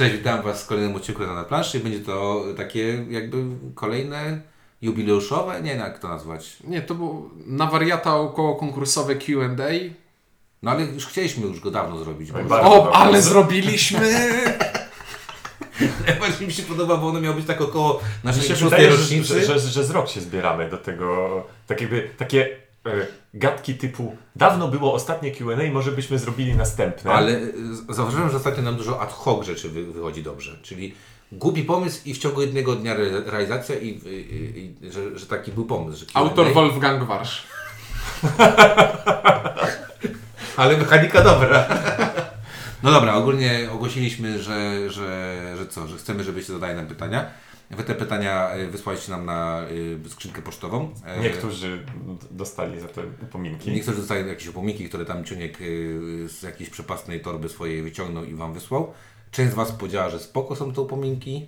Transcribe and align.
Cześć, 0.00 0.16
witam 0.16 0.42
Was 0.42 0.64
w 0.64 0.66
kolejnym 0.66 0.96
odcinku 0.96 1.26
na 1.26 1.44
planszy. 1.44 1.80
Będzie 1.80 2.00
to 2.00 2.44
takie 2.56 3.04
jakby 3.10 3.44
kolejne 3.74 4.40
jubileuszowe, 4.82 5.62
nie 5.62 5.70
wiem 5.70 5.80
jak 5.80 5.98
to 5.98 6.08
nazwać. 6.08 6.56
Nie, 6.64 6.82
to 6.82 6.94
było 6.94 7.30
na 7.46 7.66
wariata 7.66 8.16
około 8.16 8.56
konkursowe 8.56 9.16
Q&A. 9.16 9.68
No 10.62 10.70
ale 10.70 10.84
już 10.84 11.06
chcieliśmy 11.06 11.46
już 11.46 11.60
go 11.60 11.70
dawno 11.70 11.98
zrobić. 11.98 12.32
Bo... 12.32 12.44
Bardzo 12.44 12.72
O, 12.72 12.84
dobrze. 12.84 12.92
ale 12.92 13.22
zrobiliśmy! 13.22 14.00
Najbardziej 16.06 16.46
mi 16.46 16.52
się 16.52 16.62
podoba, 16.62 16.96
bo 16.96 17.08
ono 17.08 17.20
miało 17.20 17.36
być 17.36 17.46
tak 17.46 17.60
około 17.60 17.92
Mi 17.92 18.00
naszej 18.24 18.42
się 18.42 18.56
szóstej 18.56 18.70
wydaje, 18.70 18.90
że, 18.90 18.96
rocznicy. 18.96 19.40
że, 19.40 19.46
że, 19.46 19.58
że 19.58 19.84
z 19.84 19.90
rok 19.90 20.08
się 20.08 20.20
zbieramy 20.20 20.70
do 20.70 20.78
tego, 20.78 21.42
tak 21.66 21.80
jakby 21.80 22.10
takie 22.16 22.56
gadki 23.34 23.74
typu 23.74 24.16
dawno 24.36 24.68
było 24.68 24.94
ostatnie 24.94 25.30
Q&A 25.30 25.62
i 25.62 25.70
może 25.70 25.92
byśmy 25.92 26.18
zrobili 26.18 26.54
następne. 26.54 27.12
Ale 27.12 27.32
y, 27.32 27.52
zauważyłem, 27.88 28.30
że 28.30 28.36
ostatnio 28.36 28.62
nam 28.62 28.76
dużo 28.76 29.00
ad 29.00 29.12
hoc 29.12 29.46
rzeczy 29.46 29.68
wy, 29.68 29.92
wychodzi 29.92 30.22
dobrze. 30.22 30.56
Czyli 30.62 30.94
głupi 31.32 31.62
pomysł 31.62 32.00
i 32.04 32.14
w 32.14 32.18
ciągu 32.18 32.40
jednego 32.40 32.76
dnia 32.76 32.94
re, 32.94 33.22
realizacja 33.26 33.76
i, 33.76 33.88
i, 33.88 34.58
i, 34.58 34.86
i 34.86 34.92
że, 34.92 35.18
że 35.18 35.26
taki 35.26 35.52
był 35.52 35.64
pomysł. 35.64 36.06
Autor 36.14 36.52
Wolfgang 36.52 37.04
Warsz. 37.04 37.46
Ale 40.56 40.76
mechanika 40.76 41.22
dobra. 41.22 41.66
No 42.82 42.90
dobra, 42.90 43.14
ogólnie 43.14 43.68
ogłosiliśmy, 43.72 44.42
że, 44.42 44.90
że, 44.90 45.36
że 45.58 45.66
co, 45.66 45.88
że 45.88 45.96
chcemy, 45.96 46.24
żebyście 46.24 46.52
zadali 46.52 46.76
nam 46.76 46.86
pytania. 46.86 47.26
Wy 47.70 47.84
te 47.84 47.94
pytania 47.94 48.56
y, 48.56 48.70
wysłaliście 48.70 49.12
nam 49.12 49.26
na 49.26 49.66
y, 50.06 50.10
skrzynkę 50.10 50.42
pocztową. 50.42 50.94
E, 51.06 51.20
Niektórzy 51.20 51.84
dostali 52.30 52.80
za 52.80 52.88
to 52.88 53.02
upominki. 53.22 53.70
Niektórzy 53.70 53.96
dostają 53.96 54.26
jakieś 54.26 54.48
upomniki, 54.48 54.88
które 54.88 55.04
tam 55.04 55.24
Ciuniek 55.24 55.60
y, 55.60 56.28
z 56.28 56.42
jakiejś 56.42 56.70
przepastnej 56.70 57.20
torby 57.20 57.48
swojej 57.48 57.82
wyciągnął 57.82 58.24
i 58.24 58.34
Wam 58.34 58.52
wysłał. 58.54 58.92
Część 59.30 59.52
z 59.52 59.54
Was 59.54 59.72
powiedziała, 59.72 60.10
że 60.10 60.18
spoko 60.18 60.56
są 60.56 60.72
te 60.72 60.80
upominki. 60.80 61.46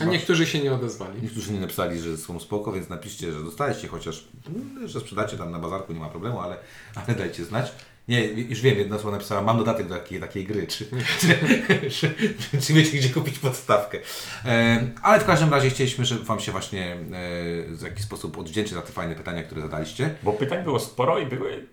A 0.00 0.04
niektórzy 0.04 0.46
się 0.46 0.60
nie 0.60 0.72
odezwali. 0.72 1.22
Niektórzy 1.22 1.52
nie 1.52 1.60
napisali, 1.60 2.00
że 2.00 2.16
są 2.16 2.40
spoko, 2.40 2.72
więc 2.72 2.88
napiszcie, 2.88 3.32
że 3.32 3.44
dostaliście, 3.44 3.88
chociaż 3.88 4.28
że 4.84 5.00
sprzedacie 5.00 5.36
tam 5.36 5.50
na 5.50 5.58
bazarku, 5.58 5.92
nie 5.92 6.00
ma 6.00 6.08
problemu, 6.08 6.40
ale, 6.40 6.56
ale 6.94 7.16
dajcie 7.16 7.44
znać. 7.44 7.72
Nie, 8.10 8.26
już 8.26 8.60
wiem, 8.60 8.78
jedna 8.78 8.96
osoba 8.96 9.10
napisała, 9.10 9.42
mam 9.42 9.58
dodatek 9.58 9.88
do 9.88 9.94
takiej, 9.94 10.20
takiej 10.20 10.44
gry, 10.44 10.66
czy, 10.66 10.86
czy, 11.90 12.14
czy, 12.60 12.72
wiecie, 12.72 12.98
gdzie 12.98 13.08
kupić 13.08 13.38
podstawkę. 13.38 13.98
E, 14.44 14.80
ale 15.02 15.20
w 15.20 15.24
każdym 15.24 15.50
razie 15.50 15.70
chcieliśmy, 15.70 16.04
żeby 16.04 16.24
Wam 16.24 16.40
się 16.40 16.52
właśnie 16.52 16.92
e, 16.92 16.96
w 17.68 17.82
jakiś 17.82 18.04
sposób 18.04 18.38
odwdzięczyć 18.38 18.74
za 18.74 18.82
te 18.82 18.92
fajne 18.92 19.14
pytania, 19.14 19.42
które 19.42 19.60
zadaliście. 19.62 20.14
Bo 20.22 20.32
pytań 20.32 20.64
było 20.64 20.80
sporo 20.80 21.18
i 21.18 21.26
były 21.26 21.66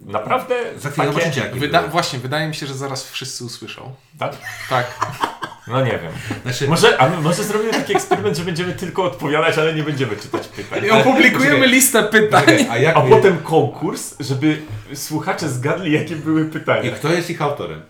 naprawdę 0.00 0.54
Za 0.78 0.90
chwilę 0.90 1.06
takie... 1.06 1.18
zobaczycie, 1.18 1.40
jakie 1.40 1.60
Wyda 1.60 1.78
były. 1.78 1.90
właśnie, 1.90 2.18
wydaje 2.18 2.48
mi 2.48 2.54
się, 2.54 2.66
że 2.66 2.74
zaraz 2.74 3.10
wszyscy 3.10 3.44
usłyszą. 3.44 3.94
Tak? 4.18 4.36
Tak. 4.70 4.86
No 5.68 5.80
nie 5.84 5.90
wiem. 5.90 6.12
Znaczy, 6.42 6.68
Może, 6.68 7.00
a 7.00 7.20
może 7.20 7.44
zrobimy 7.44 7.70
taki 7.72 7.92
eksperyment, 7.96 8.36
że 8.36 8.44
będziemy 8.44 8.72
tylko 8.72 9.04
odpowiadać, 9.04 9.58
ale 9.58 9.74
nie 9.74 9.82
będziemy 9.82 10.16
czytać 10.16 10.48
pytań. 10.48 10.84
I 10.84 10.90
opublikujemy 10.90 11.54
Czekaj. 11.56 11.68
listę 11.70 12.02
pytań. 12.02 12.44
Czekaj, 12.46 12.66
a 12.70 12.78
jak 12.78 12.96
A 12.96 13.00
potem 13.00 13.38
konkurs, 13.38 14.14
żeby 14.20 14.62
słuchacze 14.94 15.48
zgadli, 15.48 15.92
jakie 15.92 16.16
były 16.16 16.42
I 16.42 16.50
pytania. 16.50 16.90
kto 16.90 17.08
jest 17.12 17.30
ich 17.30 17.42
autorem? 17.42 17.82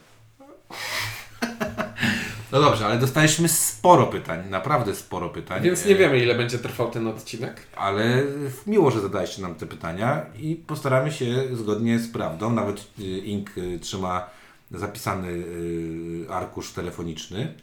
No 2.52 2.60
dobrze, 2.60 2.86
ale 2.86 2.98
dostaliśmy 2.98 3.48
sporo 3.48 4.06
pytań, 4.06 4.42
naprawdę 4.50 4.94
sporo 4.94 5.28
pytań. 5.28 5.62
Więc 5.62 5.84
nie 5.86 5.94
wiemy, 5.96 6.18
ile 6.18 6.34
będzie 6.34 6.58
trwał 6.58 6.90
ten 6.90 7.06
odcinek. 7.06 7.60
Ale 7.76 8.22
miło, 8.66 8.90
że 8.90 9.00
zadaliście 9.00 9.42
nam 9.42 9.54
te 9.54 9.66
pytania 9.66 10.22
i 10.38 10.54
postaramy 10.66 11.12
się 11.12 11.26
zgodnie 11.52 11.98
z 11.98 12.12
prawdą. 12.12 12.52
Nawet 12.52 12.80
y, 12.98 13.02
Ink 13.02 13.50
y, 13.58 13.78
trzyma 13.78 14.30
zapisany 14.70 15.28
y, 15.28 16.26
arkusz 16.30 16.72
telefoniczny. 16.72 17.54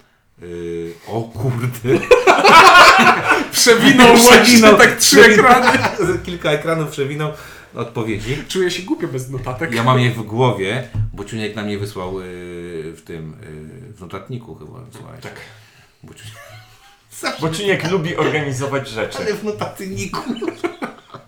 Y, 0.43 0.93
O 1.07 1.21
kurde. 1.21 1.99
Przewinął 3.51 4.17
właśnie 4.17 4.61
tak 4.61 4.97
trzy 4.97 5.15
przewinął. 5.15 5.45
ekrany. 5.51 5.79
Kilka 6.25 6.51
ekranów 6.51 6.89
przewinął 6.89 7.31
odpowiedzi. 7.75 8.37
Czuję 8.47 8.71
się 8.71 8.83
głupio 8.83 9.07
bez 9.07 9.29
notatek. 9.29 9.73
Ja 9.73 9.83
mam 9.83 9.99
je 9.99 10.11
w 10.11 10.21
głowie, 10.23 10.87
bo 11.13 11.25
Ciuniek 11.25 11.55
nam 11.55 11.69
je 11.69 11.77
wysłał 11.77 12.19
y, 12.19 12.23
w 12.97 13.01
tym, 13.05 13.35
w 13.95 14.01
notatniku 14.01 14.55
chyba. 14.55 14.79
Tak. 15.21 15.35
Bo 17.41 17.49
Ciuniek... 17.49 17.91
Lubi 17.91 18.15
organizować 18.15 18.89
rzeczy. 18.89 19.17
Ale 19.17 19.33
w 19.33 19.43
notatniku. 19.43 20.21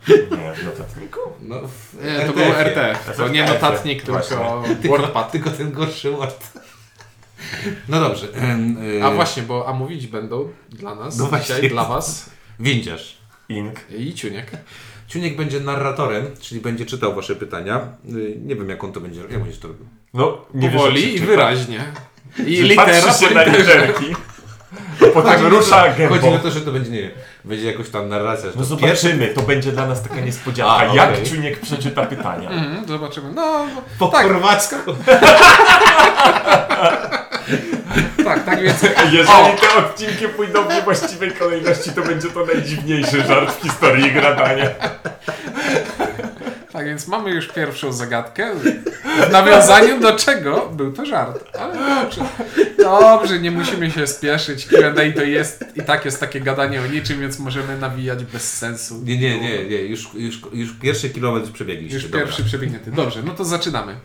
Nie, 0.08 0.54
w 0.54 0.64
notatniku. 0.66 1.20
No, 1.42 1.56
w 1.68 1.94
Nie, 2.06 2.12
to 2.12 2.22
RTF-ie. 2.22 2.46
był 2.46 2.56
RTF. 2.56 3.18
To 3.18 3.28
nie 3.28 3.44
notatnik, 3.46 4.04
tylko 4.04 4.22
WordPad. 4.90 5.32
tylko 5.32 5.50
ten 5.50 5.72
gorszy 5.72 6.12
Word. 6.12 6.48
No 7.90 8.00
dobrze. 8.00 8.28
em, 8.34 8.78
y, 8.98 9.04
A 9.04 9.12
właśnie, 9.12 9.44
bo 9.44 9.68
a 9.68 9.74
mówić 9.74 10.08
będą 10.08 10.50
dla 10.70 10.96
nas, 10.96 11.18
No 11.18 11.30
dzisiaj, 11.40 11.70
dla 11.70 11.86
Was 11.86 12.30
Windziarz. 12.60 13.18
Ink. 13.50 13.80
i 13.98 14.14
Ciuniek. 14.14 14.52
Ciuniek 15.08 15.36
będzie 15.38 15.60
narratorem, 15.60 16.26
czyli 16.42 16.62
będzie 16.62 16.86
czytał 16.86 17.16
wasze 17.16 17.36
pytania. 17.36 17.82
Y, 18.16 18.36
Nie 18.46 18.56
wiem 18.56 18.70
jak 18.70 18.84
on 18.84 18.92
to 18.92 19.00
będzie, 19.02 19.22
jak 19.22 19.40
będziesz 19.40 19.60
to 19.60 19.68
robił. 19.68 19.86
No, 20.14 20.46
nie 20.54 20.70
Powoli 20.70 21.02
wiesz, 21.02 21.14
i 21.16 21.20
się 21.20 21.26
wyraźnie. 21.26 21.80
I 22.48 22.56
czyta. 22.56 22.68
litera 22.68 22.86
Patrzy 22.86 23.08
po 23.08 23.14
się 23.30 23.36
na 23.36 23.44
literze. 23.44 23.64
literki. 23.88 24.16
A 25.02 25.06
potem 25.14 25.32
Chodzi 25.32 25.44
mi 25.44 25.50
rusza 25.50 25.86
o 25.86 25.86
to- 25.86 26.08
Chodzi 26.08 26.22
gębą. 26.22 26.34
o 26.36 26.40
to, 26.40 26.52
że 26.52 26.62
to 26.62 26.72
będzie, 26.72 26.92
nie 26.92 27.02
wiem, 27.02 27.12
będzie 27.46 27.72
jakoś 27.72 27.90
tam 27.90 28.10
narracja. 28.10 28.50
No 28.56 28.78
pierwszy 28.78 29.08
zobaczymy, 29.08 29.28
to 29.28 29.42
będzie 29.42 29.72
dla 29.72 29.88
nas 29.88 30.04
taka 30.04 30.22
niespodzianka. 30.22 30.78
A, 30.78 30.96
Jak 30.96 31.12
okej. 31.12 31.26
Czuniek 31.26 31.60
przeczyta 31.60 32.06
pytania. 32.06 32.50
Mhm, 32.50 32.88
zobaczymy. 32.88 33.32
No, 33.34 33.66
po 34.00 34.08
tak, 34.08 34.28
chorwacku. 34.28 34.76
tak, 38.26 38.46
tak 38.46 38.62
więc 38.62 38.82
Jeżeli 39.12 39.58
te 39.62 39.76
odcinki 39.78 40.28
pójdą 40.28 40.64
w 40.64 40.74
niewłaściwej 40.74 41.32
kolejności, 41.32 41.92
to 41.92 42.02
będzie 42.02 42.28
to 42.30 42.46
najdziwniejszy 42.46 43.24
żart 43.24 43.52
w 43.60 43.62
historii 43.64 44.12
gradania. 44.12 44.70
Tak 46.76 46.86
więc 46.86 47.08
mamy 47.08 47.32
już 47.32 47.48
pierwszą 47.48 47.94
zagadkę. 47.94 48.56
W 49.28 49.32
nawiązaniu 49.32 50.00
do 50.00 50.16
czego 50.16 50.70
był 50.70 50.94
to 50.94 51.06
żart. 51.06 51.58
Ale 51.60 52.04
dobrze. 52.04 52.22
Dobrze, 52.78 53.40
nie 53.40 53.52
musimy 53.52 53.92
się 53.92 54.08
spieszyć. 54.08 54.66
Q&A 54.66 55.14
to 55.16 55.24
jest 55.24 55.66
i 55.76 55.82
tak 55.82 56.06
jest 56.06 56.20
takie 56.20 56.42
gadanie 56.42 56.82
o 56.82 56.88
niczym, 56.88 57.20
więc 57.20 57.40
możemy 57.40 57.78
nawijać 57.78 58.24
bez 58.24 58.58
sensu. 58.58 59.02
Nie, 59.04 59.18
nie, 59.18 59.40
nie, 59.40 59.66
nie. 59.66 59.78
Już, 59.78 60.14
już, 60.14 60.42
już 60.54 60.72
pierwszy 60.82 61.10
kilometr 61.10 61.52
przebiegliście. 61.52 61.96
Już 61.96 62.06
dobra. 62.06 62.20
pierwszy 62.20 62.44
przebiegnięty. 62.44 62.92
Dobrze, 62.92 63.24
no 63.24 63.34
to 63.34 63.46
zaczynamy. 63.46 63.96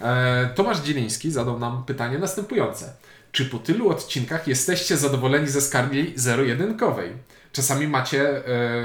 E, 0.00 0.50
Tomasz 0.54 0.80
Dzieliński 0.80 1.30
zadał 1.30 1.58
nam 1.58 1.84
pytanie 1.84 2.18
następujące. 2.18 2.92
Czy 3.32 3.44
po 3.44 3.58
tylu 3.58 3.90
odcinkach 3.90 4.48
jesteście 4.48 4.96
zadowoleni 4.96 5.48
ze 5.48 5.60
skali 5.60 6.12
zero-jedynkowej? 6.16 7.12
Czasami 7.52 7.88
macie, 7.88 8.48
e, 8.48 8.82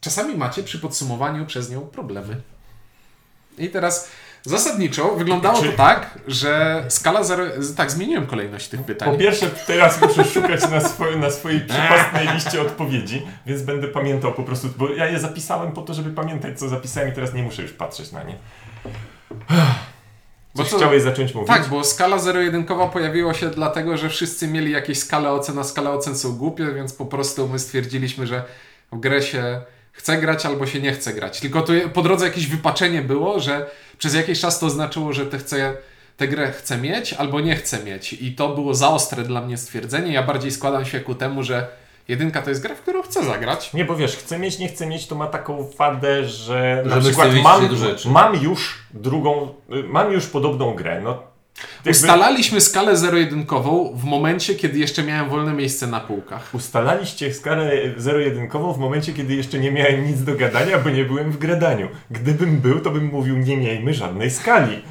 czasami 0.00 0.36
macie 0.36 0.62
przy 0.62 0.78
podsumowaniu 0.78 1.46
przez 1.46 1.70
nią 1.70 1.80
problemy. 1.80 2.36
I 3.58 3.68
teraz 3.68 4.08
zasadniczo 4.44 5.14
wyglądało 5.16 5.62
to 5.62 5.72
tak, 5.76 6.18
że 6.26 6.84
skala 6.88 7.24
zero... 7.24 7.44
Tak, 7.76 7.90
zmieniłem 7.90 8.26
kolejność 8.26 8.68
tych 8.68 8.80
Po 8.80 8.86
pytań. 8.86 9.18
pierwsze, 9.18 9.50
teraz 9.66 10.00
muszę 10.00 10.24
szukać 10.24 10.70
na, 10.70 10.80
swojej 10.80 11.18
na 11.20 11.30
swojej 11.30 11.60
przepastnej 11.60 12.28
liście 12.34 12.62
odpowiedzi, 12.62 13.22
więc 13.46 13.62
będę 13.62 13.88
pamiętał 13.88 14.32
po 14.34 14.42
prostu, 14.42 14.68
bo 14.76 14.88
ja 14.88 15.06
je 15.06 15.18
zapisałem 15.20 15.72
po 15.72 15.82
to, 15.82 15.94
żeby 15.94 16.10
pamiętać, 16.10 16.58
co 16.58 16.68
zapisałem 16.68 17.08
i 17.10 17.12
teraz 17.12 17.34
nie 17.34 17.42
muszę 17.42 17.62
już 17.62 17.72
patrzeć 17.72 18.12
na 18.12 18.22
nie. 18.22 18.34
Bo 20.54 20.62
Coś 20.62 20.70
to- 20.70 20.76
chciałeś 20.76 21.02
zacząć 21.02 21.34
mówić? 21.34 21.48
Tak, 21.48 21.68
bo 21.68 21.84
skala 21.84 22.18
zero-jedynkowa 22.18 22.88
pojawiła 22.88 23.34
się 23.34 23.50
dlatego, 23.50 23.96
że 23.96 24.08
wszyscy 24.08 24.48
mieli 24.48 24.72
jakieś 24.72 24.98
skale 24.98 25.30
ocen, 25.30 25.58
a 25.58 25.64
skale 25.64 25.90
ocen 25.90 26.18
są 26.18 26.36
głupie, 26.36 26.72
więc 26.72 26.92
po 26.92 27.06
prostu 27.06 27.48
my 27.48 27.58
stwierdziliśmy, 27.58 28.26
że 28.26 28.44
w 28.92 29.00
grę 29.00 29.22
się 29.22 29.60
chce 29.92 30.18
grać 30.18 30.46
albo 30.46 30.66
się 30.66 30.80
nie 30.80 30.92
chce 30.92 31.14
grać. 31.14 31.40
Tylko 31.40 31.62
tu 31.62 31.72
po 31.94 32.02
drodze 32.02 32.26
jakieś 32.26 32.46
wypaczenie 32.46 33.02
było, 33.02 33.40
że 33.40 33.70
przez 33.98 34.14
jakiś 34.14 34.40
czas 34.40 34.58
to 34.58 34.70
znaczyło, 34.70 35.12
że 35.12 35.26
te 35.26 35.38
chce, 35.38 35.76
tę 36.16 36.28
grę 36.28 36.52
chce 36.52 36.78
mieć 36.78 37.12
albo 37.12 37.40
nie 37.40 37.56
chce 37.56 37.84
mieć. 37.84 38.12
I 38.12 38.34
to 38.34 38.48
było 38.48 38.74
za 38.74 38.88
ostre 38.88 39.22
dla 39.22 39.40
mnie 39.40 39.56
stwierdzenie. 39.56 40.12
Ja 40.12 40.22
bardziej 40.22 40.50
składam 40.50 40.84
się 40.84 41.00
ku 41.00 41.14
temu, 41.14 41.42
że 41.42 41.68
jedynka 42.08 42.42
to 42.42 42.50
jest 42.50 42.62
gra, 42.62 42.74
w 42.74 42.80
którą 42.80 43.02
chcę 43.02 43.24
zagrać. 43.24 43.72
Nie, 43.72 43.84
bo 43.84 43.96
wiesz, 43.96 44.16
chcę 44.16 44.38
mieć, 44.38 44.58
nie 44.58 44.68
chcę 44.68 44.86
mieć, 44.86 45.06
to 45.06 45.14
ma 45.14 45.26
taką 45.26 45.70
wadę, 45.78 46.24
że 46.24 46.82
na 46.86 46.90
Że 46.90 46.96
my 46.96 47.02
przykład 47.02 47.34
mam, 47.42 47.68
mam 48.06 48.42
już 48.42 48.78
drugą, 48.90 49.54
mam 49.68 50.12
już 50.12 50.26
podobną 50.26 50.74
grę, 50.74 51.00
no. 51.04 51.31
Ustalaliśmy 51.90 52.60
skalę 52.60 52.96
zero-jedynkową 52.96 53.92
w 53.96 54.04
momencie, 54.04 54.54
kiedy 54.54 54.78
jeszcze 54.78 55.02
miałem 55.02 55.30
wolne 55.30 55.52
miejsce 55.52 55.86
na 55.86 56.00
półkach. 56.00 56.54
Ustalaliście 56.54 57.34
skalę 57.34 57.70
zero-jedynkową 57.96 58.72
w 58.72 58.78
momencie, 58.78 59.12
kiedy 59.12 59.34
jeszcze 59.34 59.58
nie 59.58 59.72
miałem 59.72 60.06
nic 60.06 60.22
do 60.24 60.34
gadania, 60.34 60.78
bo 60.78 60.90
nie 60.90 61.04
byłem 61.04 61.32
w 61.32 61.38
gradaniu. 61.38 61.88
Gdybym 62.10 62.56
był, 62.60 62.80
to 62.80 62.90
bym 62.90 63.04
mówił, 63.04 63.36
nie 63.38 63.56
miejmy 63.56 63.94
żadnej 63.94 64.30
skali. 64.30 64.82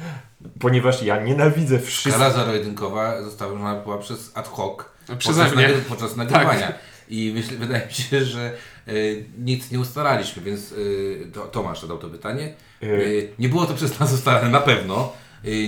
Ponieważ 0.60 1.02
ja 1.02 1.20
nienawidzę 1.20 1.78
wszystkich. 1.78 2.12
Skala 2.12 2.30
zero-jedynkowa 2.30 3.22
została 3.22 3.74
była 3.74 3.98
przez 3.98 4.30
ad 4.34 4.48
hoc 4.48 4.78
Przeze 5.18 5.40
podczas, 5.40 5.56
mnie. 5.56 5.68
nagry- 5.68 5.80
podczas 5.88 6.16
nagrywania. 6.16 6.72
I 7.08 7.32
myślę, 7.34 7.56
wydaje 7.56 7.86
mi 7.86 7.92
się, 7.92 8.24
że 8.24 8.52
y, 8.88 9.24
nic 9.38 9.70
nie 9.70 9.80
ustalaliśmy, 9.80 10.42
więc 10.42 10.72
y, 10.72 11.30
to, 11.34 11.40
Tomasz 11.40 11.80
zadał 11.82 11.98
to 11.98 12.08
pytanie. 12.08 12.54
Y. 12.82 12.86
Y, 12.86 13.28
nie 13.38 13.48
było 13.48 13.66
to 13.66 13.74
przez 13.74 14.00
nas 14.00 14.12
ustalane 14.12 14.48
na 14.48 14.60
pewno, 14.60 15.12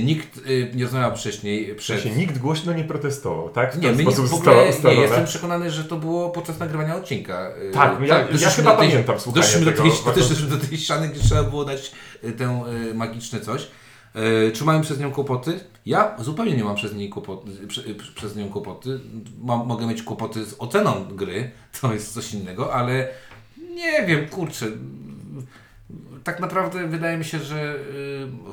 Nikt 0.04 0.38
y, 0.46 0.70
nie 0.74 0.84
rozmawiał 0.84 1.16
wcześniej 1.16 1.74
przed... 1.74 2.00
sensie 2.00 2.18
nikt 2.18 2.38
głośno 2.38 2.72
nie 2.72 2.84
protestował, 2.84 3.48
tak? 3.50 3.76
W 3.76 3.80
Nie, 3.80 3.92
my 3.92 4.02
sposób 4.02 4.26
w 4.26 4.34
ogóle, 4.34 4.54
nie, 4.84 4.94
jestem 4.94 5.24
przekonany, 5.24 5.70
że 5.70 5.84
to 5.84 5.96
było 5.96 6.30
podczas 6.30 6.58
nagrywania 6.58 6.96
odcinka. 6.96 7.50
Y, 7.70 7.70
Tak, 7.72 8.00
ja- 8.00 8.18
ja 8.18 8.24
doszliśmy 8.24 8.50
chyba 8.50 8.70
do 8.72 8.78
tej- 8.80 8.88
pamiętam 8.90 9.20
słuchanie 9.20 9.42
Doszliśmy 9.42 9.64
do 9.72 9.76
tego. 9.82 9.82
tej, 10.14 10.22
doszliśmy 10.22 10.46
do 10.48 10.56
tej 10.66 10.78
ściany, 10.78 11.08
gdzie 11.08 11.20
trzeba 11.20 11.42
było 11.42 11.64
dać 11.64 11.92
y, 12.24 12.32
tę 12.32 12.62
y, 12.90 12.94
magiczne 12.94 13.40
coś. 13.40 13.66
Y, 14.48 14.52
Czy 14.52 14.64
mają 14.64 14.80
przez 14.82 15.00
nią 15.00 15.12
kłopoty? 15.12 15.60
Ja 15.86 16.16
zupełnie 16.18 16.56
nie 16.56 16.64
mam 16.64 16.76
przez, 16.76 16.94
niej 16.94 17.08
kłopoty, 17.08 17.50
prze, 17.68 17.80
y, 17.82 17.94
przez 18.14 18.36
nią 18.36 18.48
kłopoty. 18.48 19.00
Mam, 19.42 19.66
mogę 19.66 19.86
mieć 19.86 20.02
kłopoty 20.02 20.44
z 20.44 20.54
oceną 20.58 21.04
gry, 21.10 21.50
to 21.80 21.92
jest 21.92 22.14
coś 22.14 22.34
innego, 22.34 22.74
ale 22.74 23.08
nie 23.74 24.06
wiem, 24.06 24.28
kurczę. 24.28 24.66
Tak 26.24 26.40
naprawdę 26.40 26.88
wydaje 26.88 27.18
mi 27.18 27.24
się, 27.24 27.38
że 27.38 27.74
y, 27.74 27.76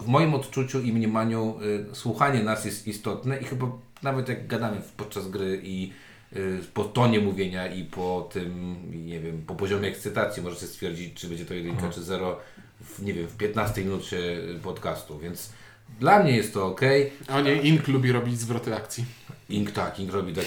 w 0.01 0.07
moim 0.07 0.33
odczuciu 0.33 0.81
i 0.81 0.93
mniemaniu 0.93 1.59
y, 1.91 1.95
słuchanie 1.95 2.43
nas 2.43 2.65
jest 2.65 2.87
istotne 2.87 3.37
i 3.37 3.43
chyba 3.43 3.67
nawet 4.03 4.29
jak 4.29 4.47
gadamy 4.47 4.81
podczas 4.97 5.29
gry 5.29 5.61
i 5.63 5.93
y, 6.35 6.59
po 6.73 6.83
tonie 6.83 7.19
mówienia 7.19 7.67
i 7.67 7.83
po 7.83 8.29
tym, 8.33 8.75
nie 9.05 9.19
wiem, 9.19 9.41
po 9.47 9.55
poziomie 9.55 9.87
ekscytacji 9.87 10.43
możecie 10.43 10.67
stwierdzić, 10.67 11.13
czy 11.13 11.27
będzie 11.27 11.45
to 11.45 11.53
jedynka, 11.53 11.89
czy 11.89 12.03
zero 12.03 12.39
w, 12.81 13.03
nie 13.03 13.13
wiem, 13.13 13.27
w 13.27 13.37
15 13.37 13.81
minucie 13.81 14.17
podcastu, 14.63 15.19
więc 15.19 15.53
dla 15.99 16.23
mnie 16.23 16.35
jest 16.35 16.53
to 16.53 16.67
ok. 16.67 16.81
A 17.27 17.41
nie, 17.41 17.61
Ink 17.61 17.87
lubi 17.87 18.11
robić 18.11 18.39
zwroty 18.39 18.75
akcji. 18.75 19.05
Ink 19.51 19.71
tak, 19.71 19.99
Ink 19.99 20.13
robi. 20.13 20.33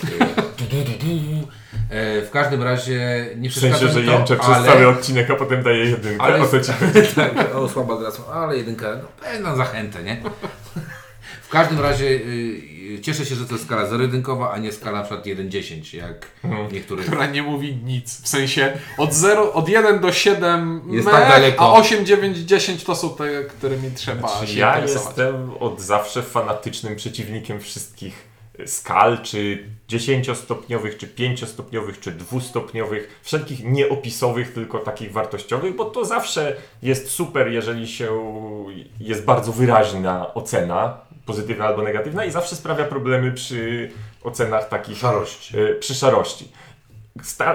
E, 1.91 2.23
w 2.23 2.31
każdym 2.31 2.62
razie 2.62 3.27
nie 3.37 3.51
W 3.51 3.55
sensie, 3.55 3.89
że 3.89 4.01
mi 4.01 4.06
to, 4.06 4.12
jęczę 4.12 4.37
przez 4.37 4.51
ale... 4.55 4.67
cały 4.69 4.89
odcinek, 4.89 5.31
a 5.31 5.35
potem 5.37 5.62
daje 5.62 5.85
jedynkę. 5.85 6.23
Ale- 6.25 6.43
O 6.43 6.49
co 6.49 6.61
ci 6.61 6.73
tak, 7.17 7.55
o 7.55 7.69
słaba 7.69 7.97
gra, 7.97 8.09
ale 8.35 8.56
jedynka, 8.56 8.87
no 9.03 9.09
pewna 9.21 9.56
zachętę, 9.56 10.03
nie? 10.03 10.23
W 11.43 11.49
każdym 11.49 11.81
razie 11.81 12.05
y, 12.06 13.01
cieszę 13.03 13.27
się, 13.27 13.35
że 13.35 13.47
to 13.47 13.53
jest 13.53 13.65
skala 13.65 13.87
zero-jedynkowa, 13.87 14.53
a 14.53 14.59
nie 14.59 14.73
skala 14.73 14.99
na 14.99 15.05
przykład 15.05 15.27
1-10, 15.27 15.97
jak 15.97 16.27
Mhm. 16.45 16.73
niektórych. 16.73 17.06
która 17.06 17.27
nie 17.27 17.43
mówi 17.43 17.77
nic. 17.77 18.21
W 18.23 18.29
sensie 18.29 18.73
od 18.99 19.15
0, 19.15 19.53
od 19.53 19.69
1 19.69 20.01
do 20.01 20.12
7 20.12 20.83
Jest 20.91 21.06
mech, 21.06 21.15
tak 21.15 21.29
daleko. 21.29 21.65
a 21.65 21.73
8, 21.81 22.06
9, 22.06 22.39
10 22.39 22.85
to 22.85 22.97
są 22.97 23.11
te, 23.17 23.45
którymi 23.45 23.91
trzeba 23.91 24.29
Znaczy, 24.29 24.53
się 24.53 24.59
ja 24.61 24.69
interesować. 24.75 25.06
jestem 25.09 25.51
od 25.61 25.81
zawsze 25.81 26.23
fanatycznym 26.23 26.97
przeciwnikiem 26.97 27.61
wszystkich 27.61 28.34
skal, 28.67 29.23
czy 29.23 29.65
10-stopniowych, 29.89 30.97
czy 30.97 31.06
5-stopniowych, 31.06 32.01
czy 32.01 32.12
2-stopniowych, 32.12 33.01
wszelkich 33.23 33.65
nieopisowych, 33.65 34.53
tylko 34.53 34.79
takich 34.79 35.12
wartościowych, 35.12 35.77
bo 35.77 35.85
to 35.85 36.05
zawsze 36.05 36.56
jest 36.83 37.11
super, 37.11 37.49
jeżeli 37.49 37.89
się 37.89 38.09
jest 39.01 39.25
bardzo 39.25 39.53
wyraźna 39.53 40.35
ocena, 40.35 40.99
pozytywna 41.27 41.65
albo 41.65 41.83
negatywna 41.83 42.25
i 42.25 42.31
zawsze 42.31 42.56
sprawia 42.56 42.85
problemy 42.85 43.33
przy 43.33 43.91
ocenach 44.23 44.69
takich 44.69 44.99
Szarości. 44.99 45.59
y, 45.59 45.75
przy 45.75 45.95
szarości. 45.95 46.49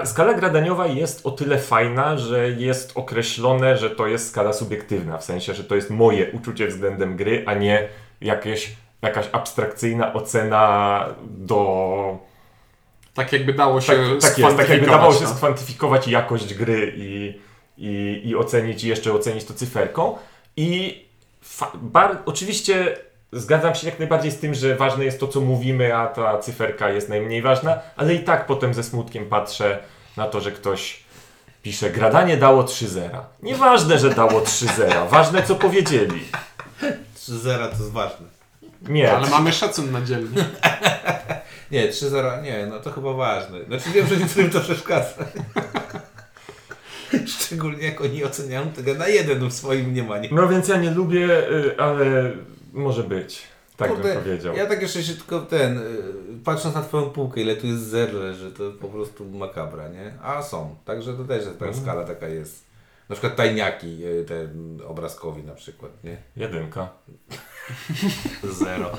Skala 0.04 0.34
gradaniowa 0.34 0.86
jest 0.86 1.26
o 1.26 1.30
tyle 1.30 1.58
fajna, 1.58 2.18
że 2.18 2.50
jest 2.50 2.92
określone, 2.94 3.76
że 3.76 3.90
to 3.90 4.06
jest 4.06 4.28
skala 4.28 4.52
subiektywna, 4.52 5.18
w 5.18 5.24
sensie, 5.24 5.54
że 5.54 5.64
to 5.64 5.74
jest 5.74 5.90
moje 5.90 6.32
uczucie 6.32 6.66
względem 6.66 7.16
gry, 7.16 7.44
a 7.46 7.54
nie 7.54 7.88
jakieś, 8.20 8.72
jakaś 9.02 9.26
abstrakcyjna 9.32 10.12
ocena 10.12 11.06
do... 11.22 12.18
Tak 13.14 13.32
jakby 13.32 13.52
dało 13.52 13.80
się 13.80 13.92
Tak, 13.92 14.30
tak 14.30 14.38
jest, 14.38 14.56
tak 14.56 14.68
jakby 14.68 14.86
dawało 14.86 15.14
się 15.14 15.24
no. 15.24 15.30
skwantyfikować 15.30 16.08
jakość 16.08 16.54
gry 16.54 16.92
i, 16.96 17.40
i, 17.78 18.20
i 18.24 18.36
ocenić, 18.36 18.84
i 18.84 18.88
jeszcze 18.88 19.12
ocenić 19.12 19.44
to 19.44 19.54
cyferką. 19.54 20.18
I 20.56 21.04
oczywiście 22.26 22.96
zgadzam 23.32 23.74
się 23.74 23.88
jak 23.88 23.98
najbardziej 23.98 24.30
z 24.30 24.38
tym, 24.38 24.54
że 24.54 24.76
ważne 24.76 25.04
jest 25.04 25.20
to, 25.20 25.28
co 25.28 25.40
mówimy, 25.40 25.96
a 25.96 26.06
ta 26.06 26.38
cyferka 26.38 26.90
jest 26.90 27.08
najmniej 27.08 27.42
ważna, 27.42 27.78
ale 27.96 28.14
i 28.14 28.20
tak 28.20 28.46
potem 28.46 28.74
ze 28.74 28.84
smutkiem 28.84 29.26
patrzę 29.26 29.78
na 30.16 30.26
to, 30.26 30.40
że 30.40 30.52
ktoś 30.52 31.02
pisze, 31.62 31.90
gradanie 31.90 32.36
dało 32.36 32.62
3-0. 32.62 33.20
Nieważne, 33.42 33.98
że 33.98 34.10
dało 34.10 34.40
3-0, 34.40 35.08
ważne 35.08 35.42
co 35.42 35.54
powiedzieli. 35.54 36.20
3-0 37.16 37.68
to 37.68 37.70
jest 37.70 37.92
ważne. 37.92 38.39
Nie, 38.88 39.12
Ale 39.16 39.30
mamy 39.30 39.52
szacun 39.52 39.90
na 39.92 40.02
dzielni. 40.02 40.36
Nie, 41.70 41.88
3-0, 41.88 42.42
nie, 42.42 42.66
no 42.66 42.80
to 42.80 42.90
chyba 42.90 43.12
ważne. 43.12 43.64
Znaczy 43.64 43.90
wiem, 43.90 44.06
że 44.06 44.16
niektórym 44.16 44.50
to 44.50 44.60
przeszkadza. 44.60 45.14
Szczególnie 47.26 47.84
jak 47.84 48.00
oni 48.00 48.24
oceniają 48.24 48.70
tego 48.72 48.94
na 48.94 49.08
jeden 49.08 49.48
w 49.48 49.52
swoim 49.52 49.86
mniemaniu. 49.86 50.28
no 50.32 50.48
więc 50.48 50.68
ja 50.68 50.76
nie 50.76 50.90
lubię, 50.90 51.50
y, 51.50 51.78
ale 51.80 52.32
może 52.72 53.02
być. 53.02 53.42
Tak 53.76 53.88
Kurde, 53.90 54.14
bym 54.14 54.22
powiedział. 54.22 54.56
Ja 54.56 54.66
tak 54.66 54.82
jeszcze 54.82 55.02
się 55.02 55.14
tylko 55.14 55.40
ten, 55.40 55.78
y, 55.78 55.82
patrząc 56.44 56.74
na 56.74 56.82
twoją 56.82 57.10
półkę, 57.10 57.40
ile 57.40 57.56
tu 57.56 57.66
jest 57.66 57.82
zer 57.88 58.14
leży, 58.14 58.52
to 58.52 58.70
po 58.80 58.88
prostu 58.88 59.24
makabra, 59.24 59.88
nie? 59.88 60.14
A 60.22 60.42
są, 60.42 60.76
także 60.84 61.14
to 61.14 61.24
też 61.24 61.44
ta 61.44 61.50
Mhm. 61.50 61.74
skala 61.74 62.04
taka 62.04 62.28
jest. 62.28 62.64
Na 63.08 63.14
przykład 63.16 63.36
tajniaki, 63.36 64.04
y, 64.04 64.24
te 64.28 64.48
obrazkowi 64.86 65.42
na 65.42 65.54
przykład, 65.54 65.92
nie? 66.04 66.16
Jedynka. 66.36 66.88
Zero. 68.58 68.90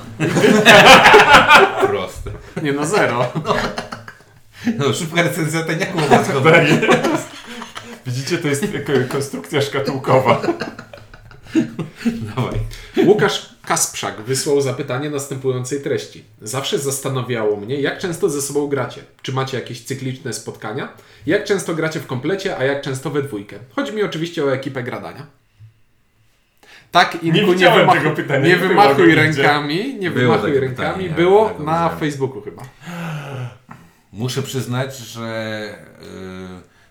Proste. 1.86 2.30
Nie 2.62 2.72
no, 2.72 2.86
zero. 2.86 3.32
No, 4.78 4.92
szybka 4.92 5.22
recenzja 5.22 5.60
obrazkowych. 6.04 6.80
Tak 6.90 7.04
jest. 7.12 7.28
Widzicie, 8.06 8.38
to 8.38 8.48
jest 8.48 8.62
ko- 8.86 9.12
konstrukcja 9.12 9.60
szkatułkowa. 9.62 10.40
Dawaj. 12.36 12.58
Łukasz 13.06 13.52
Kasprzak 13.66 14.20
wysłał 14.22 14.60
zapytanie 14.60 15.10
następującej 15.10 15.80
treści. 15.82 16.24
Zawsze 16.42 16.78
zastanawiało 16.78 17.56
mnie, 17.56 17.80
jak 17.80 17.98
często 17.98 18.28
ze 18.28 18.42
sobą 18.42 18.66
gracie. 18.68 19.02
Czy 19.22 19.32
macie 19.32 19.56
jakieś 19.58 19.84
cykliczne 19.84 20.32
spotkania? 20.32 20.88
Jak 21.26 21.44
często 21.44 21.74
gracie 21.74 22.00
w 22.00 22.06
komplecie, 22.06 22.56
a 22.56 22.64
jak 22.64 22.82
często 22.82 23.10
we 23.10 23.22
dwójkę? 23.22 23.58
Chodzi 23.76 23.92
mi 23.92 24.02
oczywiście 24.02 24.44
o 24.44 24.52
ekipę 24.54 24.82
gradania. 24.82 25.26
Tak, 26.92 27.14
Inku, 27.24 27.38
nie, 27.38 27.46
widziałem 27.54 27.80
wymachuj, 27.80 28.02
tego 28.02 28.16
pytania, 28.16 28.44
nie 28.44 28.48
nie 28.50 28.56
wymachuj 28.56 29.14
rękami, 29.14 29.94
nie 29.98 30.10
Było 30.10 30.32
wymachuj 30.32 30.58
rękami. 30.60 30.98
pytanie, 31.04 31.08
Było 31.24 31.44
go 31.48 31.64
na 31.64 31.72
widziałem. 31.72 31.98
Facebooku 31.98 32.40
chyba. 32.42 32.62
Muszę 34.12 34.42
przyznać, 34.42 34.96
że 34.96 35.64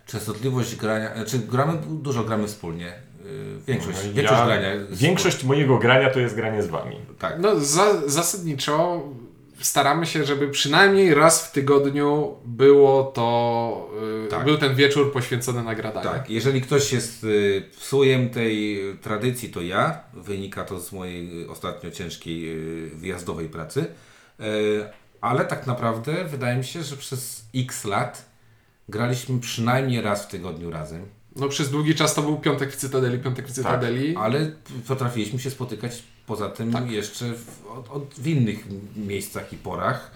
y, 0.07 0.11
częstotliwość 0.11 0.75
grania, 0.75 1.15
znaczy 1.15 1.39
gramy, 1.39 1.73
dużo 1.89 2.23
gramy 2.23 2.47
wspólnie. 2.47 2.87
Y, 3.25 3.59
większość, 3.67 4.03
większość 4.03 4.39
Ja- 4.39 4.45
grania. 4.45 4.69
Większość 4.91 5.43
mojego 5.43 5.77
grania 5.77 6.09
to 6.09 6.19
jest 6.19 6.35
granie 6.35 6.63
z 6.63 6.67
wami. 6.67 6.95
Tak. 7.19 7.35
No, 7.39 7.59
za, 7.59 8.07
zasadniczo 8.09 9.03
staramy 9.61 10.05
się, 10.05 10.23
żeby 10.23 10.49
przynajmniej 10.49 11.13
raz 11.13 11.47
w 11.47 11.51
tygodniu 11.51 12.35
było 12.45 13.03
to, 13.03 13.89
yy, 14.23 14.27
Tak. 14.27 14.45
był 14.45 14.57
ten 14.57 14.75
wieczór 14.75 15.13
poświęcony 15.13 15.63
nagradaniu. 15.63 16.09
Tak, 16.09 16.29
jeżeli 16.29 16.61
ktoś 16.61 16.93
jest 16.93 17.23
y, 17.23 17.63
psujem 17.79 18.29
tej 18.29 18.81
tradycji, 19.01 19.49
to 19.49 19.61
ja. 19.61 20.03
Wynika 20.13 20.63
to 20.63 20.79
z 20.79 20.91
mojej 20.91 21.43
y, 21.43 21.49
ostatnio 21.49 21.91
ciężkiej 21.91 22.49
y, 22.85 22.89
wyjazdowej 22.95 23.49
pracy. 23.49 23.85
Y, 24.39 24.43
ale 25.21 25.45
tak 25.45 25.67
naprawdę 25.67 26.25
wydaje 26.25 26.57
mi 26.57 26.63
się, 26.63 26.83
że 26.83 26.97
przez 26.97 27.45
x 27.55 27.85
lat 27.85 28.25
graliśmy 28.89 29.39
przynajmniej 29.39 30.01
raz 30.01 30.25
w 30.25 30.27
tygodniu 30.27 30.71
razem. 30.71 31.05
No 31.35 31.47
przez 31.49 31.69
długi 31.71 31.95
czas 31.95 32.13
to 32.13 32.21
był 32.21 32.37
piątek 32.37 32.71
w 32.71 32.75
Cytadeli, 32.75 33.19
piątek 33.19 33.47
w 33.47 33.51
Cytadeli. 33.51 34.15
Ale 34.17 34.51
potrafiliśmy 34.87 35.39
się 35.39 35.51
spotykać 35.51 36.03
poza 36.25 36.49
tym 36.49 36.71
Tak. 36.73 36.91
jeszcze 36.91 37.25
w, 37.33 37.67
od, 37.71 37.89
od, 37.91 38.13
w 38.13 38.27
innych 38.27 38.65
miejscach 38.95 39.53
i 39.53 39.57
porach. 39.57 40.11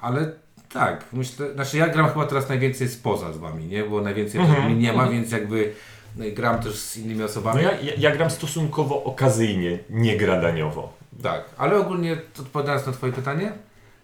Ale 0.00 0.32
tak, 0.72 1.04
myślę, 1.12 1.54
znaczy 1.54 1.76
ja 1.76 1.88
gram 1.88 2.08
chyba 2.08 2.26
teraz 2.26 2.48
najwięcej 2.48 2.88
spoza 2.88 3.32
z 3.32 3.38
wami, 3.38 3.66
nie? 3.66 3.84
Bo 3.84 4.00
najwięcej 4.00 4.40
Mhm, 4.40 4.78
nie 4.78 4.92
ma, 4.92 5.08
więc 5.08 5.32
jakby 5.32 5.72
no, 6.16 6.24
gram 6.32 6.62
też 6.62 6.74
z 6.78 6.96
innymi 6.96 7.18
No 7.18 7.24
osobami. 7.24 7.62
ja, 7.62 7.80
ja, 7.80 7.92
ja 7.98 8.16
gram 8.16 8.30
stosunkowo 8.30 9.04
okazyjnie, 9.04 9.78
nie 9.90 10.16
gradaniowo. 10.16 10.92
Tak, 11.22 11.44
ale 11.58 11.76
ogólnie 11.78 12.16
odpowiadając 12.40 12.86
na 12.86 12.92
twoje 12.92 13.12
pytanie, 13.12 13.52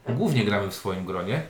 głównie 0.08 0.44
gramy 0.44 0.70
w 0.70 0.74
swoim 0.74 1.04
gronie. 1.04 1.42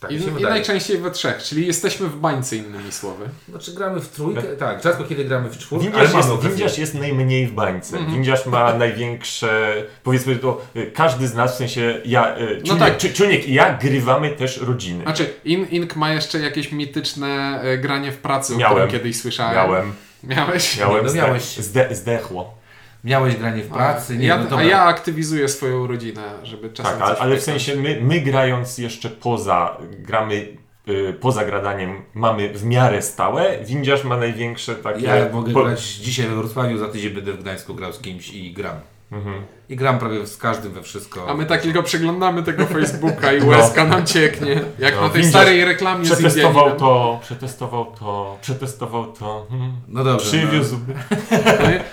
Tak 0.00 0.10
I, 0.10 0.14
I 0.14 0.42
najczęściej 0.42 0.98
we 0.98 1.10
trzech, 1.10 1.42
czyli 1.42 1.66
jesteśmy 1.66 2.08
w 2.08 2.16
bańce 2.16 2.56
innymi 2.56 2.92
słowy. 2.92 3.24
Znaczy 3.48 3.72
gramy 3.74 4.00
w 4.00 4.08
trójkę, 4.08 4.42
tak, 4.42 4.82
rzadko 4.82 5.04
kiedy 5.04 5.24
gramy 5.24 5.50
w 5.50 5.58
czwórkę, 5.58 5.84
ale 5.86 5.92
Windiarz 5.92 6.12
mamy 6.12 6.18
jest, 6.24 6.30
okazję. 6.34 6.50
windiarz 6.50 6.78
jest 6.78 6.94
najmniej 6.94 7.46
w 7.46 7.52
bańce. 7.52 7.96
Mhm. 7.96 8.14
Windiarz 8.14 8.46
ma 8.46 8.74
największe, 8.84 9.82
powiedzmy 10.02 10.36
to, 10.36 10.66
y, 10.76 10.90
każdy 10.94 11.28
z 11.28 11.34
nas, 11.34 11.54
w 11.54 11.58
sensie 11.58 12.00
ja, 12.04 12.38
y, 12.38 12.62
Czuniek, 12.62 12.78
tak. 12.78 12.96
Czy- 12.96 13.12
Czuniek 13.12 13.48
i 13.48 13.54
ja 13.54 13.78
grywamy 13.82 14.30
też 14.30 14.56
rodziny. 14.60 15.02
Znaczy, 15.02 15.34
In, 15.44 15.66
Ink 15.70 15.96
ma 15.96 16.12
jeszcze 16.12 16.38
jakieś 16.40 16.72
mityczne 16.72 17.60
e, 17.62 17.78
granie 17.78 18.12
w 18.12 18.16
pracy, 18.18 18.54
o 18.54 18.56
Miałem. 18.56 18.76
którym 18.76 18.90
kiedyś 19.02 19.20
słyszałem. 19.20 19.54
Miałem, 19.54 19.92
Miałeś? 20.24 20.78
miałem, 20.78 21.06
no 21.06 21.12
miałeś. 21.12 21.42
Zde, 21.42 21.88
zdechło. 21.94 22.63
Miałeś 23.04 23.36
granie 23.36 23.62
w 23.62 23.68
pracy, 23.68 24.16
nie, 24.18 24.26
ja, 24.26 24.46
no 24.50 24.56
a 24.56 24.62
ja 24.62 24.82
aktywizuję 24.82 25.48
swoją 25.48 25.86
rodzinę, 25.86 26.22
żeby 26.42 26.70
czasem 26.70 26.92
Tak, 26.92 27.02
ale, 27.02 27.14
coś 27.14 27.22
ale 27.22 27.36
w 27.36 27.42
sensie 27.42 27.76
my, 27.76 27.98
my 28.02 28.20
grając 28.20 28.78
jeszcze 28.78 29.10
poza, 29.10 29.78
gramy 29.98 30.48
y, 30.88 31.16
poza 31.20 31.44
gradaniem, 31.44 32.02
mamy 32.14 32.48
w 32.54 32.64
miarę 32.64 33.02
stałe. 33.02 33.58
Windiarz 33.64 34.04
ma 34.04 34.16
największe 34.16 34.74
takie... 34.74 35.06
Ja 35.06 35.28
mogę 35.32 35.52
po- 35.52 35.64
grać 35.64 35.82
dzisiaj 35.94 36.26
we 36.26 36.36
Wrocławiu, 36.36 36.78
za 36.78 36.88
tydzień 36.88 37.10
będę 37.10 37.32
w 37.32 37.42
Gdańsku 37.42 37.74
grał 37.74 37.92
z 37.92 38.00
kimś 38.00 38.30
i 38.30 38.52
gram. 38.52 38.76
Mhm. 39.12 39.42
I 39.68 39.76
gram 39.76 39.98
prawie 39.98 40.26
z 40.26 40.36
każdym 40.36 40.72
we 40.72 40.82
wszystko. 40.82 41.26
A 41.30 41.34
my 41.34 41.46
tak 41.46 41.62
tylko 41.62 41.82
przeglądamy 41.82 42.42
tego 42.42 42.66
Facebooka 42.66 43.32
i 43.32 43.40
No. 43.40 43.46
łezka 43.46 43.84
nam 43.84 44.06
cieknie. 44.06 44.60
Jak 44.78 44.94
No, 44.94 45.00
na 45.02 45.08
tej 45.08 45.16
widzisz, 45.22 45.30
starej 45.36 45.64
reklamie 45.64 46.04
z 46.06 46.12
Przetestował 46.12 46.48
Indianinem. 46.50 46.78
to, 46.78 47.20
przetestował 47.22 47.86
to, 48.00 48.38
przetestował 48.42 49.12
to. 49.12 49.46
Hmm. 49.50 49.72
No 49.88 50.04
dobrze. 50.04 50.26
Przywiózł. 50.26 50.76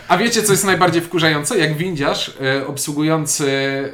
A 0.07 0.17
wiecie, 0.17 0.43
co 0.43 0.51
jest 0.53 0.65
najbardziej 0.65 1.01
wkurzające? 1.01 1.57
Jak 1.57 1.77
windziarz 1.77 2.31
e, 2.41 2.67
obsługujący, 2.67 3.51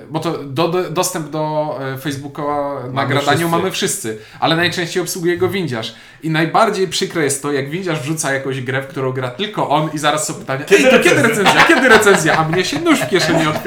bo 0.09 0.19
to 0.19 0.37
do, 0.43 0.67
do, 0.67 0.89
dostęp 0.89 1.29
do 1.29 1.75
e, 1.93 1.97
Facebooka 1.97 2.41
na 2.83 2.91
Mamy 2.93 3.07
gradaniu 3.07 3.37
wszyscy. 3.37 3.51
mamy 3.57 3.71
wszyscy, 3.71 4.19
ale 4.39 4.55
najczęściej 4.55 5.03
obsługuje 5.03 5.37
go 5.37 5.49
windziarz. 5.49 5.95
I 6.23 6.29
najbardziej 6.29 6.87
przykre 6.87 7.23
jest 7.23 7.41
to, 7.41 7.51
jak 7.51 7.69
windziarz 7.69 7.99
wrzuca 7.99 8.33
jakąś 8.33 8.61
grę, 8.61 8.81
w 8.81 8.87
którą 8.87 9.11
gra 9.11 9.29
tylko 9.29 9.69
on 9.69 9.89
i 9.93 9.97
zaraz 9.97 10.27
są 10.27 10.33
pytania, 10.33 10.65
Kiedy 10.65 10.85
Ej, 10.85 10.97
to 10.97 11.03
kiedy 11.03 11.15
recenzja? 11.21 11.43
recenzja, 11.43 11.75
kiedy 11.75 11.89
recenzja, 11.89 12.37
a 12.37 12.49
mnie 12.49 12.65
się 12.65 12.79
nóż 12.79 12.99
w 13.01 13.09
kieszeni 13.09 13.47
otwiera. 13.47 13.66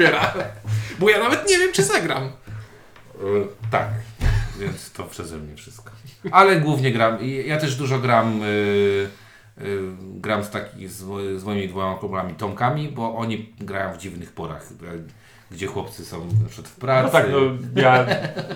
Bo 0.99 1.09
ja 1.09 1.19
nawet 1.19 1.49
nie 1.49 1.57
wiem, 1.57 1.73
czy 1.73 1.83
zagram. 1.83 2.23
Y, 2.23 2.29
Tak, 3.71 3.87
więc 4.59 4.91
to 4.91 5.03
przeze 5.03 5.37
mnie 5.37 5.55
wszystko. 5.55 5.91
Ale 6.31 6.61
głównie 6.61 6.91
gram, 6.91 7.17
ja 7.45 7.57
też 7.59 7.75
dużo 7.75 7.99
gram, 7.99 8.43
y, 8.43 8.45
y, 9.61 9.79
gram 10.01 10.43
z, 10.43 10.49
taki, 10.49 10.87
z, 10.87 10.97
z 11.41 11.43
moimi 11.43 11.67
dwoma 11.67 11.95
kumplami 11.95 12.33
Tomkami, 12.33 12.87
bo 12.87 13.15
oni 13.15 13.53
grają 13.59 13.93
w 13.93 13.97
dziwnych 13.97 14.31
porach, 14.31 14.63
gdzie 15.51 15.67
chłopcy 15.67 16.05
są 16.05 16.19
na 16.43 16.49
przykład 16.49 16.67
w 16.67 16.75
pracy. 16.75 17.03
No 17.05 17.09
tak, 17.11 17.25
no 17.31 17.81
ja 17.81 18.05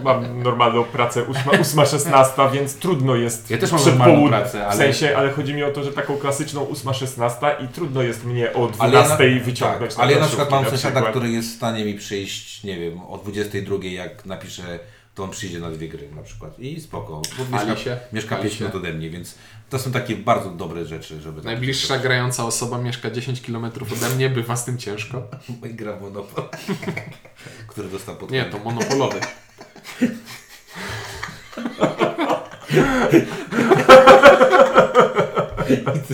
mam 0.03 0.43
normalną 0.43 0.83
pracę 0.83 1.21
8-16, 1.23 2.51
więc 2.51 2.75
trudno 2.75 3.15
jest 3.15 3.49
Ja 3.51 3.57
też 3.57 3.71
mam 3.71 3.85
normalną 3.85 4.27
pracę, 4.29 4.67
ale- 4.67 4.73
W 4.75 4.77
sensie, 4.77 5.17
ale 5.17 5.31
chodzi 5.31 5.53
mi 5.53 5.63
o 5.63 5.71
to, 5.71 5.83
że 5.83 5.91
taką 5.93 6.17
klasyczną 6.17 6.65
8-16 6.65 7.65
i 7.65 7.67
trudno 7.67 8.01
jest 8.01 8.25
mnie 8.25 8.53
o 8.53 8.69
Ale 8.79 8.93
ja 8.93 9.03
12 9.03 9.35
na- 9.39 9.43
wyciągnąć 9.45 9.93
tak, 9.95 10.03
ale 10.03 10.13
ja 10.13 10.19
na 10.19 10.27
przykład 10.27 10.51
mam 10.51 10.65
sąsiada, 10.65 11.01
który 11.01 11.29
jest 11.29 11.49
w 11.53 11.55
stanie 11.55 11.85
mi 11.85 11.93
przyjść, 11.93 12.63
nie 12.63 12.79
wiem, 12.79 13.01
o 13.01 13.17
22 13.17 13.77
jak 13.85 14.25
napiszę, 14.25 14.79
to 15.15 15.23
on 15.23 15.29
przyjdzie 15.29 15.59
na 15.59 15.69
dwie 15.71 15.87
gry 15.89 16.09
na 16.15 16.21
przykład 16.21 16.59
i 16.59 16.81
spoko, 16.81 17.21
bo 17.37 17.57
mieszka, 17.57 17.75
się, 17.77 17.97
mieszka 18.13 18.35
chwali 18.35 18.43
5 18.43 18.53
się. 18.53 18.63
minut 18.63 18.75
ode 18.75 18.93
mnie, 18.93 19.09
więc 19.09 19.35
to 19.69 19.79
są 19.79 19.91
takie 19.91 20.15
bardzo 20.15 20.49
dobre 20.49 20.85
rzeczy, 20.85 21.21
żeby... 21.21 21.35
tak 21.35 21.45
Najbliższa 21.45 21.97
grająca 21.97 22.45
osoba 22.45 22.77
mieszka 22.77 23.11
10 23.11 23.41
km 23.41 23.65
ode 23.65 24.15
mnie, 24.15 24.29
bywa 24.29 24.55
z 24.55 24.65
tym 24.65 24.77
ciężko. 24.77 25.27
Gra 25.63 25.93
w 25.93 26.01
Monopol, 26.01 26.43
który 27.69 27.89
dostał 27.89 28.15
pod 28.15 28.31
Nie, 28.31 28.45
to 28.45 28.59
monopolowy. 28.59 29.19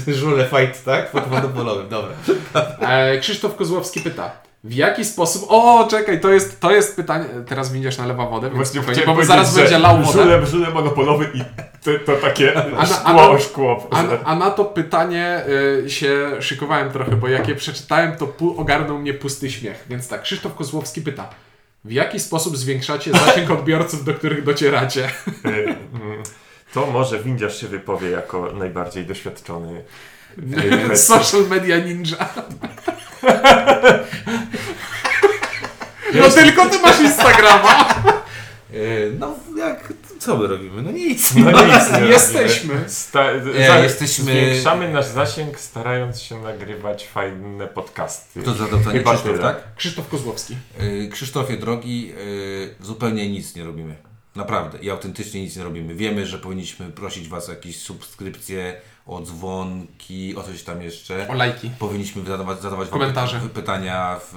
Żule 0.08 0.50
fight, 0.50 0.86
tak? 0.86 1.12
Pod 1.12 1.32
monopolowym, 1.32 1.90
dobra. 1.90 2.14
E, 2.80 3.20
Krzysztof 3.20 3.56
Kozłowski 3.56 4.02
pyta. 4.02 4.51
W 4.64 4.74
jaki 4.74 5.06
sposób... 5.06 5.46
O, 5.48 5.88
czekaj, 5.92 6.20
to 6.22 6.30
jest, 6.30 6.60
to 6.60 6.72
jest 6.72 6.96
pytanie... 6.96 7.26
Teraz 7.48 7.72
windziarz 7.74 7.98
nalewa 7.98 8.26
wodę, 8.26 8.50
Właśnie 8.50 8.82
chciałem 8.82 9.16
bo 9.16 9.26
zaraz 9.26 9.56
będzie 9.56 9.80
lał 9.80 9.98
wodę. 10.02 10.24
Żule, 10.24 10.46
żule 10.46 10.70
monopolowy 10.70 11.30
i 11.34 11.40
to, 11.84 11.92
to 12.06 12.16
takie 12.16 12.54
na- 12.56 12.86
szkło 12.86 13.30
a 13.30 13.34
na- 13.34 13.40
szkło. 13.40 13.88
A, 13.92 14.04
a 14.26 14.36
na 14.36 14.52
to 14.52 14.66
pytanie 14.66 15.42
y, 15.86 15.90
się 15.90 16.32
szykowałem 16.40 16.92
trochę, 16.92 17.12
bo 17.16 17.28
jak 17.28 17.48
je 17.48 17.56
przeczytałem, 17.56 18.16
to 18.18 18.34
ogarnął 18.58 19.00
mnie 19.00 19.14
pusty 19.14 19.52
śmiech. 19.52 19.86
Więc 19.90 20.08
tak, 20.08 20.22
Krzysztof 20.22 20.56
Kozłowski 20.56 21.02
pyta. 21.02 21.30
W 21.86 21.92
jaki 21.92 22.20
sposób 22.20 22.58
zwiększacie 22.58 23.12
zasięg 23.12 23.52
odbiorców, 23.60 24.04
do 24.06 24.14
których 24.14 24.44
docieracie? 24.44 25.06
Y, 25.06 25.50
mm, 25.50 25.76
To 26.74 26.86
może 26.86 27.20
windziarz 27.20 27.62
się 27.62 27.68
wypowie 27.68 28.10
jako 28.10 28.52
najbardziej 28.54 29.06
doświadczony. 29.06 29.84
y, 30.92 30.98
Social 31.14 31.48
media 31.50 31.78
ninja. 31.78 32.30
No 36.14 36.30
tylko 36.30 36.70
ty 36.70 36.80
masz 36.80 37.00
Instagrama. 37.02 37.86
E, 38.74 39.10
No 39.20 39.36
jak, 39.58 39.94
co 40.20 40.38
my 40.38 40.48
robimy? 40.48 40.82
No 40.82 40.92
nic. 40.92 41.36
No 41.36 41.52
nic, 41.66 41.92
nie 42.02 42.06
Jesteśmy. 42.08 42.84
Sta- 42.88 43.34
Nie, 43.34 43.68
za- 43.68 43.78
jesteśmy- 43.80 44.24
Zwiększamy 44.26 44.94
nasz 44.94 45.06
zasięg, 45.06 45.60
starając 45.60 46.22
się 46.22 46.42
nagrywać 46.42 47.08
fajne 47.08 47.68
podcasty. 47.68 48.44
To 48.44 48.54
za 48.54 48.66
pytanie 48.66 49.00
Chyba 49.00 49.12
Krzysztof, 49.14 49.32
tyle. 49.32 49.44
tak? 49.54 49.76
Krzysztof 49.76 50.08
Kozłowski. 50.10 50.56
E, 50.80 51.08
Krzysztofie 51.08 51.58
drogi, 51.58 52.14
e, 52.82 52.84
zupełnie 52.86 53.30
nic 53.30 53.56
nie 53.56 53.64
robimy. 53.64 53.96
Naprawdę 54.36 54.78
i 54.78 54.90
autentycznie 54.90 55.42
nic 55.42 55.56
nie 55.56 55.64
robimy. 55.64 55.96
Wiemy, 55.96 56.26
że 56.26 56.38
powinniśmy 56.38 56.90
prosić 56.90 57.28
Was 57.28 57.50
o 57.50 57.52
jakieś 57.52 57.80
subskrypcje, 57.82 58.82
o 59.06 59.22
dzwonki, 59.22 60.36
o 60.36 60.44
coś 60.44 60.64
tam 60.64 60.82
jeszcze. 60.82 61.28
O 61.28 61.34
lajki. 61.34 61.70
Powinniśmy 61.80 62.26
zadawać, 62.26 62.62
zadawać 62.62 62.90
wam 62.90 63.00
Komentarze. 63.00 63.40
py- 63.40 63.50
pytania 63.50 64.20
w, 64.20 64.34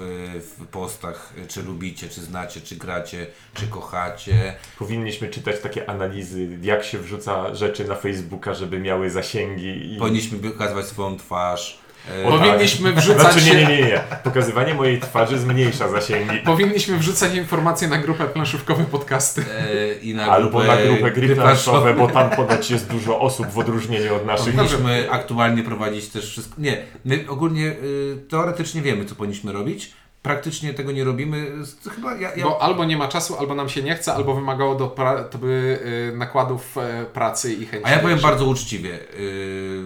w 0.59 0.65
postach, 0.67 1.33
czy 1.47 1.63
lubicie, 1.63 2.09
czy 2.09 2.21
znacie, 2.21 2.61
czy 2.61 2.75
gracie, 2.75 3.27
czy 3.53 3.67
kochacie. 3.67 4.55
Powinniśmy 4.79 5.29
czytać 5.29 5.55
takie 5.59 5.89
analizy, 5.89 6.57
jak 6.61 6.83
się 6.83 6.99
wrzuca 6.99 7.55
rzeczy 7.55 7.85
na 7.87 7.95
Facebooka, 7.95 8.53
żeby 8.53 8.79
miały 8.79 9.09
zasięgi. 9.09 9.93
I... 9.93 9.97
Powinniśmy 9.99 10.37
wykazywać 10.37 10.85
swoją 10.85 11.17
twarz. 11.17 11.84
E, 12.09 12.25
O, 12.27 12.31
tak. 12.31 12.39
Powinniśmy 12.39 12.93
wrzucać 12.93 13.21
Znaczy, 13.33 13.45
nie, 13.45 13.55
nie, 13.55 13.67
nie, 13.67 13.83
nie. 13.83 14.01
Pokazywanie 14.23 14.73
mojej 14.73 14.99
twarzy 14.99 15.39
zmniejsza 15.39 15.89
zasięgi. 15.89 16.37
Powinniśmy 16.37 16.97
wrzucać 16.97 17.35
informacje 17.35 17.87
na 17.87 17.97
grupę 17.97 18.25
planszówkowe 18.25 18.83
podcasty. 18.85 19.41
e, 19.41 19.93
i 19.93 20.13
na 20.15 20.25
Albo 20.25 20.63
na 20.63 20.77
grupę 20.77 21.11
gry 21.11 21.35
planszowe, 21.35 21.93
bo 21.93 22.07
tam 22.07 22.29
ponoć 22.29 22.71
jest 22.71 22.89
dużo 22.91 23.19
osób 23.19 23.47
w 23.47 23.59
odróżnieniu 23.59 24.15
od 24.15 24.25
naszych. 24.25 24.55
Powinniśmy 24.55 25.07
aktualnie 25.11 25.63
prowadzić 25.63 26.07
też 26.09 26.29
wszystko. 26.29 26.55
Nie, 26.61 26.77
my 27.05 27.25
ogólnie 27.27 27.65
y, 27.67 28.17
teoretycznie 28.29 28.81
wiemy, 28.81 29.05
co 29.05 29.15
powinniśmy 29.15 29.51
robić. 29.53 29.93
Praktycznie 30.21 30.73
tego 30.73 30.91
nie 30.91 31.03
robimy. 31.03 31.51
Chyba 31.95 32.15
ja, 32.15 32.35
ja, 32.35 32.43
Bo 32.43 32.61
albo 32.61 32.85
nie 32.85 32.97
ma 32.97 33.07
czasu, 33.07 33.35
albo 33.39 33.55
nam 33.55 33.69
się 33.69 33.81
nie 33.81 33.95
chce, 33.95 34.13
albo 34.13 34.33
wymagało 34.35 34.75
do 34.75 34.87
pra- 34.87 35.23
to 35.29 35.37
by, 35.37 35.79
y, 36.13 36.17
nakładów 36.17 36.77
e, 36.77 37.05
pracy 37.13 37.53
i 37.53 37.65
chęci. 37.65 37.85
A 37.85 37.91
ja 37.91 37.99
powiem 37.99 38.19
bardzo 38.19 38.45
uczciwie. 38.45 38.89
Yy, 38.89 39.83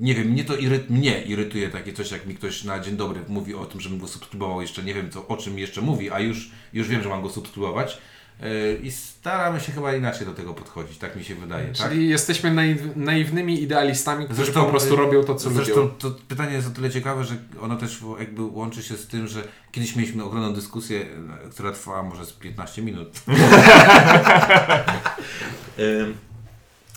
nie 0.00 0.14
wiem, 0.14 0.28
mnie 0.28 0.44
to 0.44 0.56
iry, 0.56 0.84
mnie 0.90 1.22
irytuje 1.22 1.68
takie 1.68 1.92
coś, 1.92 2.10
jak 2.10 2.26
mi 2.26 2.34
ktoś 2.34 2.64
na 2.64 2.80
dzień 2.80 2.96
dobry 2.96 3.20
mówi 3.28 3.54
o 3.54 3.66
tym, 3.66 3.80
żebym 3.80 3.98
go 3.98 4.08
subskrybował. 4.08 4.62
Jeszcze 4.62 4.82
nie 4.82 4.94
wiem, 4.94 5.10
co, 5.10 5.28
o 5.28 5.36
czym 5.36 5.58
jeszcze 5.58 5.80
mówi, 5.80 6.10
a 6.10 6.20
już, 6.20 6.50
już 6.72 6.88
wiem, 6.88 7.02
że 7.02 7.08
mam 7.08 7.22
go 7.22 7.30
subskrybować. 7.30 7.98
Yy, 8.40 8.80
I 8.82 8.90
staramy 8.90 9.60
się 9.60 9.72
chyba 9.72 9.94
inaczej 9.94 10.26
do 10.26 10.34
tego 10.34 10.54
podchodzić, 10.54 10.98
tak 10.98 11.16
mi 11.16 11.24
się 11.24 11.34
wydaje. 11.34 11.66
tak? 11.66 11.88
Czyli 11.90 12.08
jesteśmy 12.08 12.54
naiw, 12.54 12.80
naiwnymi 12.96 13.62
idealistami, 13.62 14.24
którzy 14.24 14.42
Zresztą, 14.42 14.64
po 14.64 14.70
prostu 14.70 14.94
y, 14.94 14.96
robią 14.96 15.24
to, 15.24 15.34
co 15.34 15.50
Zresztą 15.50 15.80
lubią. 15.80 15.94
to 15.98 16.10
pytanie 16.28 16.52
jest 16.52 16.68
o 16.68 16.70
tyle 16.70 16.90
ciekawe, 16.90 17.24
że 17.24 17.34
ono 17.60 17.76
też 17.76 18.00
jakby 18.18 18.42
łączy 18.42 18.82
się 18.82 18.96
z 18.96 19.06
tym, 19.06 19.28
że 19.28 19.42
kiedyś 19.72 19.96
mieliśmy 19.96 20.24
ogromną 20.24 20.54
dyskusję, 20.54 21.00
e, 21.46 21.50
która 21.50 21.72
trwała 21.72 22.02
może 22.02 22.26
z 22.26 22.32
15 22.32 22.82
minut. 22.82 23.08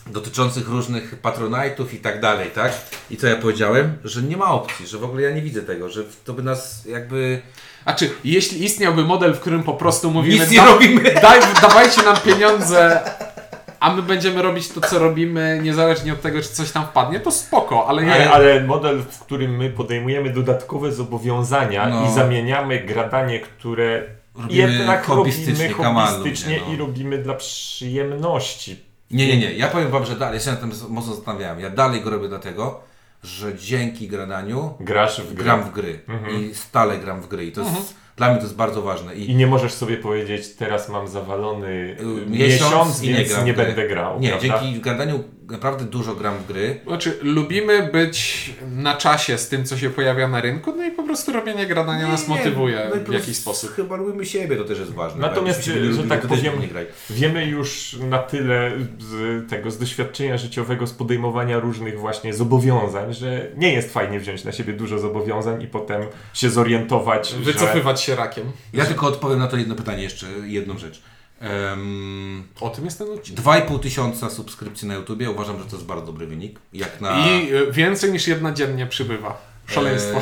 Dotyczących 0.07 0.67
różnych 0.69 1.15
patronajtów 1.15 1.93
i 1.93 1.97
tak 1.97 2.21
dalej, 2.21 2.51
tak? 2.55 2.71
I 3.11 3.17
co 3.17 3.27
ja 3.27 3.35
powiedziałem? 3.35 3.97
Że 4.03 4.21
nie 4.21 4.37
ma 4.37 4.51
opcji, 4.51 4.87
że 4.87 4.97
w 4.97 5.03
ogóle 5.03 5.21
ja 5.21 5.31
nie 5.31 5.41
widzę 5.41 5.61
tego, 5.61 5.89
że 5.89 6.03
to 6.25 6.33
by 6.33 6.43
nas 6.43 6.85
jakby... 6.85 7.41
A 7.85 7.93
czy 7.93 8.09
jeśli 8.23 8.63
istniałby 8.63 9.03
model, 9.03 9.33
w 9.33 9.39
którym 9.39 9.63
po 9.63 9.73
prostu 9.73 10.11
mówimy 10.11 10.39
Nic 10.39 10.51
nie 10.51 10.57
da- 10.57 10.65
robimy. 10.65 11.13
Daj, 11.21 11.39
dawajcie 11.61 12.03
nam 12.03 12.17
pieniądze, 12.17 13.01
a 13.79 13.93
my 13.93 14.01
będziemy 14.01 14.41
robić 14.41 14.69
to, 14.69 14.81
co 14.81 14.99
robimy, 14.99 15.59
niezależnie 15.63 16.13
od 16.13 16.21
tego, 16.21 16.41
czy 16.41 16.47
coś 16.49 16.71
tam 16.71 16.85
wpadnie, 16.85 17.19
to 17.19 17.31
spoko, 17.31 17.87
ale 17.87 18.03
nie. 18.03 18.13
Ale, 18.13 18.31
ale 18.31 18.63
model, 18.63 19.03
w 19.11 19.19
którym 19.19 19.57
my 19.57 19.69
podejmujemy 19.69 20.29
dodatkowe 20.29 20.91
zobowiązania 20.91 21.89
No. 21.89 22.05
i 22.05 22.13
zamieniamy 22.13 22.79
gradanie, 22.79 23.39
które 23.39 24.03
Robimy 24.35 24.61
jednak 24.61 25.05
hobbystycznie, 25.05 25.67
robimy 25.67 25.93
hobbystycznie 25.93 26.61
no. 26.67 26.73
i 26.73 26.77
robimy 26.77 27.17
dla 27.17 27.33
przyjemności. 27.33 28.84
Nie, 29.11 29.27
nie, 29.27 29.37
nie. 29.37 29.53
Ja 29.53 29.67
powiem 29.67 29.89
Wam, 29.91 30.05
że 30.05 30.15
dalej, 30.15 30.37
ja 30.37 30.43
się 30.43 30.51
nad 30.51 30.59
tym 30.59 30.71
mocno 30.89 31.15
zastanawiałem. 31.15 31.59
Ja 31.59 31.69
dalej 31.69 32.01
go 32.01 32.09
robię 32.09 32.27
dlatego, 32.27 32.79
że 33.23 33.55
dzięki 33.57 34.07
gradaniu 34.07 34.73
Grasz 34.79 35.21
w 35.21 35.33
gram 35.33 35.63
w 35.63 35.71
gry 35.71 35.99
Mhm. 36.07 36.41
i 36.41 36.55
stale 36.55 36.97
gram 36.99 37.21
w 37.21 37.27
gry 37.27 37.45
i 37.45 37.51
to 37.51 37.61
jest, 37.61 37.95
dla 38.15 38.29
mnie 38.29 38.37
to 38.37 38.43
jest 38.43 38.55
bardzo 38.55 38.81
ważne 38.81 39.15
i 39.15 39.31
I 39.31 39.35
nie 39.35 39.47
możesz 39.47 39.73
sobie 39.73 39.97
powiedzieć, 39.97 40.55
teraz 40.55 40.89
mam 40.89 41.07
zawalony 41.07 41.67
y, 41.67 42.23
y, 42.23 42.29
miesiąc, 42.29 43.03
i 43.03 43.09
nie 43.09 43.53
gry. 43.53 43.53
będę 43.53 43.87
grał. 43.87 44.19
Nie, 44.19 44.29
prawda? 44.29 44.47
dzięki 44.47 44.79
gradaniu 44.81 45.23
naprawdę 45.49 45.85
dużo 45.85 46.15
gram 46.15 46.37
w 46.37 46.47
gry. 46.47 46.79
Znaczy, 46.87 47.19
lubimy 47.21 47.89
być 47.93 48.49
na 48.71 48.97
czasie 48.97 49.37
z 49.37 49.49
tym, 49.49 49.65
co 49.65 49.77
się 49.77 49.89
pojawia 49.89 50.27
na 50.27 50.41
rynku, 50.41 50.73
no 50.77 50.85
i 50.85 50.91
po 50.91 51.03
prostu 51.03 51.33
robienie 51.33 51.65
gradania 51.65 52.07
nas 52.07 52.27
Nie, 52.27 52.35
motywuje 52.35 52.91
no 52.95 53.11
w 53.11 53.13
jakiś 53.13 53.37
sposób. 53.37 53.71
Chyba 53.71 53.95
lubimy 53.95 54.25
siebie, 54.25 54.55
to 54.55 54.63
też 54.63 54.79
jest 54.79 54.91
ważne. 54.91 55.21
Natomiast, 55.21 55.59
tak? 55.59 55.65
Siebie 55.65 55.79
że 55.79 55.89
lubili, 55.89 56.09
tak 56.09 56.21
powiem, 56.21 56.61
nie 56.61 56.67
graj. 56.67 56.85
Wiemy 57.09 57.45
już 57.45 57.97
na 58.09 58.19
tyle 58.19 58.71
z 58.99 59.49
tego, 59.49 59.71
z 59.71 59.77
doświadczenia 59.77 60.37
życiowego, 60.37 60.87
z 60.87 60.93
podejmowania 60.93 61.59
różnych 61.59 61.99
właśnie 61.99 62.33
zobowiązań, 62.33 63.13
że 63.13 63.47
nie 63.57 63.73
jest 63.73 63.93
fajnie 63.93 64.19
wziąć 64.19 64.43
na 64.43 64.51
siebie 64.51 64.73
dużo 64.73 64.99
zobowiązań 64.99 65.61
i 65.61 65.67
potem 65.67 66.01
się 66.33 66.49
zorientować, 66.49 67.29
że... 67.29 67.53
Się 68.05 68.15
rakiem. 68.15 68.51
Ja 68.73 68.85
tylko 68.85 69.07
odpowiem 69.07 69.39
na 69.39 69.47
to 69.47 69.57
jedno 69.57 69.75
pytanie 69.75 70.03
jeszcze, 70.03 70.27
jedną 70.43 70.77
rzecz. 70.77 71.01
Um, 71.41 72.43
O 72.59 72.69
tym 72.69 72.85
jest 72.85 72.97
ten 72.97 73.11
odcinek. 73.11 73.41
2,5 73.41 73.79
tysiąca 73.79 74.29
subskrypcji 74.29 74.87
na 74.87 74.93
YouTubie. 74.93 75.31
Uważam, 75.31 75.59
że 75.59 75.65
to 75.65 75.75
jest 75.75 75.87
bardzo 75.87 76.05
dobry 76.05 76.27
wynik. 76.27 76.59
Jak 76.73 77.01
na... 77.01 77.27
I 77.27 77.53
y, 77.53 77.71
więcej 77.71 78.11
niż 78.11 78.27
jedna 78.27 78.51
dziennie 78.51 78.85
przybywa. 78.87 79.54
Szaleństwo. 79.67 80.17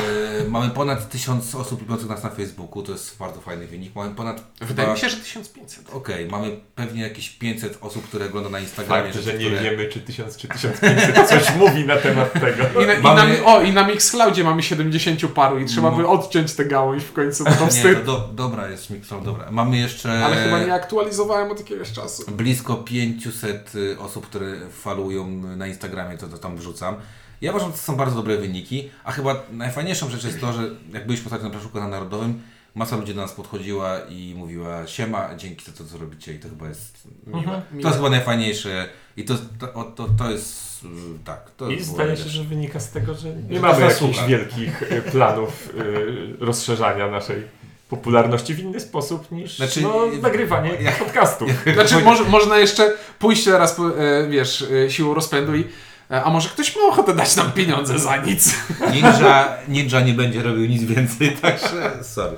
E, 0.46 0.50
mamy 0.50 0.70
ponad 0.70 1.10
1000 1.10 1.56
osób 1.56 1.82
lubiących 1.82 2.10
nas 2.10 2.24
na 2.24 2.30
Facebooku, 2.30 2.84
to 2.84 2.92
jest 2.92 3.18
bardzo 3.18 3.42
fajny 3.42 3.68
wynik. 3.68 3.96
Mamy 3.96 4.16
ponad. 4.16 4.44
Wydaje 4.62 4.86
chyba- 4.88 4.94
mi 4.94 5.00
się, 5.00 5.10
że 5.10 5.18
1500. 5.18 5.90
Okej, 5.90 6.28
mamy 6.28 6.60
pewnie 6.76 7.02
jakieś 7.02 7.30
500 7.30 7.78
osób, 7.82 8.08
które 8.08 8.26
ogląda 8.26 8.50
na 8.50 8.60
Instagramie. 8.60 9.12
Fakt, 9.14 9.26
że 9.26 9.34
nie 9.34 9.46
które... 9.46 9.62
wiemy, 9.62 9.88
czy 9.88 10.00
1000 10.02 10.38
czy 10.38 10.48
1500 10.48 11.28
coś 11.30 11.56
mówi 11.56 11.84
na 11.86 11.98
temat 11.98 12.34
tego. 12.34 12.82
I 12.84 12.88
na, 12.88 13.00
Mamy- 13.00 13.36
i 13.36 13.42
na, 13.42 13.46
o, 13.46 13.62
i 13.62 13.74
na 13.74 13.88
Mixcloudzie 13.88 14.44
mamy 14.44 14.64
70 14.64 15.26
paru 15.34 15.60
i 15.60 15.66
trzeba 15.66 15.92
by 15.92 16.08
odciąć 16.08 16.54
tę 16.54 16.66
gałąź 16.66 17.04
w 17.04 17.14
końcu, 17.14 17.44
bo 17.46 17.52
to 17.52 17.68
Nie, 17.88 17.96
to 17.96 18.04
do, 18.04 18.30
dobra 18.34 18.68
jest 18.70 18.90
Mixcloud, 18.90 19.26
dobra. 19.26 19.52
Mamy 19.52 19.78
jeszcze 19.78 20.26
Ale 20.26 20.36
chyba 20.44 20.64
nie 20.64 20.74
aktualizowałem 20.74 21.52
od 21.52 21.60
jakiegoś 21.60 21.92
czasu. 21.92 22.32
blisko 22.32 22.76
500 22.76 23.76
y, 23.76 24.00
osób, 24.00 24.28
które 24.28 24.56
falują 24.70 25.28
na 25.58 25.68
Instagramie, 25.68 26.18
to, 26.18 26.28
to 26.28 26.38
tam 26.38 26.58
wrzucam. 26.58 26.96
Ja 27.44 27.52
uważam, 27.52 27.72
że 27.72 27.78
to 27.78 27.84
są 27.84 27.96
bardzo 27.96 28.16
dobre 28.16 28.38
wyniki, 28.38 28.90
a 29.04 29.12
chyba 29.12 29.44
najfajniejszą 29.52 30.10
rzecz 30.10 30.24
jest 30.24 30.42
to, 30.42 30.54
że 30.54 30.62
jak 30.94 31.06
byliśmy 31.08 31.26
ostatnio 31.26 31.44
na 31.46 31.52
Planszuku 31.52 31.80
na 31.80 31.88
Narodowym, 31.88 32.42
masa 32.76 32.96
ludzi 32.98 33.14
do 33.14 33.22
nas 33.22 33.32
podchodziła 33.32 34.00
i 34.10 34.34
mówiła 34.38 34.88
siema, 34.88 35.30
dzięki 35.38 35.66
za 35.66 35.72
to, 35.72 35.84
co 35.86 35.98
robicie 35.98 36.34
i 36.34 36.40
to 36.40 36.50
chyba 36.50 36.68
jest 36.70 37.08
Miłe, 37.28 37.44
To 37.44 37.50
miłe. 37.72 37.84
jest 37.88 37.96
chyba 37.98 38.10
najfajniejsze 38.10 38.90
i 39.18 39.24
to, 39.26 39.34
to, 39.60 39.84
to, 39.96 40.08
to 40.18 40.32
jest 40.32 40.84
y, 40.84 40.88
tak. 41.26 41.52
To 41.58 41.70
I 41.72 41.84
zdaje 41.84 42.18
się, 42.18 42.30
że 42.30 42.44
wynika 42.44 42.80
z 42.80 42.92
tego, 42.92 43.14
że 43.14 43.30
nie 43.50 43.60
mamy 43.60 43.76
to 43.80 43.82
jakichś 43.82 44.24
wielkich 44.28 44.82
y, 44.92 45.02
planów 45.12 45.70
y, 45.78 46.46
rozszerzania 46.46 47.08
naszej 47.12 47.44
popularności 47.90 48.54
w 48.54 48.60
inny 48.60 48.80
sposób 48.80 49.32
niż 49.32 49.58
Znaczy, 49.58 49.82
no, 49.82 50.06
nagrywanie 50.22 50.72
ja- 50.82 50.92
podcastów. 50.92 51.50
Znaczy, 51.74 52.00
może, 52.00 52.24
można 52.24 52.58
jeszcze 52.58 52.94
pójść 53.20 53.44
teraz, 53.44 53.74
po- 53.76 53.92
wiesz, 54.30 54.66
siłą 54.90 55.14
rozpędu 55.14 55.56
i 55.56 55.64
a 56.10 56.30
może 56.30 56.50
ktoś 56.50 56.76
ma 56.76 56.82
ochotę 56.82 57.14
dać 57.16 57.36
nam 57.36 57.52
pieniądze 57.52 58.00
za 58.00 58.18
nic? 58.18 58.56
Ninja, 58.94 59.58
ninja 59.68 60.02
nie 60.02 60.14
będzie 60.14 60.44
robił 60.44 60.66
nic 60.66 60.84
więcej, 60.84 61.32
także 61.42 61.92
sorry. 62.04 62.38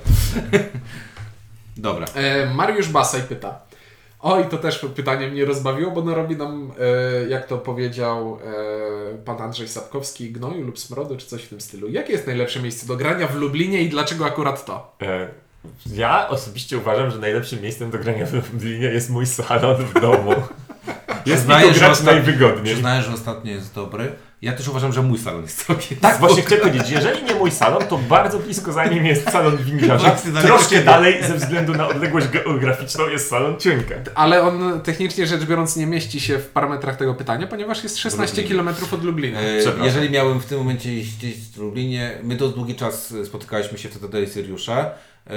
Dobra. 1.76 2.06
E, 2.14 2.46
Mariusz 2.54 2.88
Basaj 2.88 3.22
pyta. 3.22 3.60
Oj, 4.20 4.44
to 4.50 4.58
też 4.58 4.86
pytanie 4.96 5.28
mnie 5.28 5.44
rozbawiło, 5.44 5.90
bo 5.90 6.02
no 6.02 6.14
robi 6.14 6.36
nam, 6.36 6.72
e, 7.24 7.28
jak 7.28 7.46
to 7.46 7.58
powiedział 7.58 8.38
e, 9.14 9.18
pan 9.24 9.42
Andrzej 9.42 9.68
Sapkowski, 9.68 10.32
gnoju 10.32 10.62
lub 10.66 10.78
smrodu, 10.78 11.16
czy 11.16 11.26
coś 11.26 11.42
w 11.42 11.48
tym 11.48 11.60
stylu. 11.60 11.88
Jakie 11.88 12.12
jest 12.12 12.26
najlepsze 12.26 12.60
miejsce 12.60 12.86
do 12.86 12.96
grania 12.96 13.26
w 13.26 13.34
Lublinie 13.36 13.82
i 13.82 13.88
dlaczego 13.88 14.26
akurat 14.26 14.64
to? 14.64 14.96
E, 15.02 15.28
Ja 15.86 16.28
osobiście 16.28 16.78
uważam, 16.78 17.10
że 17.10 17.18
najlepszym 17.18 17.62
miejscem 17.62 17.90
do 17.90 17.98
grania 17.98 18.26
w 18.26 18.32
Lublinie 18.34 18.86
jest 18.86 19.10
mój 19.10 19.26
salon 19.26 19.76
w 19.76 20.00
domu. 20.00 20.32
Jest 21.26 21.38
Przyznaję, 21.38 21.74
to 21.74 21.80
ostatnio- 21.90 22.04
najwygodniej. 22.04 22.74
Przyznaję, 22.74 23.02
że 23.02 23.12
ostatnio 23.12 23.52
jest 23.52 23.74
dobry. 23.74 24.12
Ja 24.42 24.52
też 24.52 24.68
uważam, 24.68 24.92
że 24.92 25.02
mój 25.02 25.18
salon 25.18 25.42
jest 25.42 25.66
całkiem 25.66 25.98
Tak, 25.98 26.18
właśnie 26.20 26.42
chcę 26.42 26.56
powiedzieć, 26.56 26.90
jeżeli 26.90 27.22
nie 27.22 27.34
mój 27.34 27.50
salon, 27.50 27.82
to 27.88 27.98
bardzo 27.98 28.38
blisko 28.38 28.72
za 28.72 28.84
nim 28.84 29.06
jest 29.06 29.30
salon 29.30 29.58
daleko 29.86 30.40
Troszkę 30.46 30.84
dalej, 30.84 31.24
ze 31.24 31.34
względu 31.34 31.74
na 31.74 31.88
odległość 31.88 32.28
geograficzną, 32.28 33.08
jest 33.08 33.28
salon 33.28 33.60
cienka. 33.60 33.94
Ale 34.14 34.42
on 34.42 34.80
technicznie 34.80 35.26
rzecz 35.26 35.44
biorąc 35.44 35.76
nie 35.76 35.86
mieści 35.86 36.20
się 36.20 36.38
w 36.38 36.46
parametrach 36.46 36.96
tego 36.96 37.14
pytania, 37.14 37.46
ponieważ 37.46 37.82
jest 37.82 37.98
16 37.98 38.42
Lublinie. 38.42 38.64
km 38.64 38.76
od 38.94 39.04
Lublina. 39.04 39.40
E. 39.40 39.84
Jeżeli 39.84 40.10
miałem 40.10 40.40
w 40.40 40.46
tym 40.46 40.58
momencie 40.58 40.94
iść 40.94 41.16
gdzieś 41.16 41.34
w 41.36 41.56
Lublinie, 41.58 42.18
my 42.22 42.36
to 42.36 42.48
długi 42.48 42.74
czas 42.74 43.14
spotykaliśmy 43.24 43.78
się 43.78 43.88
w 43.88 43.92
Cytadeli 43.92 44.26
Syriusza. 44.26 44.90
E, 45.26 45.30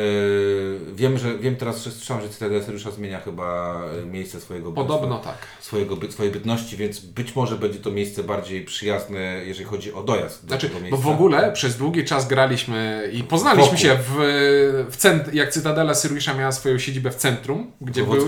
Wiem, 0.96 1.18
że 1.18 1.38
wiem 1.38 1.56
teraz, 1.56 1.84
że 1.84 1.92
słyszałem, 1.92 2.24
że 2.24 2.30
Cytadela 2.30 2.64
Syriusza 2.64 2.92
zmienia 2.92 3.20
chyba 3.20 3.82
miejsce 4.12 4.40
swojego 4.42 4.72
Podobno 4.72 5.20
tak. 5.20 5.38
swojego, 5.60 5.96
by- 5.98 6.12
swojej 6.12 6.32
bytności, 6.32 6.78
więc 6.78 7.00
być 7.00 7.36
może 7.36 7.56
będzie 7.56 7.80
to 7.80 7.92
miejsce 7.92 8.24
bardziej 8.24 8.66
przyjazne, 8.66 9.20
jeżeli 9.46 9.66
chodzi 9.66 9.94
o 9.94 10.04
dojazd 10.04 10.42
do 10.44 10.48
Znaczy, 10.48 10.68
tego 10.68 10.80
bo 10.80 10.86
miejsca. 10.86 11.02
w 11.10 11.14
ogóle 11.14 11.52
przez 11.52 11.78
długi 11.78 12.06
czas 12.06 12.28
graliśmy 12.28 13.10
i 13.14 13.24
poznaliśmy 13.24 13.64
Wokół. 13.66 13.78
się 13.80 13.96
w, 13.96 14.16
w 14.92 14.98
cent- 14.98 15.34
jak 15.34 15.50
Cytadela 15.54 15.94
Syriusza 15.96 16.34
miała 16.34 16.52
swoją 16.52 16.78
siedzibę 16.80 17.12
w 17.12 17.16
centrum, 17.16 17.72
gdzie, 17.82 18.04
był, 18.04 18.28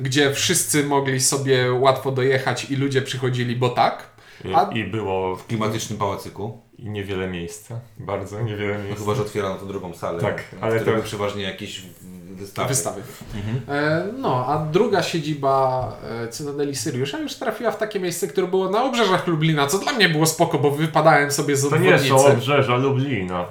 gdzie 0.00 0.32
wszyscy 0.34 0.84
mogli 0.84 1.20
sobie 1.20 1.72
łatwo 1.72 2.10
dojechać 2.12 2.70
i 2.70 2.76
ludzie 2.76 3.02
przychodzili, 3.02 3.56
bo 3.56 3.68
tak. 3.68 4.14
A- 4.54 4.70
i 4.74 4.84
było 4.84 5.36
W 5.36 5.46
klimatycznym 5.46 5.98
pałacyku. 5.98 6.60
I 6.78 6.90
niewiele 6.90 7.26
miejsca. 7.28 7.80
Bardzo 7.98 8.40
niewiele 8.42 8.78
No 8.78 8.84
miejsca. 8.84 9.00
chyba, 9.04 9.14
że 9.14 9.22
otwierano 9.22 9.54
tę 9.54 9.66
drugą 9.66 9.94
salę. 9.94 10.20
Tak, 10.20 10.44
ale 10.60 10.78
to- 10.78 10.84
były 10.84 11.02
przeważnie 11.02 11.42
jakieś 11.42 11.82
wystawy. 12.30 12.68
Wystawy. 12.68 13.02
Mhm. 13.34 13.60
E, 13.68 14.06
no, 14.18 14.46
a 14.46 14.58
druga 14.58 15.02
siedziba 15.02 15.92
e, 16.24 16.28
Cytadeli 16.28 16.76
Syriusza 16.76 17.18
już 17.18 17.34
trafiła 17.34 17.70
w 17.70 17.76
takie 17.78 18.00
miejsce, 18.00 18.28
które 18.28 18.46
było 18.46 18.70
na 18.70 18.84
obrzeżach 18.84 19.26
Lublina, 19.26 19.66
co 19.66 19.78
dla 19.78 19.92
mnie 19.92 20.08
było 20.08 20.26
spoko, 20.26 20.58
bo 20.58 20.70
wypadałem 20.70 21.30
sobie 21.30 21.56
z 21.56 21.68
To 21.68 21.76
nie 21.76 21.88
obwodnicy. 21.94 22.08
są 22.18 22.26
obrzeża 22.26 22.76
Lublina. 22.76 23.46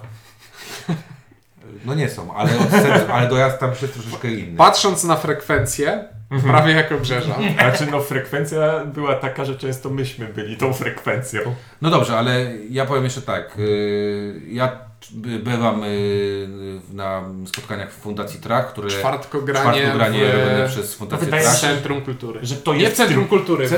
No 1.85 1.95
nie 1.95 2.09
są, 2.09 2.33
ale, 2.33 2.59
od 2.59 2.69
centrum, 2.83 3.11
ale 3.11 3.29
dojazd 3.29 3.59
tam 3.59 3.69
jest 3.81 3.93
troszeczkę 3.93 4.31
inny. 4.33 4.57
Patrząc 4.57 5.03
na 5.03 5.15
frekwencję, 5.15 6.05
prawie 6.41 6.73
jak 6.73 6.91
obrzeża. 6.91 7.35
Znaczy 7.59 7.87
no 7.91 8.01
frekwencja 8.01 8.85
była 8.85 9.15
taka, 9.15 9.45
że 9.45 9.55
często 9.55 9.89
myśmy 9.89 10.25
byli 10.25 10.57
tą 10.57 10.73
frekwencją. 10.73 11.41
No 11.81 11.89
dobrze, 11.89 12.17
ale 12.17 12.51
ja 12.69 12.85
powiem 12.85 13.03
jeszcze 13.03 13.21
tak. 13.21 13.55
y, 13.59 14.41
Ja 14.47 14.77
by- 15.11 15.39
bywam 15.39 15.83
y, 15.83 16.47
na 16.93 17.23
spotkaniach 17.47 17.91
w 17.91 17.95
Fundacji 17.95 18.39
Trach, 18.39 18.71
które 18.71 18.89
Czwartkogranie, 18.89 19.59
czwartkogranie 19.59 20.19
w, 20.67 20.69
przez 20.71 20.91
To 20.91 20.97
Fundację 20.97 21.27
Trach. 21.27 21.43
się, 21.55 21.67
Centrum 21.67 22.01
Kultury. 22.01 22.39
Że 22.43 22.55
to 22.55 22.73
Nie 22.73 22.81
jest 22.81 22.93
w 22.93 22.97
Centrum 22.97 23.27
Kultury, 23.27 23.67
w 23.67 23.69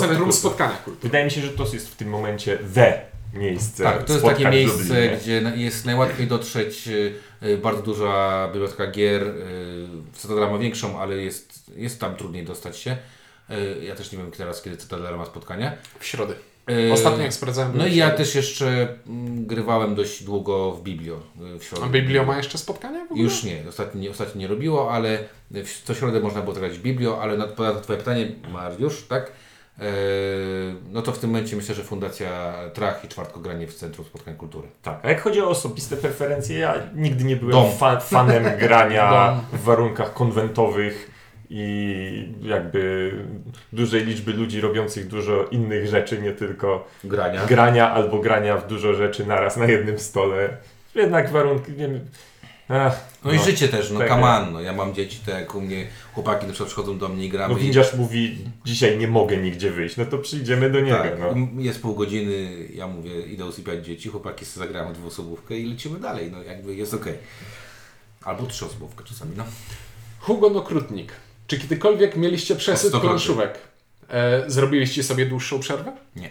Centrum. 0.00 0.32
Spotkania 0.32 0.76
Kultury. 0.84 1.02
Wydaje 1.02 1.24
mi 1.24 1.30
się, 1.30 1.40
że 1.40 1.48
to 1.48 1.64
jest 1.72 1.88
w 1.92 1.96
tym 1.96 2.08
momencie 2.08 2.58
the 2.74 3.00
miejsce 3.34 3.84
Tak, 3.84 4.04
to 4.04 4.12
jest 4.12 4.24
takie 4.24 4.48
miejsce, 4.48 5.08
gdzie 5.08 5.42
jest 5.54 5.86
najłatwiej 5.86 6.26
dotrzeć. 6.26 6.88
Y, 7.44 7.58
Bardzo 7.58 7.82
duża 7.82 8.48
biblioteka 8.52 8.86
gier. 8.86 9.34
Cytadela 10.12 10.50
ma 10.50 10.58
większą, 10.58 11.00
ale 11.00 11.16
jest, 11.16 11.70
jest 11.76 12.00
tam 12.00 12.16
trudniej 12.16 12.44
dostać 12.44 12.76
się. 12.78 12.96
Y, 13.50 13.84
Ja 13.84 13.94
też 13.94 14.12
nie 14.12 14.18
wiem 14.18 14.30
teraz, 14.30 14.62
kiedy 14.62 14.76
Cytadela 14.76 15.16
ma 15.16 15.24
spotkania. 15.26 15.72
W 15.98 16.06
środę. 16.06 16.34
Y, 16.70 16.92
Ostatnio 16.92 17.22
jak 17.22 17.34
sprawdzałem... 17.34 17.76
No 17.76 17.86
i 17.86 17.96
ja 17.96 18.10
też 18.10 18.34
jeszcze 18.34 18.88
mm, 19.06 19.46
grywałem 19.46 19.94
dość 19.94 20.24
długo 20.24 20.72
w 20.72 20.82
Biblio. 20.82 21.20
W 21.58 21.64
środę. 21.64 21.84
A 21.84 21.88
Biblio 21.88 22.24
ma 22.24 22.36
jeszcze 22.36 22.58
ogóle? 23.04 23.22
Już 23.22 23.44
nie, 23.44 23.62
ostatnio 23.68 24.00
nie, 24.00 24.10
ostatnio 24.10 24.40
nie 24.40 24.46
robiło, 24.46 24.92
ale 24.92 25.18
w, 25.50 25.82
co 25.84 25.94
środę 25.94 26.20
można 26.20 26.42
było 26.42 26.54
grać 26.54 26.78
w 26.78 26.82
Biblio, 26.82 27.22
ale 27.22 27.36
na, 27.36 27.46
na 27.46 27.80
Twoje 27.80 27.98
pytanie, 27.98 28.32
Mariusz, 28.52 29.02
tak? 29.08 29.32
E, 29.78 29.84
no 30.90 31.02
to 31.02 31.12
w 31.12 31.18
tym 31.18 31.30
momencie 31.30 31.56
myślę, 31.56 31.74
że 31.74 31.82
Fundacja 31.82 32.54
Trach 32.74 33.04
i 33.04 33.08
czwartkogranie 33.08 33.66
w 33.66 33.74
Centrum 33.74 34.06
Spotkań 34.06 34.34
Kultury. 34.36 34.68
Tak, 34.82 35.00
a 35.02 35.08
jak 35.08 35.20
chodzi 35.22 35.40
o 35.40 35.48
osobiste 35.48 35.96
preferencje, 35.96 36.58
ja 36.58 36.74
nigdy 36.94 37.24
nie 37.24 37.36
byłem 37.36 37.72
fa 37.78 38.00
fanem 38.00 38.44
grania 38.66 39.40
w 39.52 39.62
warunkach 39.62 40.14
konwentowych 40.14 41.10
i 41.50 42.34
jakby 42.42 43.12
dużej 43.72 44.04
liczby 44.04 44.32
ludzi 44.32 44.60
robiących 44.60 45.08
dużo 45.08 45.44
innych 45.44 45.86
rzeczy, 45.86 46.22
nie 46.22 46.32
tylko 46.32 46.88
Grania. 47.04 47.46
grania 47.46 47.90
albo 47.90 48.18
grania 48.18 48.56
w 48.56 48.66
dużo 48.66 48.94
rzeczy 48.94 49.26
naraz 49.26 49.56
na 49.56 49.66
jednym 49.66 49.98
stole. 49.98 50.56
Jednak 50.94 51.30
warunki, 51.30 51.72
nie 51.72 51.88
wiem, 51.88 52.00
ach, 52.72 53.12
No, 53.24 53.32
i 53.32 53.38
życie 53.38 53.68
też, 53.68 53.90
no 53.90 53.98
tak, 53.98 54.08
come 54.08 54.22
on, 54.36 54.52
no 54.52 54.60
ja 54.60 54.72
mam 54.72 54.94
dzieci, 54.94 55.18
tak 55.26 55.34
jak 55.34 55.54
u 55.54 55.60
mnie 55.60 55.86
chłopaki 56.14 56.46
na 56.46 56.52
przykład 56.52 56.66
przychodzą 56.68 56.98
do 56.98 57.08
mnie 57.08 57.26
i 57.26 57.28
gramy. 57.28 57.54
no 57.54 57.60
i- 57.60 57.62
windziarz 57.62 57.94
mówi, 57.94 58.38
dzisiaj 58.64 58.98
nie 58.98 59.08
mogę 59.08 59.36
nigdzie 59.36 59.70
wyjść, 59.70 59.96
no 59.96 60.04
to 60.06 60.18
przyjdziemy 60.18 60.70
do 60.70 60.80
niego. 60.80 60.98
tak, 60.98 61.18
No. 61.20 61.34
jest 61.62 61.82
pół 61.82 61.94
godziny, 61.94 62.68
ja 62.74 62.86
mówię, 62.86 63.20
idę 63.22 63.44
usypiać 63.46 63.86
dzieci, 63.86 64.08
chłopaki 64.08 64.44
sobie 64.44 64.66
zagrają 64.66 64.92
dwuosobówkę 64.92 65.56
i 65.56 65.66
lecimy 65.70 66.00
dalej, 66.00 66.30
no 66.32 66.42
jakby 66.42 66.74
jest 66.74 66.94
okej. 66.94 67.14
Albo 68.24 68.46
trzyosobówkę 68.46 69.04
czasami, 69.04 69.32
no. 69.36 69.44
Hugo 70.20 70.50
Nokrutnik. 70.50 71.12
Czy 71.46 71.58
kiedykolwiek 71.58 72.16
mieliście 72.16 72.56
przesyt 72.56 72.88
Stokrotnie. 72.88 73.08
planszówek? 73.08 73.58
E, 74.10 74.42
zrobiliście 74.50 75.02
sobie 75.02 75.26
dłuższą 75.26 75.60
przerwę? 75.60 75.92
Nie. 76.16 76.30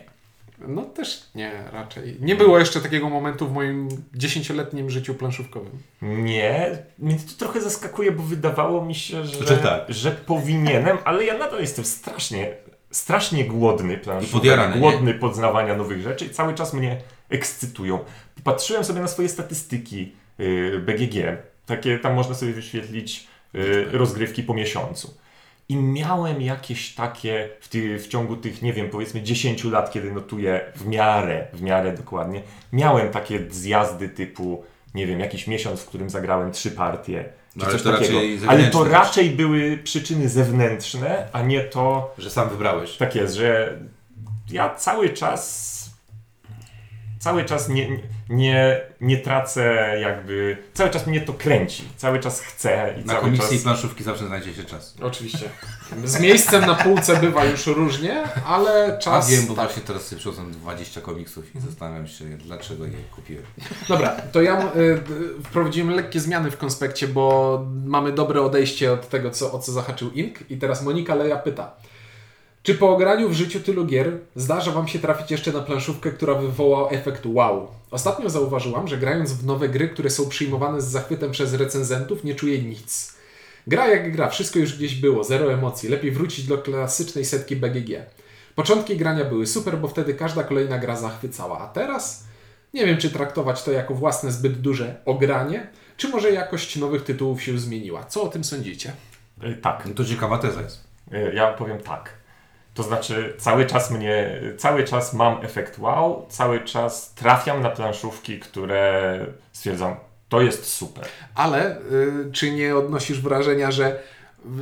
No 0.68 0.82
też 0.86 1.24
nie, 1.36 1.52
raczej. 1.72 2.18
Nie 2.20 2.36
było 2.36 2.60
jeszcze 2.60 2.82
takiego 2.82 3.10
momentu 3.10 3.48
w 3.48 3.54
moim 3.54 3.90
dziesięcioletnim 4.14 4.90
życiu 4.90 5.14
planszówkowym. 5.14 5.72
Nie, 6.02 6.78
mnie 7.00 7.16
to 7.16 7.46
trochę 7.46 7.62
zaskakuje, 7.62 8.12
bo 8.12 8.24
wydawało 8.24 8.86
mi 8.86 8.96
się, 8.96 9.26
że, 9.26 9.48
Że 9.48 9.58
tak. 9.58 9.82
że 9.90 10.12
powinienem, 10.12 10.98
ale 11.06 11.26
ja 11.26 11.38
nadal 11.38 11.62
jestem 11.62 11.86
strasznie, 11.86 12.54
strasznie 12.92 13.46
głodny 13.46 13.98
planszówek, 13.98 14.34
podjarany, 14.34 14.76
nie? 14.76 14.82
głodny 14.82 15.14
poznawania 15.14 15.76
nowych 15.76 16.02
rzeczy 16.02 16.26
i 16.26 16.30
cały 16.30 16.54
czas 16.54 16.74
mnie 16.74 16.98
ekscytują. 17.30 18.00
Patrzyłem 18.44 18.84
sobie 18.84 19.00
na 19.02 19.08
swoje 19.08 19.30
statystyki 19.30 20.12
y, 20.40 20.80
BGG, 20.86 21.38
takie 21.66 22.00
tam 22.00 22.14
można 22.14 22.36
sobie 22.36 22.54
wyświetlić 22.54 23.28
y, 23.56 23.86
rozgrywki 23.92 24.44
po 24.44 24.54
miesiącu. 24.54 25.14
I 25.72 25.76
miałem 25.78 26.42
jakieś 26.42 26.96
takie 26.96 27.50
w, 27.60 27.68
ty, 27.68 28.00
w 28.00 28.08
ciągu 28.08 28.36
tych, 28.38 28.62
nie 28.62 28.74
wiem, 28.74 28.90
powiedzmy 28.90 29.22
10 29.22 29.64
lat, 29.64 29.92
kiedy 29.92 30.12
notuję 30.12 30.62
w 30.76 30.88
miarę, 30.88 31.48
w 31.54 31.62
miarę 31.62 31.94
dokładnie, 31.94 32.42
miałem 32.74 33.10
takie 33.10 33.40
zjazdy 33.50 34.10
typu, 34.10 34.64
nie 34.96 35.08
wiem, 35.08 35.20
jakiś 35.20 35.48
miesiąc, 35.48 35.82
w 35.82 35.86
którym 35.86 36.10
zagrałem 36.10 36.52
trzy 36.52 36.72
partie, 36.72 37.26
No, 37.56 37.66
ale 37.66 37.80
to 37.80 37.92
Ale 38.48 38.68
to 38.68 38.84
raczej 38.84 39.30
były 39.30 39.78
przyczyny 39.78 40.30
zewnętrzne, 40.30 41.28
a 41.32 41.42
nie 41.42 41.62
to, 41.62 42.14
Że 42.18 42.30
sam 42.30 42.50
wybrałeś. 42.50 42.98
tak 42.98 43.16
jest, 43.16 43.36
że 43.36 43.78
ja 44.52 44.76
cały 44.76 45.10
czas 45.10 45.81
cały 47.22 47.46
czas 47.46 47.70
nie, 47.70 48.00
nie, 48.30 48.82
nie 49.02 49.18
tracę 49.18 49.96
jakby, 50.02 50.58
cały 50.74 50.90
czas 50.90 51.08
mnie 51.08 51.22
to 51.22 51.34
kręci, 51.34 51.84
cały 51.98 52.20
czas 52.20 52.42
chcę 52.42 52.96
i 53.02 53.06
Na 53.06 53.14
cały 53.14 53.26
komiksy 53.26 53.48
i 53.48 53.58
czas... 53.58 53.64
planszówki 53.64 54.04
zawsze 54.04 54.28
znajdzie 54.28 54.54
się 54.54 54.64
czas. 54.64 54.96
Oczywiście. 55.02 55.50
Z 56.04 56.20
miejscem 56.20 56.66
na 56.66 56.76
półce 56.76 57.18
bywa 57.18 57.46
już 57.46 57.68
różnie, 57.68 58.24
ale 58.46 58.94
A 58.96 58.98
czas... 58.98 59.30
wiem, 59.32 59.46
bo 59.48 59.54
tak. 59.54 59.66
właśnie 59.66 59.84
teraz 59.84 60.08
sobie 60.08 60.20
przychodzą 60.20 60.52
20 60.52 61.02
komiksów 61.02 61.56
i 61.56 61.60
zastanawiam 61.60 62.08
się, 62.08 62.26
dlaczego 62.26 62.86
je 62.86 62.92
kupiłem. 63.16 63.44
Dobra, 63.88 64.10
to 64.32 64.42
ja 64.42 64.72
y, 64.76 64.80
y, 64.80 65.00
wprowadziłem 65.44 65.90
lekkie 65.90 66.20
zmiany 66.20 66.52
w 66.52 66.58
konspekcie, 66.58 67.08
bo 67.08 67.66
mamy 67.86 68.12
dobre 68.12 68.42
odejście 68.42 68.92
od 68.92 69.10
tego, 69.10 69.32
co, 69.32 69.52
o 69.52 69.60
co 69.60 69.72
zahaczył 69.72 70.12
Ink. 70.12 70.52
I 70.52 70.58
teraz 70.58 70.84
Monika 70.84 71.16
Leja 71.16 71.38
pyta. 71.38 71.76
Czy 72.64 72.76
po 72.76 72.90
ograniu 72.90 73.30
w 73.30 73.34
życiu 73.34 73.60
tylu 73.60 73.86
gier 73.86 74.18
zdarza 74.36 74.72
Wam 74.72 74.88
się 74.88 75.00
trafić 75.00 75.32
jeszcze 75.32 75.52
na 75.52 75.62
planszówkę, 75.62 76.12
która 76.12 76.34
wywoła 76.36 76.90
efekt 76.90 77.26
wow? 77.26 77.68
Ostatnio 77.92 78.30
zauważyłam, 78.30 78.88
że 78.88 78.98
grając 78.98 79.34
w 79.34 79.46
nowe 79.46 79.70
gry, 79.70 79.90
które 79.90 80.10
są 80.10 80.30
przyjmowane 80.30 80.82
z 80.82 80.86
zachwytem 80.86 81.32
przez 81.32 81.54
recenzentów, 81.54 82.24
nie 82.24 82.36
czuję 82.36 82.62
nic. 82.64 83.16
Gra 83.68 83.88
jak 83.88 84.12
gra, 84.12 84.30
wszystko 84.30 84.60
już 84.60 84.78
gdzieś 84.78 84.96
było, 84.96 85.24
zero 85.24 85.54
emocji, 85.54 85.90
lepiej 85.90 86.12
wrócić 86.12 86.48
do 86.48 86.58
klasycznej 86.58 87.26
setki 87.26 87.56
BGG. 87.56 88.06
Początki 88.56 88.98
grania 88.98 89.26
były 89.26 89.48
super, 89.48 89.78
bo 89.78 89.88
wtedy 89.88 90.14
każda 90.14 90.44
kolejna 90.44 90.78
gra 90.78 90.96
zachwycała, 90.96 91.60
a 91.60 91.68
teraz 91.68 92.24
nie 92.74 92.86
wiem, 92.86 92.98
czy 92.98 93.10
traktować 93.10 93.64
to 93.64 93.72
jako 93.72 93.94
własne 93.94 94.32
zbyt 94.32 94.62
duże 94.62 94.96
ogranie, 95.06 95.68
czy 95.98 96.10
może 96.10 96.32
jakość 96.32 96.76
nowych 96.76 97.04
tytułów 97.04 97.44
się 97.44 97.60
zmieniła. 97.60 98.04
Co 98.04 98.24
o 98.24 98.28
tym 98.28 98.44
sądzicie? 98.44 98.92
Y, 99.44 99.56
Tak, 99.62 99.86
No 99.86 99.94
to 99.94 100.06
ciekawa 100.06 100.38
teza 100.38 100.62
jest. 100.62 100.84
y, 101.14 101.32
ja 101.36 101.54
powiem 101.54 101.80
tak. 101.80 102.21
To 102.74 102.84
znaczy 102.84 103.34
cały 103.38 103.66
czas 103.66 103.92
mnie, 103.92 104.42
cały 104.58 104.84
czas 104.84 105.14
mam 105.14 105.46
efekt 105.46 105.80
wow, 105.80 106.26
cały 106.30 106.60
czas 106.60 107.14
trafiam 107.14 107.62
na 107.62 107.70
planszówki, 107.70 108.40
które 108.40 109.20
stwierdzam, 109.54 109.96
to 110.30 110.42
jest 110.42 110.66
super. 110.66 111.06
Ale 111.36 111.78
y, 111.78 112.32
czy 112.32 112.52
nie 112.52 112.76
odnosisz 112.76 113.22
wrażenia, 113.22 113.72
że 113.72 114.00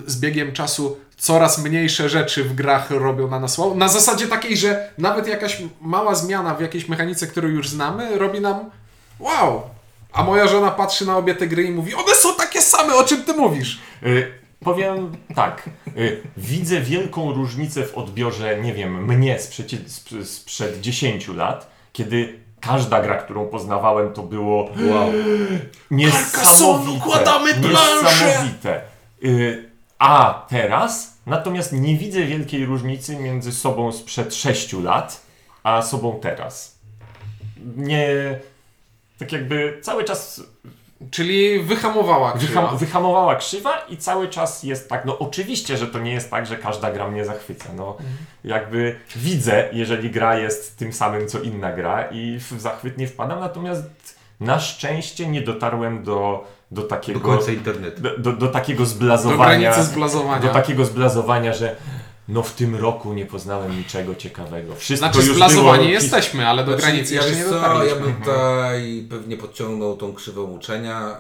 z 0.08 0.20
biegiem 0.20 0.54
czasu 0.54 0.98
coraz 1.18 1.64
mniejsze 1.64 2.10
rzeczy 2.10 2.44
w 2.44 2.56
grach 2.56 2.92
robią 2.92 3.28
na 3.28 3.40
nas 3.40 3.58
wow? 3.58 3.76
Na 3.76 3.88
zasadzie 3.88 4.28
takiej, 4.28 4.58
że 4.58 4.90
nawet 4.98 5.28
jakaś 5.28 5.62
mała 5.82 6.16
zmiana 6.16 6.56
w 6.56 6.62
jakiejś 6.62 6.90
mechanice, 6.90 7.28
którą 7.28 7.48
już 7.48 7.70
znamy, 7.70 8.18
robi 8.18 8.42
nam 8.42 8.70
wow. 9.20 9.62
A 10.14 10.24
moja 10.24 10.48
żona 10.48 10.72
patrzy 10.72 11.06
na 11.06 11.18
obie 11.18 11.36
te 11.36 11.48
gry 11.48 11.64
i 11.64 11.72
mówi, 11.72 11.96
one 11.96 12.16
są 12.16 12.36
takie 12.36 12.62
same, 12.62 12.96
o 12.96 13.04
czym 13.04 13.24
ty 13.24 13.34
mówisz? 13.34 13.80
Y, 14.04 14.32
powiem 14.64 15.18
tak, 15.36 15.70
y, 15.98 16.22
widzę 16.38 16.82
wielką 16.82 17.34
różnicę 17.34 17.86
w 17.86 17.98
odbiorze, 17.98 18.60
nie 18.62 18.74
wiem, 18.74 19.06
mnie 19.06 19.40
sprzed, 19.40 19.72
sp- 19.98 20.26
sprzed 20.26 20.82
10 20.82 21.28
lat, 21.28 21.72
kiedy 21.94 22.40
każda 22.60 23.02
gra, 23.02 23.16
którą 23.18 23.48
poznawałem, 23.48 24.14
to 24.14 24.24
było 24.24 24.64
Wow. 24.64 25.12
niesamowite. 25.92 27.00
Niesamowite. 27.70 28.82
Y, 29.24 29.70
a 30.00 30.46
teraz 30.50 31.18
natomiast 31.26 31.74
nie 31.74 31.98
widzę 31.98 32.24
wielkiej 32.24 32.66
różnicy 32.66 33.16
między 33.16 33.52
sobą 33.52 33.92
sprzed 33.92 34.36
6 34.36 34.74
lat, 34.84 35.22
a 35.64 35.82
sobą 35.82 36.20
teraz. 36.22 36.76
Nie... 37.76 38.10
Tak 39.20 39.32
jakby 39.32 39.80
cały 39.82 40.04
czas 40.04 40.42
Czyli 41.12 41.60
wyhamowała 41.60 42.32
krzywa. 42.32 42.62
Wyham, 42.62 42.78
wyhamowała 42.78 43.36
krzywa 43.36 43.78
i 43.90 43.98
cały 43.98 44.28
czas 44.28 44.64
jest 44.64 44.90
tak, 44.90 45.06
no 45.06 45.20
oczywiście, 45.20 45.78
że 45.78 45.88
to 45.88 46.00
nie 46.00 46.12
jest 46.14 46.32
tak, 46.32 46.46
że 46.46 46.58
każda 46.58 46.92
gra 46.92 47.08
mnie 47.08 47.26
zachwyca, 47.26 47.70
no 47.78 47.98
jakby 48.44 48.96
widzę, 49.16 49.70
jeżeli 49.74 50.10
gra 50.12 50.38
jest 50.38 50.78
tym 50.78 50.94
samym, 50.94 51.28
co 51.28 51.40
inna 51.42 51.72
gra 51.74 52.04
i 52.12 52.40
w 52.40 52.62
zachwyt 52.62 52.98
nie 52.98 53.08
wpadam, 53.08 53.40
natomiast 53.40 53.84
na 54.40 54.60
szczęście 54.60 55.28
nie 55.28 55.42
dotarłem 55.42 56.04
do, 56.04 56.48
do 56.72 56.82
Do 56.82 56.88
takiego 56.88 57.20
końca 57.20 57.52
internetu. 57.52 58.02
do, 58.02 58.18
do, 58.18 58.34
do 58.34 58.48
takiego 58.48 58.84
Do 58.84 58.90
zblazowania, 58.90 59.60
granicy 59.72 59.84
zblazowania. 59.92 60.42
do 60.42 60.50
takiego 60.54 60.86
zblazowania, 60.86 61.54
że 61.54 61.76
no 62.30 62.44
w 62.44 62.56
tym 62.56 62.76
roku 62.76 63.14
nie 63.14 63.26
poznałem 63.26 63.78
niczego 63.78 64.16
ciekawego. 64.16 64.76
Wszystko 64.76 65.08
Znaczy 65.08 65.28
już 65.28 65.36
zblazowani 65.36 65.84
było... 65.84 65.94
jesteśmy, 65.94 66.48
ale 66.48 66.66
do 66.66 66.72
Znaczy, 66.72 66.88
granicy 66.88 67.16
ja 67.16 67.26
jeszcze 67.26 67.44
nie 67.44 67.50
dotarliśmy. 67.50 68.00
Ja 68.00 68.04
bym 68.06 68.16
tutaj 68.16 69.08
pewnie 69.10 69.38
podciągnął 69.38 69.98
tą 69.98 70.14
krzywą 70.14 70.44
uczenia, 70.44 71.18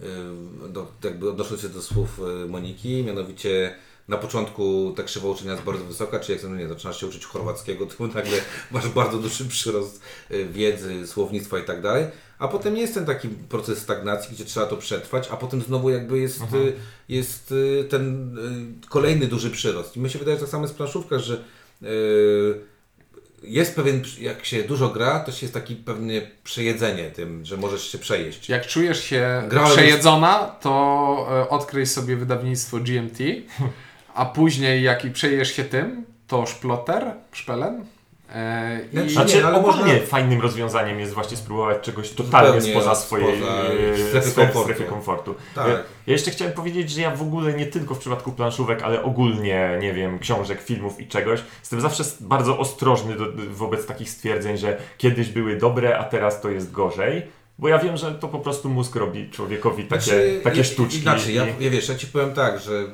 y, 0.00 0.04
y, 0.04 0.68
do, 0.68 0.86
jakby 1.04 1.30
odnosząc 1.30 1.60
się 1.60 1.68
do 1.68 1.82
słów 1.82 2.20
y, 2.44 2.48
Moniki, 2.48 3.02
mianowicie 3.02 3.74
na 4.08 4.16
początku 4.16 4.94
ta 4.96 5.02
krzywa 5.02 5.28
uczenia 5.28 5.52
jest 5.52 5.64
bardzo 5.64 5.84
wysoka, 5.84 6.20
czyli 6.20 6.38
jak 6.38 6.50
no 6.50 6.56
nie, 6.56 6.68
zaczynasz 6.68 7.00
się 7.00 7.06
uczyć 7.06 7.24
chorwackiego, 7.24 7.86
to 7.86 8.06
nagle 8.14 8.38
masz 8.70 8.88
bardzo 8.88 9.18
duży 9.18 9.44
przyrost 9.44 10.00
y, 10.30 10.46
wiedzy, 10.46 11.06
słownictwa 11.06 11.58
i 11.58 11.64
tak 11.64 11.82
dalej, 11.82 12.06
a 12.38 12.48
potem 12.48 12.76
jest 12.76 12.94
ten 12.94 13.06
taki 13.06 13.28
proces 13.28 13.78
stagnacji, 13.78 14.34
gdzie 14.34 14.44
trzeba 14.44 14.66
to 14.66 14.76
przetrwać, 14.76 15.28
a 15.30 15.36
potem 15.36 15.62
znowu 15.62 15.90
jakby 15.90 16.18
jest, 16.18 16.42
y, 16.42 16.72
jest 17.08 17.52
y, 17.52 17.86
ten 17.90 18.36
kolejny 18.88 19.26
duży 19.26 19.50
przyrost. 19.50 19.96
I 19.96 20.00
mi 20.00 20.10
się 20.10 20.18
wydaje, 20.18 20.36
że 20.36 20.40
tak 20.40 20.50
samo 20.50 20.64
jest 20.64 20.74
w 20.74 20.76
planszówkach, 20.76 21.20
że 21.20 21.44
jest 23.42 23.76
pewien, 23.76 24.02
jak 24.20 24.44
się 24.44 24.62
dużo 24.62 24.88
gra, 24.88 25.20
to 25.20 25.32
się 25.32 25.46
jest 25.46 25.54
taki 25.54 25.76
pewnie 25.76 26.30
przejedzenie 26.44 27.10
tym, 27.10 27.44
że 27.44 27.56
możesz 27.56 27.92
się 27.92 27.98
przejeść. 27.98 28.48
Jak 28.48 28.66
czujesz 28.66 29.04
się 29.04 29.42
Grałem 29.48 29.72
przejedzona, 29.72 30.56
to 30.60 31.26
e, 31.30 31.48
odkryj 31.48 31.86
sobie 31.86 32.16
wydawnictwo 32.16 32.76
GMT, 32.76 33.18
a 34.16 34.24
później 34.24 34.82
jak 34.82 35.04
i 35.04 35.10
przejesz 35.10 35.52
się 35.56 35.64
tym, 35.64 36.04
to 36.26 36.46
szploter, 36.46 37.04
szpelen. 37.32 37.84
E, 38.34 38.80
i 38.84 38.90
Znaczy, 38.92 39.10
Znaczy, 39.10 39.36
Nie, 39.36 39.46
ale 39.46 39.56
ogólnie 39.58 39.92
można- 39.92 40.06
fajnym 40.06 40.40
rozwiązaniem 40.40 41.00
jest 41.00 41.12
właśnie 41.12 41.36
spróbować 41.36 41.80
czegoś 41.82 42.10
totalnie 42.10 42.60
Zupełnie 42.60 42.72
spoza 42.80 42.94
spoza 42.94 43.06
swojej 43.06 43.42
e, 43.42 43.98
strefy 44.08 44.30
strefy, 44.30 44.52
komfortu. 44.52 44.84
komfortu. 44.84 45.34
Tak. 45.54 45.66
Ja 46.06 46.12
jeszcze 46.12 46.30
chciałem 46.30 46.54
powiedzieć, 46.54 46.90
że 46.90 47.00
ja 47.00 47.10
w 47.16 47.22
ogóle 47.22 47.52
nie 47.54 47.66
tylko 47.66 47.94
w 47.94 47.98
przypadku 47.98 48.32
planszówek, 48.32 48.82
ale 48.82 49.02
ogólnie, 49.02 49.78
nie 49.80 49.92
wiem, 49.92 50.18
książek, 50.18 50.62
filmów 50.62 51.00
i 51.00 51.06
czegoś, 51.06 51.40
jestem 51.60 51.80
zawsze 51.80 52.04
bardzo 52.20 52.58
ostrożny 52.58 53.16
do, 53.16 53.24
wobec 53.50 53.86
takich 53.86 54.10
stwierdzeń, 54.10 54.56
że 54.58 54.78
kiedyś 54.98 55.28
były 55.28 55.56
dobre, 55.56 55.98
a 55.98 56.04
teraz 56.04 56.40
to 56.40 56.50
jest 56.50 56.72
gorzej. 56.72 57.22
Bo 57.58 57.68
ja 57.68 57.78
wiem, 57.78 57.96
że 57.96 58.14
to 58.14 58.28
po 58.28 58.38
prostu 58.38 58.68
mózg 58.68 58.96
robi 58.96 59.30
człowiekowi 59.30 59.84
takie, 59.84 60.02
Znaczy, 60.02 60.40
takie 60.44 60.60
i- 60.60 60.64
sztuczki. 60.64 60.98
Inaczej, 61.02 61.34
ja, 61.34 61.46
ja 61.60 61.70
wiesz, 61.70 61.88
ja 61.88 61.94
Ci 61.94 62.06
powiem 62.06 62.34
tak, 62.34 62.60
że 62.60 62.84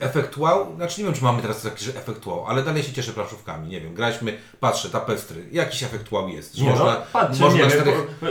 efekt 0.00 0.36
wow, 0.36 0.76
znaczy 0.76 1.00
nie 1.00 1.04
wiem, 1.04 1.14
czy 1.14 1.24
mamy 1.24 1.42
teraz 1.42 1.62
taki 1.62 1.90
efekt 1.90 2.26
wow, 2.26 2.46
ale 2.46 2.62
dalej 2.62 2.82
się 2.82 2.92
cieszę 2.92 3.12
planszówkami, 3.12 3.68
nie 3.68 3.80
wiem, 3.80 3.94
graliśmy, 3.94 4.38
patrzę, 4.60 4.90
tapestry, 4.90 5.44
jakiś 5.52 5.82
efekt 5.82 6.12
wow 6.12 6.28
jest, 6.28 6.54
że 6.54 6.64
Nie, 6.64 6.70
można, 6.70 6.84
no, 6.84 6.96
patrz, 7.12 7.38
można 7.38 7.58
nie 7.64 7.70
czterech- 7.70 8.06
po, 8.20 8.26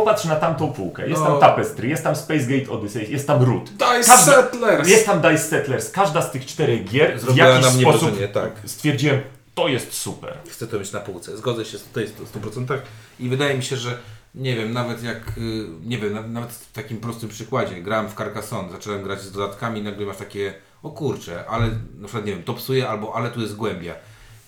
popatrz 0.00 0.24
na 0.24 0.36
tamtą 0.36 0.72
półkę. 0.72 1.08
Jest 1.08 1.20
No. 1.22 1.26
tam 1.26 1.40
Tapestry, 1.40 1.88
jest 1.88 2.04
tam 2.04 2.16
Space 2.16 2.44
Gate 2.46 2.70
Odyssey, 2.70 3.12
jest 3.12 3.26
tam 3.26 3.42
Root. 3.42 3.70
Dice 3.70 3.84
Każda- 4.06 4.16
Settlers! 4.34 4.88
Jest 4.88 5.06
tam 5.06 5.20
Dice 5.20 5.38
Settlers. 5.38 5.90
Każda 5.90 6.22
z 6.22 6.30
tych 6.32 6.46
czterech 6.46 6.84
gier 6.84 7.16
w 7.18 7.20
Zrobiła 7.20 7.46
jakiś 7.48 7.64
na 7.66 7.70
mnie 7.72 7.82
sposób 7.82 8.00
wrażenie, 8.10 8.28
tak. 8.28 8.50
stwierdziłem, 8.66 9.20
to 9.54 9.68
jest 9.68 9.92
super. 9.92 10.36
Chcę 10.50 10.66
to 10.66 10.78
mieć 10.78 10.92
na 10.92 11.00
półce. 11.00 11.36
Zgodzę 11.36 11.64
się 11.64 11.78
z- 11.78 11.84
to 11.92 12.00
jest 12.00 12.14
w 12.16 12.28
100% 12.28 12.78
i 13.20 13.28
wydaje 13.28 13.54
mi 13.56 13.62
się, 13.62 13.76
że 13.76 13.98
nie 14.34 14.56
wiem, 14.56 14.72
nawet 14.72 15.02
jak, 15.02 15.16
y, 15.38 15.66
nie 15.84 15.98
wiem, 15.98 16.14
na- 16.14 16.22
nawet 16.22 16.50
w 16.52 16.72
takim 16.72 16.96
prostym 17.00 17.28
przykładzie, 17.28 17.82
grałem 17.82 18.08
w 18.08 18.14
Carcassonne, 18.14 18.72
zacząłem 18.72 19.02
grać 19.02 19.20
z 19.22 19.32
dodatkami 19.32 19.80
i 19.80 19.82
nagle 19.82 20.06
masz 20.06 20.16
takie, 20.16 20.54
o 20.82 20.90
kurczę, 20.90 21.44
ale 21.48 21.66
na 21.98 22.04
przykład, 22.08 22.26
nie 22.26 22.32
wiem, 22.32 22.42
to 22.42 22.54
psuje 22.54 22.88
albo 22.88 23.14
ale 23.16 23.30
tu 23.30 23.40
jest 23.40 23.56
głębia. 23.56 23.94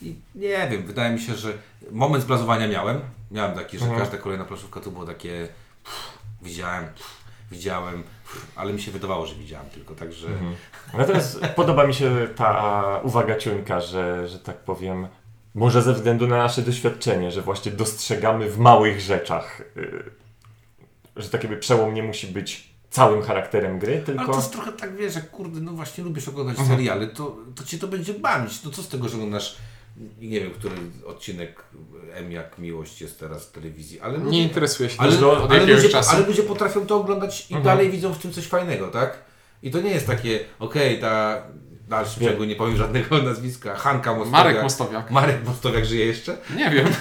I 0.03 0.15
nie 0.35 0.69
wiem, 0.71 0.87
wydaje 0.87 1.13
mi 1.13 1.21
się, 1.21 1.35
że 1.35 1.53
moment 1.91 2.25
zblazowania 2.25 2.69
miałem. 2.69 3.01
Miałem 3.31 3.55
taki, 3.55 3.79
że 3.79 3.85
Mhm. 3.85 4.01
każda 4.01 4.19
kolejna 4.19 4.45
planszówka 4.45 4.81
to 4.81 4.91
było 4.91 5.07
takie, 5.07 5.49
pff, 5.85 6.19
widziałem, 6.43 6.85
pff, 6.85 7.25
widziałem, 7.51 8.03
pff, 8.03 8.47
ale 8.57 8.73
mi 8.73 8.81
się 8.83 8.91
wydawało, 8.91 9.27
że 9.27 9.35
widziałem 9.35 9.71
tylko, 9.71 9.95
także... 9.95 10.29
Natomiast 10.95 11.41
podoba 11.57 11.87
mi 11.87 11.95
się 11.95 12.29
ta 12.37 13.01
uwaga 13.03 13.37
Ciuńka, 13.39 13.81
że, 13.81 14.29
że 14.29 14.39
tak 14.39 14.57
powiem, 14.57 15.09
może 15.55 15.83
ze 15.83 15.93
względu 15.95 16.27
na 16.27 16.37
nasze 16.37 16.63
doświadczenie, 16.63 17.31
że 17.31 17.43
właśnie 17.43 17.73
dostrzegamy 17.73 18.51
w 18.51 18.59
małych 18.59 19.01
rzeczach, 19.01 19.61
y, 19.77 20.11
że 21.17 21.29
tak 21.29 21.43
jakby 21.43 21.59
przełom 21.59 21.95
nie 21.95 22.03
musi 22.03 22.27
być 22.27 22.72
całym 22.93 23.23
charakterem 23.23 23.79
gry, 23.79 23.93
Ale 23.93 24.03
to 24.03 24.13
tylko... 24.13 24.37
jest 24.37 24.53
trochę 24.53 24.73
tak, 24.73 24.97
wiesz, 24.97 25.15
że 25.15 25.21
kurde, 25.21 25.61
no 25.61 25.73
właśnie 25.73 26.05
lubisz 26.05 26.29
oglądać 26.29 26.59
Mhm. 26.59 26.77
seriale, 26.79 27.07
to, 27.07 27.37
to 27.55 27.65
cię 27.65 27.79
to 27.79 27.89
będzie 27.89 28.15
bawić. 28.15 28.63
No 28.65 28.71
co 28.71 28.83
z 28.83 28.89
tego, 28.89 29.09
że 29.09 29.17
oglądasz, 29.17 29.57
nie 30.21 30.41
wiem, 30.41 30.51
który 30.51 30.75
odcinek 31.07 31.63
M 32.15 32.33
jak 32.33 32.59
miłość 32.59 33.01
jest 33.01 33.21
teraz 33.21 33.47
w 33.47 33.53
telewizji, 33.53 34.01
ale 34.01 34.19
ludzie, 34.19 34.31
Nie 34.31 34.43
interesuje 34.43 34.91
się 34.91 34.97
ale, 35.01 35.27
od 35.27 35.51
ale, 35.51 35.67
ludzie, 35.67 35.89
czasu. 35.89 36.17
ale 36.17 36.27
ludzie 36.27 36.43
potrafią 36.43 36.87
to 36.87 36.97
oglądać 36.97 37.41
i 37.51 37.55
Mhm. 37.55 37.65
dalej 37.65 37.91
widzą 37.91 38.13
w 38.15 38.19
tym 38.19 38.33
coś 38.33 38.47
fajnego, 38.47 38.89
tak? 38.89 39.19
I 39.63 39.71
to 39.71 39.81
nie 39.81 39.91
jest 39.91 40.07
takie, 40.07 40.41
okej, 40.59 41.01
ta 41.01 41.43
dalszy 41.89 42.21
brzegu, 42.21 42.45
nie 42.45 42.57
powiem 42.57 42.77
żadnego 42.77 43.19
nazwiska, 43.23 43.75
Hanka 43.77 44.11
Mostowiak. 44.15 44.33
Marek 44.45 44.63
Mostowiak. 44.63 45.11
Marek 45.11 45.45
Mostowiak 45.47 45.85
żyje 45.87 46.07
jeszcze? 46.07 46.37
Nie 46.57 46.71
wiem. 46.71 46.87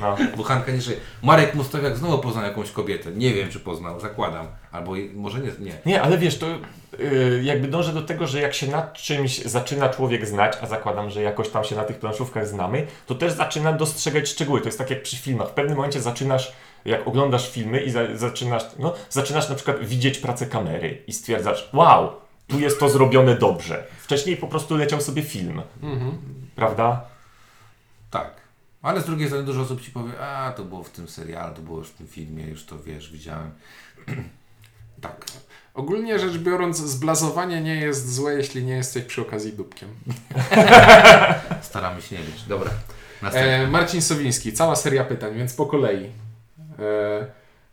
No. 0.00 0.16
Bo 0.36 0.42
Hanka 0.42 0.72
nie 0.72 0.80
żyje. 0.80 0.96
Marek 1.22 1.54
Mustawiak 1.54 1.96
znowu 1.96 2.18
poznał 2.18 2.44
jakąś 2.44 2.70
kobietę. 2.70 3.10
Nie 3.10 3.34
wiem, 3.34 3.48
czy 3.48 3.60
poznał, 3.60 4.00
zakładam. 4.00 4.46
Albo 4.72 4.92
może 5.14 5.38
nie, 5.38 5.50
nie. 5.60 5.72
Nie, 5.86 6.02
ale 6.02 6.18
wiesz, 6.18 6.38
to 6.38 6.46
yy, 6.98 7.40
jakby 7.44 7.68
dążę 7.68 7.92
do 7.92 8.02
tego, 8.02 8.26
że 8.26 8.40
jak 8.40 8.54
się 8.54 8.66
nad 8.66 8.92
czymś 8.94 9.38
zaczyna 9.38 9.88
człowiek 9.88 10.26
znać, 10.26 10.52
a 10.62 10.66
zakładam, 10.66 11.10
że 11.10 11.22
jakoś 11.22 11.48
tam 11.48 11.64
się 11.64 11.76
na 11.76 11.84
tych 11.84 11.98
planszówkach 11.98 12.48
znamy, 12.48 12.86
to 13.06 13.14
też 13.14 13.32
zaczyna 13.32 13.72
dostrzegać 13.72 14.28
szczegóły. 14.28 14.60
To 14.60 14.68
jest 14.68 14.78
tak 14.78 14.90
jak 14.90 15.02
przy 15.02 15.16
filmach. 15.16 15.48
W 15.48 15.52
pewnym 15.52 15.76
momencie 15.76 16.00
zaczynasz, 16.00 16.52
jak 16.84 17.08
oglądasz 17.08 17.50
filmy 17.50 17.80
i 17.80 17.90
za, 17.90 18.00
zaczynasz, 18.14 18.62
no, 18.78 18.94
zaczynasz 19.10 19.48
na 19.48 19.54
przykład 19.54 19.84
widzieć 19.84 20.18
pracę 20.18 20.46
kamery 20.46 21.02
i 21.06 21.12
stwierdzasz, 21.12 21.70
wow, 21.72 22.10
tu 22.46 22.60
jest 22.60 22.80
to 22.80 22.88
zrobione 22.88 23.34
dobrze. 23.34 23.84
Wcześniej 24.02 24.36
po 24.36 24.46
prostu 24.46 24.76
leciał 24.76 25.00
sobie 25.00 25.22
film, 25.22 25.62
prawda? 26.56 27.04
Ale 28.88 29.00
z 29.00 29.04
drugiej 29.04 29.26
strony 29.26 29.44
dużo 29.44 29.60
osób 29.60 29.80
ci 29.80 29.90
powie, 29.90 30.20
a 30.20 30.52
to 30.52 30.64
było 30.64 30.82
w 30.82 30.90
tym 30.90 31.08
serialu, 31.08 31.54
to 31.54 31.62
było 31.62 31.78
już 31.78 31.88
w 31.88 31.94
tym 31.94 32.06
filmie, 32.06 32.44
już 32.44 32.64
to 32.64 32.78
wiesz, 32.78 33.12
widziałem. 33.12 33.50
tak. 35.00 35.24
Ogólnie 35.74 36.18
rzecz 36.18 36.38
biorąc, 36.38 36.76
zblazowanie 36.76 37.60
nie 37.60 37.74
jest 37.76 38.14
złe, 38.14 38.34
jeśli 38.34 38.64
nie 38.64 38.72
jesteś 38.72 39.04
przy 39.04 39.22
okazji 39.22 39.52
dupkiem. 39.52 39.88
Staramy 41.62 42.02
się 42.02 42.16
nie 42.18 42.22
być. 42.24 42.42
Dobra. 42.42 42.70
E, 43.32 43.66
Marcin 43.66 44.02
Sowiński, 44.02 44.52
cała 44.52 44.76
seria 44.76 45.04
pytań, 45.04 45.34
więc 45.34 45.54
po 45.54 45.66
kolei. 45.66 46.04
E, 46.04 46.10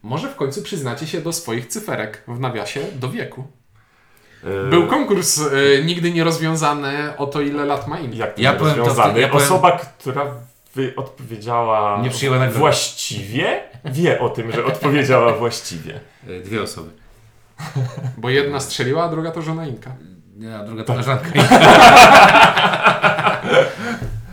może 0.04 0.30
w 0.30 0.36
końcu 0.36 0.62
przyznacie 0.62 1.08
się 1.08 1.22
do 1.22 1.34
swoich 1.34 1.68
cyferek 1.68 2.24
w 2.28 2.40
nawiasie 2.40 2.82
do 2.96 3.10
wieku. 3.10 3.48
Yy, 4.44 4.70
Był 4.70 4.88
konkurs 4.88 5.40
e, 5.40 5.84
nigdy 5.84 6.12
nierozwiązany 6.12 7.18
o 7.18 7.26
to, 7.28 7.42
ile 7.42 7.66
lat 7.66 7.88
ma 7.88 8.00
Inka. 8.00 8.18
jak 8.18 8.34
to 8.36 8.42
Ja 8.42 8.52
ja 8.52 8.60
powiem 8.60 8.74
to 8.76 8.80
rozwiązany. 8.80 9.20
ja 9.20 9.28
powiem- 9.28 9.46
Osoba, 9.46 9.80
która 10.00 10.36
odpowiedziała 10.96 12.02
Nie 12.02 12.10
przyjęła 12.10 12.38
nagrody. 12.38 12.60
właściwie, 12.60 13.64
wie 13.86 14.20
o 14.20 14.30
tym, 14.30 14.52
że 14.52 14.66
odpowiedziała 14.66 15.34
właściwie. 15.34 16.00
E, 16.28 16.40
Dwie 16.40 16.62
osoby. 16.62 16.90
Bo 18.18 18.30
jedna 18.30 18.60
strzeliła, 18.60 19.04
a 19.04 19.10
druga 19.10 19.32
to 19.32 19.42
żona 19.42 19.68
Inka. 19.68 19.92
Nie, 20.38 20.56
a 20.56 20.64
druga 20.64 20.84
koleżanka. 20.84 21.30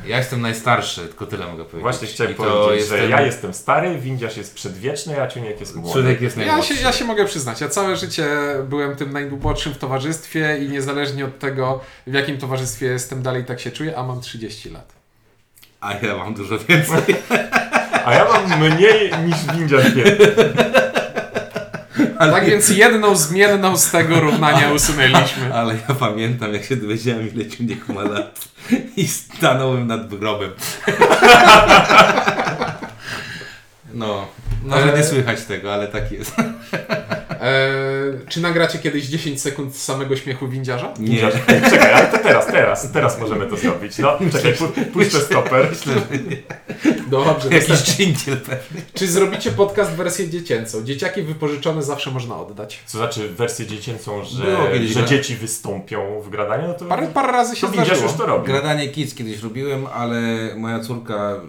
ja 0.07 0.17
jestem 0.19 0.41
najstarszy, 0.41 1.01
tylko 1.01 1.27
tyle 1.27 1.47
mogę 1.47 1.65
powiedzieć. 1.65 1.83
Właśnie 1.83 2.09
chciałem 2.09 2.33
I 2.33 2.37
to 2.37 2.43
powiedzieć, 2.43 2.89
że 2.89 2.95
jestem- 2.97 3.11
ja 3.11 3.21
jestem 3.21 3.55
stary, 3.55 3.99
windziarz 3.99 4.37
jest 4.37 4.55
przedwieczny, 4.55 5.23
a 5.23 5.29
ciuniek 5.29 5.61
jest 5.61 5.77
młody. 5.77 5.93
Człowiek 5.93 6.21
jest 6.21 6.37
Ja 6.37 6.47
najmłodszy. 6.47 6.77
się, 6.77 6.83
ja 6.83 6.93
się 6.93 7.05
mogę 7.05 7.25
przyznać, 7.25 7.61
ja 7.61 7.69
całe 7.69 7.97
życie 7.97 8.27
byłem 8.69 8.97
tym 8.97 9.13
najmłodszym 9.13 9.75
w 9.75 9.79
towarzystwie 9.79 10.59
i 10.59 10.69
niezależnie 10.69 11.25
od 11.25 11.39
tego, 11.39 11.81
w 12.07 12.13
jakim 12.13 12.39
towarzystwie 12.39 12.87
jestem, 12.87 13.23
dalej 13.23 13.45
tak 13.45 13.61
się 13.61 13.71
czuję, 13.71 13.97
a 13.99 14.03
mam 14.03 14.21
30 14.21 14.71
lat. 14.71 14.93
A 15.83 15.93
ja 16.07 16.17
mam 16.17 16.35
dużo 16.35 16.59
więcej. 16.59 17.17
A 18.05 18.15
ja 18.15 18.25
mam 18.25 18.61
mniej 18.61 19.13
niż 19.27 19.37
windziarz 19.57 19.95
wie. 19.95 20.05
Tak 22.19 22.45
więc 22.45 22.69
jedną 22.69 23.17
zmienną 23.17 23.77
z 23.77 23.91
tego 23.91 24.21
równania 24.21 24.73
usunęliśmy. 24.73 25.55
Ale 25.55 25.75
ja 25.75 25.95
pamiętam, 25.95 26.55
jak 26.55 26.65
się 26.65 26.77
dowiedziałem, 26.77 27.35
ile 27.35 27.47
ciągnik 27.47 27.89
ma 27.89 28.03
lat 28.03 28.41
i 28.97 29.09
stanąłem 29.09 29.87
nad 29.87 30.09
grobem. 30.09 30.51
No, 33.95 34.29
może 34.65 34.93
nie 34.97 35.05
słychać 35.05 35.45
tego, 35.45 35.75
ale 35.75 35.89
tak 35.89 36.13
jest. 36.13 36.35
Eee, 37.41 37.92
czy 38.33 38.41
nagracie 38.41 38.79
kiedyś 38.79 39.07
10 39.07 39.41
sekund 39.43 39.77
samego 39.77 40.17
śmiechu 40.17 40.49
windziarza? 40.49 40.95
Nie. 40.99 41.21
Czekaj, 41.71 41.93
ale 41.93 42.07
to 42.07 42.19
teraz, 42.19 42.47
teraz, 42.47 42.93
teraz 42.93 43.21
możemy 43.21 43.47
to 43.47 43.57
zrobić. 43.57 43.99
No, 43.99 44.19
czekaj, 44.33 44.55
pu- 44.55 44.85
puszczę 44.93 45.21
stoper. 45.21 45.69
Dobrze. 47.11 47.49
jakiś 47.51 47.79
dżingiel 47.83 48.37
pewnie. 48.41 48.83
Czy 48.95 49.07
zrobicie 49.07 49.51
podcast 49.51 49.91
wersję 49.91 50.29
dziecięcą? 50.31 50.85
Dzieciaki 50.85 51.23
wypożyczone 51.23 51.83
zawsze 51.83 52.11
można 52.11 52.37
oddać. 52.41 52.81
Co 52.87 52.99
znaczy 52.99 53.29
wersję 53.29 53.67
dziecięcą, 53.67 54.25
że, 54.25 54.45
że 54.87 55.01
tak? 55.01 55.09
dzieci 55.09 55.37
wystąpią 55.37 56.21
w 56.21 56.31
gradaniu? 56.31 56.69
No 56.69 56.75
to, 56.75 56.85
Parę, 56.85 57.07
parę 57.15 57.33
razy 57.33 57.57
się 57.57 57.67
to 57.67 57.73
zdarzyło. 57.73 58.03
już 58.03 58.13
to 58.13 58.27
robi. 58.27 58.47
Gradanie 58.47 58.89
kids 58.89 59.15
kiedyś 59.15 59.43
robiłem, 59.43 59.87
ale 59.95 60.21
moja 60.57 60.81
córka... 60.81 61.41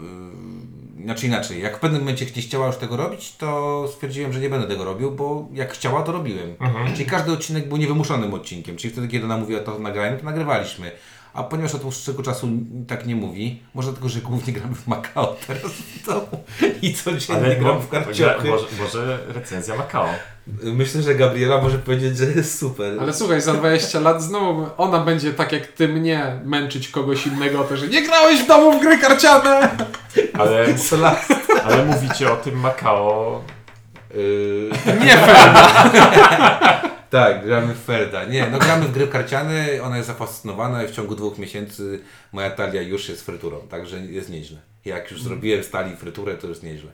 Znaczy 1.04 1.28
inaczej, 1.28 1.62
jak 1.62 1.78
w 1.78 1.80
pewnym 1.80 2.02
momencie 2.02 2.26
nie 2.36 2.42
chciała 2.42 2.68
już 2.68 2.76
tego 2.76 2.98
robić, 2.98 3.36
to 3.36 3.88
stwierdziłem, 3.94 4.34
że 4.34 4.40
nie 4.40 4.50
będę 4.50 4.68
tego 4.68 4.84
robił, 4.84 5.12
bo 5.12 5.48
jak 5.54 5.74
chciała, 5.74 6.04
to 6.04 6.12
robiłem. 6.12 6.56
Czyli 6.94 7.06
każdy 7.06 7.32
odcinek 7.32 7.68
był 7.68 7.78
niewymuszonym 7.78 8.34
odcinkiem, 8.34 8.78
czyli 8.78 8.92
wtedy, 8.92 9.08
kiedy 9.08 9.26
ona 9.26 9.38
mówiła 9.38 9.60
to 9.60 9.80
nagrałem, 9.80 10.18
to 10.18 10.26
nagrywaliśmy. 10.26 10.92
A 11.34 11.44
ponieważ 11.44 11.76
od 11.76 11.82
dłuższego 11.82 12.24
czasu 12.24 12.48
tak 12.88 13.06
nie 13.06 13.16
mówi, 13.16 13.62
może 13.74 13.88
dlatego, 13.88 14.10
że 14.10 14.22
głównie 14.22 14.54
gramy 14.54 14.76
w 14.76 14.88
Macao 14.88 15.36
teraz 15.48 15.72
w 15.72 16.06
domu 16.06 16.44
i 16.82 16.94
codziennie 16.94 17.46
Ale 17.46 17.56
gram 17.56 17.82
w 17.82 17.90
karciochy. 17.90 18.48
może, 18.50 18.66
może 18.82 19.20
recenzja 19.28 19.76
Macao. 19.76 20.10
Myślę, 20.64 21.02
że 21.02 21.16
Gabriela 21.16 21.62
może 21.62 21.80
powiedzieć, 21.80 22.18
że 22.18 22.26
jest 22.26 22.60
super. 22.60 22.98
Ale 23.00 23.14
słuchaj, 23.14 23.42
za 23.42 23.54
20 23.54 24.00
lat 24.00 24.24
znowu 24.24 24.68
ona 24.78 25.00
będzie 25.00 25.34
tak 25.34 25.52
jak 25.52 25.68
ty 25.68 25.88
mnie 25.88 26.40
męczyć 26.46 26.88
kogoś 26.88 27.28
innego 27.28 27.62
o 27.62 27.64
to, 27.64 27.78
że 27.78 27.88
nie 27.88 28.02
grałeś 28.02 28.42
w 28.42 28.48
domu 28.48 28.80
w 28.80 28.82
gry 28.82 28.98
karciane! 28.98 29.70
Ale, 30.34 30.66
ale 31.66 31.86
mówicie 31.86 32.32
o 32.32 32.36
tym 32.36 32.60
Macao. 32.60 33.42
Yy, 34.16 34.70
Nie 35.06 35.18
pewna. 35.18 35.70
tak, 37.14 37.46
gramy 37.46 37.74
w 37.74 37.84
Ferda. 37.84 38.26
Nie, 38.26 38.48
no 38.52 38.60
gramy 38.60 38.86
w 38.86 38.92
gry 38.92 39.08
karciane, 39.08 39.68
ona 39.84 39.98
jest 39.98 40.08
zafascynowana 40.08 40.84
i 40.84 40.88
w 40.88 40.92
ciągu 40.92 41.16
dwóch 41.16 41.38
miesięcy 41.38 42.00
moja 42.32 42.50
talia 42.50 42.82
już 42.82 43.10
jest 43.10 43.26
fryturą, 43.26 43.60
także 43.70 44.00
jest 44.00 44.30
nieźle. 44.30 44.58
Jak 44.86 45.12
już 45.12 45.24
zrobiłem 45.24 45.64
stali 45.64 45.96
fryturę, 45.96 46.38
to 46.38 46.48
jest 46.48 46.64
nieźle. 46.64 46.92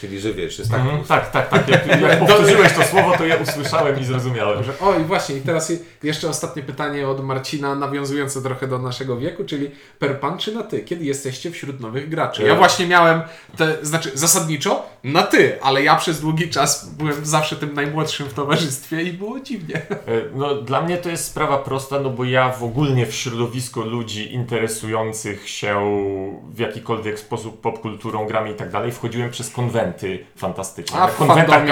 Czyli, 0.00 0.20
że 0.20 0.32
wiesz, 0.34 0.58
jest 0.58 0.70
tak... 0.70 0.80
Mhm, 0.80 1.04
tak, 1.04 1.30
tak, 1.30 1.48
tak. 1.48 1.68
Jak, 1.68 1.86
jak 2.02 2.18
powtórzyłeś 2.26 2.72
to 2.72 2.82
słowo, 2.84 3.18
to 3.18 3.26
ja 3.26 3.36
usłyszałem 3.36 4.00
i 4.00 4.04
zrozumiałem. 4.04 4.56
Dobrze. 4.56 4.72
O 4.80 4.98
i 4.98 5.04
właśnie, 5.04 5.36
i 5.36 5.40
teraz 5.40 5.68
je- 5.68 5.78
jeszcze 6.02 6.28
ostatnie 6.28 6.62
pytanie 6.62 7.08
od 7.08 7.24
Marcina, 7.24 7.74
nawiązujące 7.74 8.42
trochę 8.42 8.68
do 8.68 8.78
naszego 8.78 9.16
wieku, 9.16 9.44
czyli 9.44 9.70
per 9.98 10.20
pan 10.20 10.38
czy 10.38 10.54
na 10.54 10.62
ty? 10.62 10.80
Kiedy 10.80 11.04
jesteście 11.04 11.50
wśród 11.50 11.80
nowych 11.80 12.08
graczy? 12.08 12.42
Ja 12.42 12.52
E. 12.52 12.56
właśnie 12.56 12.86
miałem, 12.86 13.22
te, 13.56 13.76
znaczy 13.82 14.10
zasadniczo 14.14 14.86
na 15.04 15.22
ty, 15.22 15.58
ale 15.62 15.82
ja 15.82 15.96
przez 15.96 16.20
długi 16.20 16.50
czas 16.50 16.88
byłem 16.88 17.24
zawsze 17.26 17.56
tym 17.56 17.74
najmłodszym 17.74 18.26
w 18.28 18.34
towarzystwie 18.34 19.02
i 19.02 19.12
było 19.12 19.40
dziwnie. 19.40 19.76
E, 19.76 19.98
No, 20.34 20.54
dla 20.54 20.80
mnie 20.80 20.96
to 20.98 21.08
jest 21.08 21.24
sprawa 21.24 21.58
prosta, 21.58 22.00
no 22.00 22.10
bo 22.10 22.24
ja 22.24 22.48
w 22.52 22.64
ogólnie 22.64 23.06
w 23.06 23.14
środowisku 23.14 23.80
ludzi 23.80 24.34
interesujących 24.34 25.48
się 25.48 25.80
w 26.54 26.58
jakikolwiek 26.58 27.18
sposób 27.18 27.60
popkulturą, 27.60 28.26
grami 28.26 28.50
i 28.50 28.54
tak 28.54 28.70
dalej, 28.70 28.92
wchodziłem 28.92 29.30
przez 29.30 29.50
konwenty 29.82 30.24
fantastyczne. 30.36 30.98
A 30.98 31.00
Na 31.00 31.08
w 31.08 31.16
konwentach 31.16 31.64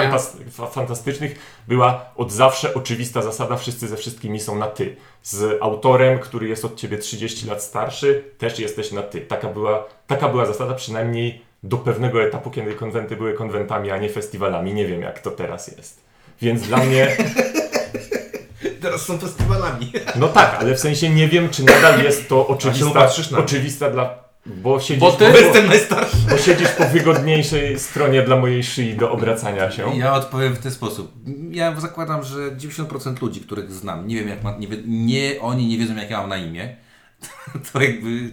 fantastycznych 0.71 1.39
była 1.67 2.05
od 2.15 2.31
zawsze 2.31 2.73
oczywista 2.73 3.21
zasada, 3.21 3.57
wszyscy 3.57 3.87
ze 3.87 3.97
wszystkimi 3.97 4.39
są 4.39 4.55
na 4.55 4.67
ty. 4.67 4.95
Z 5.23 5.61
autorem, 5.61 6.19
który 6.19 6.47
jest 6.47 6.65
od 6.65 6.75
ciebie 6.75 6.97
30 6.97 7.47
lat 7.47 7.63
starszy, 7.63 8.23
też 8.37 8.59
jesteś 8.59 8.91
na 8.91 9.01
ty. 9.03 9.21
Taka 9.21 9.47
była, 9.47 9.85
taka 10.07 10.29
była 10.29 10.45
zasada 10.45 10.73
przynajmniej 10.73 11.41
do 11.63 11.77
pewnego 11.77 12.23
etapu, 12.23 12.51
kiedy 12.51 12.73
konwenty 12.73 13.15
były 13.15 13.33
konwentami, 13.33 13.91
a 13.91 13.97
nie 13.97 14.09
festiwalami. 14.09 14.73
Nie 14.73 14.87
wiem, 14.87 15.01
jak 15.01 15.19
to 15.19 15.31
teraz 15.31 15.77
jest. 15.77 16.01
Więc 16.41 16.61
dla 16.61 16.77
mnie 16.77 17.07
Teraz 18.81 19.01
są 19.01 19.17
festiwalami. 19.17 19.91
no 20.15 20.27
tak, 20.27 20.57
ale 20.59 20.75
w 20.75 20.79
sensie 20.79 21.09
nie 21.09 21.27
wiem, 21.27 21.49
czy 21.49 21.63
nadal 21.63 22.03
jest 22.03 22.29
to 22.29 22.47
oczywista, 22.47 23.09
oczywista 23.37 23.89
dla... 23.89 24.20
Bo 24.45 24.79
siedzisz, 24.79 24.99
Bo 25.01 25.11
ty- 25.11 25.25
po, 25.25 25.31
Bo 25.31 25.37
jestem 25.37 25.67
najstarszy. 25.67 26.17
bo 26.29 26.37
siedzisz 26.37 26.69
po 26.69 26.85
wygodniejszej 26.85 27.79
stronie 27.79 28.21
dla 28.21 28.37
mojej 28.37 28.63
szyi 28.63 28.93
do 28.93 29.11
obracania 29.11 29.71
się. 29.71 29.97
Ja 29.97 30.13
odpowiem 30.13 30.53
w 30.53 30.59
ten 30.59 30.71
sposób. 30.71 31.11
Ja 31.51 31.79
zakładam, 31.79 32.23
że 32.23 32.51
90% 32.51 33.21
ludzi, 33.21 33.41
których 33.41 33.71
znam, 33.71 34.07
nie 34.07 34.15
wiem 34.15 34.27
jak 34.27 34.43
ma, 34.43 34.57
nie, 34.57 34.67
nie 34.87 35.41
oni 35.41 35.67
nie 35.67 35.77
wiedzą 35.77 35.95
jak 35.95 36.09
ja 36.09 36.19
mam 36.19 36.29
na 36.29 36.37
imię, 36.37 36.75
to 37.73 37.81
jakby 37.81 38.31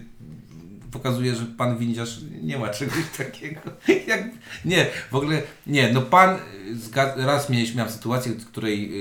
pokazuje, 0.91 1.35
że 1.35 1.45
pan 1.45 1.77
windziarz 1.77 2.17
nie 2.41 2.57
ma 2.59 2.69
czegoś 2.69 3.03
takiego. 3.17 3.61
Jak, 4.07 4.23
nie, 4.65 4.85
w 5.11 5.15
ogóle 5.15 5.41
nie, 5.67 5.93
no 5.93 6.01
pan 6.01 6.37
raz 7.15 7.49
mieliśmy, 7.49 7.75
miałem 7.77 7.93
sytuację, 7.93 8.31
w 8.31 8.45
której 8.45 8.91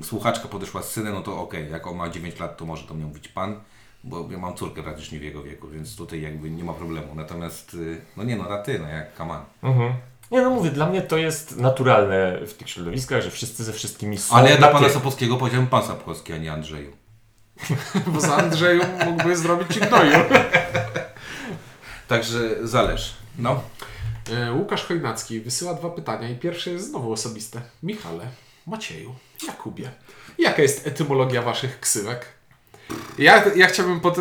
y, 0.00 0.04
słuchaczka 0.04 0.48
podeszła 0.48 0.82
z 0.82 0.90
synem, 0.90 1.14
no 1.14 1.20
to 1.20 1.40
okej, 1.40 1.70
jak 1.70 1.86
on 1.86 1.96
ma 1.96 2.08
9 2.08 2.38
lat, 2.40 2.56
to 2.56 2.66
może 2.66 2.82
to 2.86 2.94
mnie 2.94 3.04
mówić 3.06 3.28
pan, 3.28 3.60
bo 4.04 4.28
ja 4.30 4.38
mam 4.38 4.54
córkę 4.54 4.82
praktycznie 4.82 5.18
w 5.18 5.22
jego 5.22 5.42
wieku, 5.42 5.68
więc 5.68 5.96
tutaj 5.96 6.20
jakby 6.20 6.50
nie 6.50 6.64
ma 6.64 6.72
problemu. 6.72 7.14
Natomiast, 7.14 7.74
y, 7.74 8.00
no 8.16 8.24
nie 8.24 8.36
no, 8.36 8.48
na 8.48 8.58
ty, 8.58 8.78
no 8.78 8.88
jak 8.88 9.14
kaman. 9.14 9.44
Mhm. 9.62 9.92
Nie 10.30 10.42
no 10.42 10.50
mówię, 10.50 10.70
dla 10.70 10.86
mnie 10.86 11.02
to 11.02 11.16
jest 11.16 11.56
naturalne 11.56 12.46
w 12.46 12.54
tych 12.54 12.70
środowiskach, 12.70 13.22
że 13.22 13.30
wszyscy 13.30 13.64
ze 13.64 13.72
wszystkimi 13.72 14.18
są 14.18 14.34
Ale 14.34 14.50
ja 14.50 14.56
dla 14.56 14.68
pana. 14.68 14.88
Sapowskiego 14.88 15.36
powiedziałem 15.36 15.66
pan 15.66 15.82
Sapkowski, 15.82 16.32
a 16.32 16.36
nie 16.36 16.52
Andrzeju. 16.52 16.92
Bo 18.06 18.20
za 18.20 18.36
Andrzeju 18.36 18.82
mógłby 19.04 19.36
zrobić 19.36 19.74
ci 19.74 19.80
gnoju. 19.80 20.12
Także 22.08 22.68
zależy. 22.68 23.12
No. 23.38 23.62
E, 24.32 24.52
Łukasz 24.52 24.84
Chojnacki 24.84 25.40
wysyła 25.40 25.74
dwa 25.74 25.90
pytania 25.90 26.28
i 26.28 26.34
pierwsze 26.34 26.70
jest 26.70 26.88
znowu 26.88 27.12
osobiste. 27.12 27.60
Michale, 27.82 28.26
Macieju, 28.66 29.14
Jakubie, 29.46 29.90
jaka 30.38 30.62
jest 30.62 30.86
etymologia 30.86 31.42
waszych 31.42 31.80
ksywek? 31.80 32.39
Ja, 33.18 33.44
ja 33.56 33.66
chciałbym 33.66 34.00
pod, 34.00 34.16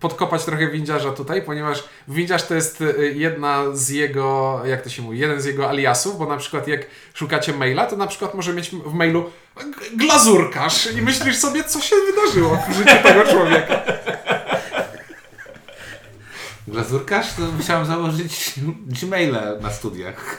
podkopać 0.00 0.44
trochę 0.44 0.68
windziarza 0.68 1.12
tutaj, 1.12 1.42
ponieważ 1.42 1.84
windziarz 2.08 2.42
to 2.42 2.54
jest 2.54 2.80
y, 2.80 3.14
jedna 3.16 3.64
z 3.72 3.88
jego, 3.88 4.60
jak 4.64 4.82
to 4.82 4.88
się 4.88 5.02
mówi, 5.02 5.18
jeden 5.18 5.40
z 5.40 5.44
jego 5.44 5.68
aliasów, 5.68 6.18
bo 6.18 6.26
na 6.26 6.36
przykład 6.36 6.68
jak 6.68 6.86
szukacie 7.14 7.52
maila, 7.52 7.86
to 7.86 7.96
na 7.96 8.06
przykład 8.06 8.34
może 8.34 8.52
mieć 8.52 8.70
w 8.70 8.92
mailu 8.92 9.30
glazurkarz 9.96 10.88
i 10.98 11.02
myślisz 11.02 11.36
sobie, 11.36 11.64
co 11.64 11.80
się 11.80 11.96
wydarzyło 12.06 12.58
w 12.68 12.74
życiu 12.74 13.02
tego 13.02 13.24
człowieka. 13.24 13.82
Glazurkarz 16.68 17.32
to 17.32 17.42
musiałem 17.42 17.86
założyć 17.86 18.54
Gmaila 18.86 19.42
na 19.60 19.70
studiach. 19.70 20.38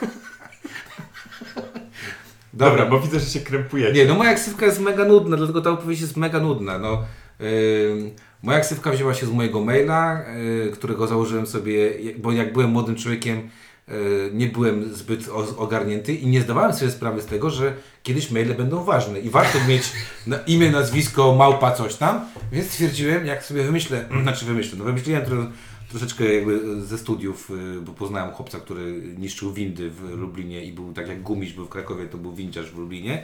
Dobra, 2.52 2.86
bo 2.86 3.00
widzę, 3.00 3.20
że 3.20 3.26
się 3.26 3.40
krępujecie. 3.40 3.92
Nie, 3.92 4.04
no 4.04 4.14
moja 4.14 4.34
ksywka 4.34 4.66
jest 4.66 4.80
mega 4.80 5.04
nudna, 5.04 5.36
dlatego 5.36 5.62
ta 5.62 5.70
opowieść 5.70 6.00
jest 6.00 6.16
mega 6.16 6.40
nudna. 6.40 6.78
No, 6.78 7.04
moja 8.42 8.60
ksywka 8.60 8.90
wzięła 8.90 9.14
się 9.14 9.26
z 9.26 9.30
mojego 9.30 9.64
maila, 9.64 10.24
y, 10.66 10.70
którego 10.70 11.06
założyłem 11.06 11.46
sobie, 11.46 11.90
bo 12.18 12.32
jak 12.32 12.52
byłem 12.52 12.70
młodym 12.70 12.96
człowiekiem, 12.96 13.38
y, 13.88 14.30
nie 14.32 14.46
byłem 14.46 14.94
zbyt 14.94 15.28
ogarnięty 15.56 16.14
i 16.14 16.26
nie 16.26 16.40
zdawałem 16.40 16.72
sobie 16.72 16.90
sprawy 16.90 17.22
z 17.22 17.26
tego, 17.26 17.50
że 17.50 17.72
kiedyś 18.02 18.30
maile 18.30 18.54
będą 18.54 18.84
ważne 18.84 19.20
i 19.20 19.30
warto 19.30 19.58
mieć 19.68 19.82
imię, 20.46 20.70
nazwisko, 20.70 21.34
małpa, 21.34 21.72
coś 21.72 21.94
tam, 21.94 22.20
więc 22.52 22.66
stwierdziłem, 22.66 23.26
jak 23.26 23.44
sobie 23.44 23.62
wymyślę, 23.62 24.04
znaczy 24.22 24.44
wymyślę, 24.44 24.78
no 24.78 24.84
wymyśliłem 24.84 25.24
troszeczkę 25.98 26.34
jakby 26.34 26.82
ze 26.86 26.98
studiów, 26.98 27.50
y, 27.50 27.80
bo 27.80 27.92
poznałem 27.92 28.34
chłopca, 28.34 28.60
który 28.60 29.02
niszczył 29.18 29.52
windy 29.52 29.90
w 29.90 30.00
Lublinie 30.02 30.64
i 30.64 30.72
był 30.72 30.92
tak 30.92 31.08
jak 31.08 31.22
Gumiś 31.22 31.52
był 31.52 31.66
w 31.66 31.68
Krakowie, 31.68 32.06
to 32.06 32.18
był 32.18 32.32
windziarz 32.32 32.70
w 32.70 32.78
Lublinie, 32.78 33.22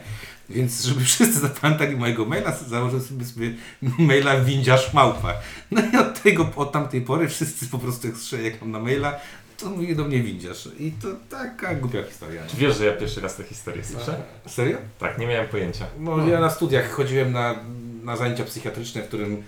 więc 0.49 0.83
żeby 0.83 1.03
wszyscy 1.05 1.39
zapamiętali 1.39 1.95
mojego 1.95 2.25
maila, 2.25 2.51
założyłem 2.51 3.05
sobie, 3.05 3.25
sobie 3.25 3.53
maila 3.99 4.41
windziarz 4.41 4.93
małpa. 4.93 5.33
No 5.71 5.81
i 5.93 5.97
od 5.97 6.21
tego, 6.21 6.49
od 6.55 6.71
tamtej 6.71 7.01
pory 7.01 7.27
wszyscy 7.27 7.67
po 7.67 7.79
prostu 7.79 8.07
jak 8.07 8.43
jak 8.43 8.61
mam 8.61 8.71
na 8.71 8.79
maila, 8.79 9.19
to 9.57 9.69
mówi 9.69 9.95
do 9.95 10.03
mnie 10.03 10.23
windziarz. 10.23 10.69
I 10.79 10.91
to 10.91 11.07
taka 11.29 11.75
głupia 11.75 12.03
historia. 12.03 12.41
Czy 12.47 12.57
wiesz, 12.57 12.77
że 12.77 12.85
ja 12.85 12.93
pierwszy 12.93 13.21
raz 13.21 13.35
tę 13.35 13.43
historię 13.43 13.83
słyszę? 13.83 14.23
Serio? 14.47 14.77
Tak, 14.99 15.17
nie 15.17 15.27
miałem 15.27 15.47
pojęcia. 15.47 15.85
No, 15.99 16.27
ja 16.27 16.39
na 16.39 16.49
studiach 16.49 16.91
chodziłem 16.91 17.31
na, 17.31 17.55
na 18.03 18.17
zajęcia 18.17 18.43
psychiatryczne, 18.43 19.01
w 19.01 19.07
którym 19.07 19.43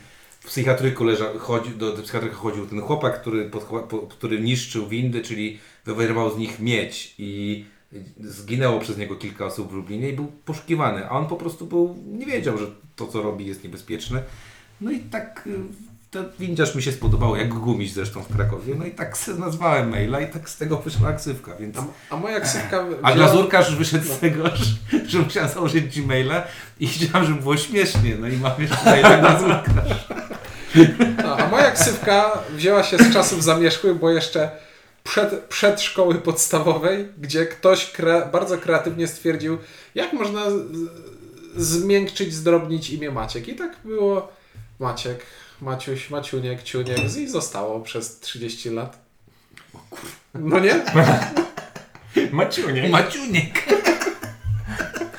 w 0.46 0.48
psychiatryku 0.48 1.04
leżał, 1.04 1.40
chodzi, 1.40 1.70
do, 1.70 1.92
do 1.92 2.04
psychiatryka 2.04 2.36
chodził 2.36 2.68
ten 2.68 2.82
chłopak, 2.82 3.22
który, 3.22 3.50
pod, 3.50 3.64
po, 3.64 3.98
który 3.98 4.40
niszczył 4.42 4.88
windy, 4.88 5.22
czyli 5.22 5.60
wywoływał 5.86 6.36
z 6.36 6.38
nich 6.38 6.60
miedź 6.60 7.16
i 7.18 7.66
zginęło 8.20 8.80
przez 8.80 8.98
niego 8.98 9.16
kilka 9.16 9.46
osób 9.46 9.72
w 9.72 9.74
Lublinie 9.74 10.10
i 10.10 10.14
był 10.14 10.28
poszukiwany, 10.46 11.06
a 11.06 11.10
on 11.10 11.28
po 11.28 11.36
prostu 11.36 11.66
był, 11.66 11.98
nie 12.08 12.26
wiedział, 12.26 12.58
że 12.58 12.66
to 12.96 13.08
co 13.08 13.22
robi 13.22 13.46
jest 13.46 13.64
niebezpieczne. 13.64 14.24
No 14.82 14.92
i 14.92 15.00
tak 15.00 15.48
y, 15.48 15.60
to 16.12 16.20
windziarz 16.40 16.76
mi 16.76 16.84
się 16.84 16.92
spodobało, 16.92 17.38
jak 17.38 17.50
gumiś 17.54 17.94
zresztą 17.94 18.24
w 18.24 18.36
Krakowie, 18.36 18.76
no 18.78 18.86
i 18.86 18.92
tak 18.92 19.18
nazwałem 19.40 19.90
maila 19.90 20.22
i 20.22 20.28
tak 20.32 20.50
z 20.50 20.58
tego 20.58 20.78
wyszła 20.78 21.14
ksywka, 21.14 21.56
więc... 21.56 21.78
A, 21.78 21.86
a 22.10 22.18
moja 22.18 22.40
ksywka... 22.40 22.80
A 22.80 22.86
wzięła- 22.86 23.16
glazurkarz 23.16 23.76
wyszedł 23.76 24.06
z 24.06 24.20
tego, 24.20 24.44
że, 24.56 24.66
że 25.08 25.20
musiałem 25.20 25.50
założyć 25.50 26.02
Gmaila 26.02 26.44
i 26.80 26.88
chciałem, 26.88 27.28
żeby 27.28 27.42
było 27.42 27.58
śmiesznie. 27.58 28.16
No 28.20 28.28
i 28.28 28.38
mam 28.38 28.62
jeszcze 28.62 28.86
maila 28.86 29.18
glazurkarz. 29.18 30.08
No, 31.24 31.38
a 31.38 31.48
moja 31.48 31.72
ksywka 31.72 32.44
wzięła 32.50 32.84
się 32.84 32.98
z 32.98 33.14
czasów 33.14 33.44
zamierzchłych, 33.44 33.96
bo 33.96 34.10
jeszcze 34.10 34.52
przed, 35.04 35.44
przed 35.44 35.82
szkoły 35.82 36.16
podstawowej, 36.16 37.08
gdzie 37.18 37.46
ktoś 37.46 37.92
kre, 37.92 38.30
bardzo 38.32 38.58
kreatywnie 38.58 39.08
stwierdził, 39.08 39.58
jak 39.96 40.14
można 40.14 40.50
z, 40.50 40.90
zmiękczyć, 41.56 42.34
zdrobnić 42.34 42.90
imię 42.90 43.12
Maciek. 43.12 43.48
I 43.48 43.56
tak 43.56 43.78
było 43.86 44.32
Maciek, 44.80 45.26
Maciuś, 45.62 46.10
Maciuniek, 46.10 46.64
Ciuniek 46.64 47.18
i 47.18 47.28
zostało 47.28 47.80
przez 47.80 48.20
30 48.20 48.70
lat. 48.70 49.00
No 50.34 50.60
nie? 50.60 50.86
Maciunie. 52.32 52.90
Maciuniek. 53.00 53.64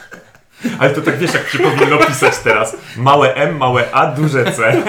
Ale 0.78 0.90
to 0.90 1.02
tak 1.02 1.18
wiesz, 1.18 1.34
jak 1.34 1.48
się 1.48 1.58
powinno 1.58 1.98
pisać 1.98 2.34
teraz. 2.44 2.76
Małe 2.96 3.34
M, 3.34 3.56
małe 3.56 3.90
A, 3.92 4.06
duże 4.06 4.52
C. 4.52 4.82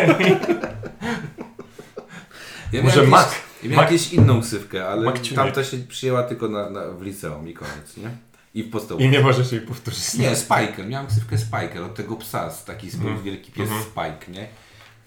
Ja 2.72 2.84
Może 2.84 2.96
miałem 2.96 3.10
Mac. 3.10 3.26
jakieś- 3.28 3.38
Ja 3.64 3.70
miałem 3.70 3.86
jakieś 3.86 4.14
inną 4.14 4.42
ksywkę, 4.42 4.88
ale 4.88 5.14
tamta 5.36 5.64
się 5.64 5.78
przyjęła 5.78 6.24
tylko 6.24 6.48
na, 6.50 6.70
na, 6.70 6.88
w 6.88 7.02
liceum 7.02 7.50
i 7.50 7.54
koniec, 7.54 7.98
nie? 7.98 8.10
I 8.54 8.64
w 8.64 8.70
podstawówce. 8.72 9.08
I 9.08 9.10
nie 9.10 9.20
możesz 9.20 9.52
jej 9.52 9.62
powtórzyć. 9.62 10.14
Nie, 10.14 10.36
Spiker. 10.36 10.88
Miałem 10.88 11.08
ksywkę 11.08 11.38
Spiker 11.38 11.82
od 11.84 11.96
tego 11.96 12.16
psa, 12.16 12.50
z 12.52 12.66
taki 12.66 12.88
Mhm. 12.88 13.24
wielki 13.24 13.52
pies 13.52 13.70
Spike, 13.82 14.32
nie? 14.32 14.48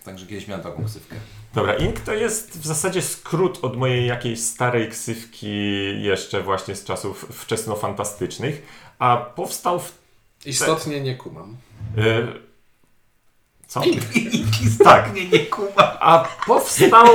Także 0.05 0.27
kiedyś 0.27 0.49
miałem 0.49 0.65
taką 0.65 0.85
ksywkę. 0.85 1.17
Dobra, 1.55 1.75
Ink 1.75 2.01
to 2.01 2.15
jest 2.15 2.61
w 2.61 2.67
zasadzie 2.67 3.03
skrót 3.03 3.59
od 3.63 3.77
mojej 3.77 4.07
jakiejś 4.07 4.41
starej 4.41 4.89
ksywki 4.89 5.49
jeszcze 6.03 6.43
właśnie 6.43 6.77
z 6.77 6.85
czasów 6.85 7.27
wczesnofantastycznych, 7.33 8.63
a 8.99 9.17
powstał 9.17 9.81
w... 9.81 10.00
Istotnie 10.45 11.01
nie 11.01 11.17
kumam. 11.17 11.57
E, 11.99 12.27
co? 13.67 13.81
Tak. 14.85 15.15
Nie, 15.15 15.29
nie 15.29 15.39
kuma. 15.39 16.01
A 16.01 16.29
powstało 16.47 17.15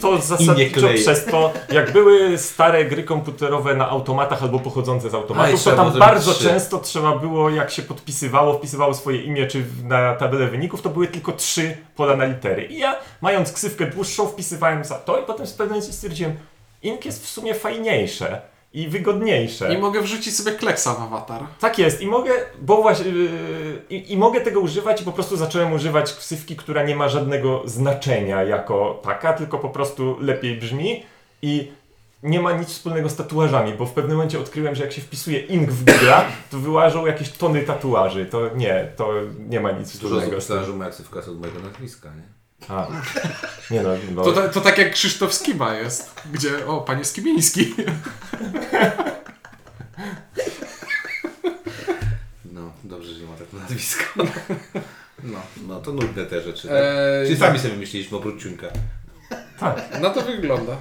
to 0.00 0.18
zasadniczo 0.18 0.88
przez 0.94 1.24
to, 1.24 1.52
jak 1.72 1.92
były 1.92 2.38
stare 2.38 2.84
gry 2.84 3.02
komputerowe 3.04 3.74
na 3.74 3.88
automatach 3.88 4.42
albo 4.42 4.58
pochodzące 4.58 5.10
z 5.10 5.14
A, 5.14 5.16
i 5.16 5.20
automatów, 5.20 5.52
to 5.52 5.58
trzeba 5.58 5.76
tam 5.76 5.98
bardzo 5.98 6.34
trzy. 6.34 6.44
często 6.44 6.78
trzeba 6.78 7.16
było, 7.18 7.50
jak 7.50 7.70
się 7.70 7.82
podpisywało, 7.82 8.58
wpisywało 8.58 8.94
swoje 8.94 9.22
imię 9.22 9.46
czy 9.46 9.64
na 9.84 10.14
tabelę 10.14 10.46
wyników, 10.46 10.82
to 10.82 10.88
były 10.90 11.08
tylko 11.08 11.32
trzy 11.32 11.76
pola 11.96 12.16
na 12.16 12.24
litery. 12.24 12.64
I 12.64 12.78
ja, 12.78 12.96
mając 13.20 13.52
ksywkę 13.52 13.86
dłuższą, 13.86 14.26
wpisywałem 14.28 14.84
za 14.84 14.94
to 14.94 15.20
i 15.20 15.22
potem 15.26 15.46
pewnym 15.46 15.68
momencie 15.68 15.92
stwierdziłem, 15.92 16.36
ink 16.82 17.04
jest 17.04 17.24
w 17.24 17.28
sumie 17.28 17.54
fajniejsze 17.54 18.51
i 18.74 18.88
wygodniejsze. 18.88 19.74
I 19.74 19.78
mogę 19.78 20.02
wrzucić 20.02 20.36
sobie 20.36 20.52
kleksa 20.52 20.94
w 20.94 21.00
awatar. 21.00 21.42
Tak 21.60 21.78
jest 21.78 22.00
i 22.00 22.06
mogę, 22.06 22.32
bo 22.60 22.82
właśnie, 22.82 23.10
yy, 23.10 23.82
i, 23.90 24.12
i 24.12 24.16
mogę 24.16 24.40
tego 24.40 24.60
używać 24.60 25.02
i 25.02 25.04
po 25.04 25.12
prostu 25.12 25.36
zacząłem 25.36 25.72
używać 25.72 26.12
ksywki, 26.12 26.56
która 26.56 26.82
nie 26.82 26.96
ma 26.96 27.08
żadnego 27.08 27.62
znaczenia 27.64 28.42
jako 28.42 29.00
taka, 29.04 29.32
tylko 29.32 29.58
po 29.58 29.68
prostu 29.70 30.16
lepiej 30.20 30.56
brzmi 30.56 31.02
i 31.42 31.72
nie 32.22 32.40
ma 32.40 32.52
nic 32.52 32.68
wspólnego 32.68 33.08
z 33.08 33.16
tatuażami, 33.16 33.72
bo 33.74 33.86
w 33.86 33.92
pewnym 33.92 34.16
momencie 34.16 34.40
odkryłem, 34.40 34.74
że 34.74 34.84
jak 34.84 34.92
się 34.92 35.00
wpisuje 35.02 35.38
ink 35.38 35.70
w 35.70 35.84
Google, 35.84 36.10
to 36.50 36.58
wyłażą 36.58 37.06
jakieś 37.06 37.30
tony 37.30 37.62
tatuaży. 37.62 38.26
To 38.26 38.54
nie, 38.56 38.88
to 38.96 39.12
nie 39.48 39.60
ma 39.60 39.70
nic 39.70 39.98
Dużo 39.98 40.16
osób 40.16 40.20
wspólnego 40.20 40.40
z 40.40 40.46
tym. 40.46 40.56
myślała, 40.56 40.64
że 40.64 40.72
moja 40.78 40.90
ksywka 40.90 41.16
jest 41.16 41.28
od 41.28 41.40
mojego 41.40 41.60
nazwiska, 41.60 42.08
nie? 42.08 42.41
A. 42.68 42.86
Nie 43.70 43.82
no, 43.82 43.88
no. 44.14 44.22
To, 44.24 44.32
to, 44.32 44.48
to 44.48 44.60
tak 44.60 44.78
jak 44.78 44.92
Krzysztof 44.92 45.34
Skiba 45.34 45.74
jest, 45.74 46.10
gdzie, 46.32 46.66
o, 46.66 46.80
panie 46.80 47.04
Skibiński. 47.04 47.74
No, 52.44 52.72
dobrze, 52.84 53.14
że 53.14 53.20
nie 53.20 53.26
ma 53.26 53.36
tak 53.36 53.52
nazwiska. 53.52 54.04
No, 55.22 55.38
no 55.68 55.80
to 55.80 55.92
nudne 55.92 56.24
te 56.26 56.40
rzeczy. 56.42 56.68
Tak? 56.68 56.76
Eee, 56.76 57.26
Czyli 57.26 57.38
sami 57.38 57.58
sobie 57.58 57.74
myśleliśmy 57.76 58.16
oprócz 58.16 58.42
ciunka. 58.42 58.66
tak. 59.60 60.00
Na 60.00 60.10
to 60.10 60.22
wygląda. 60.22 60.76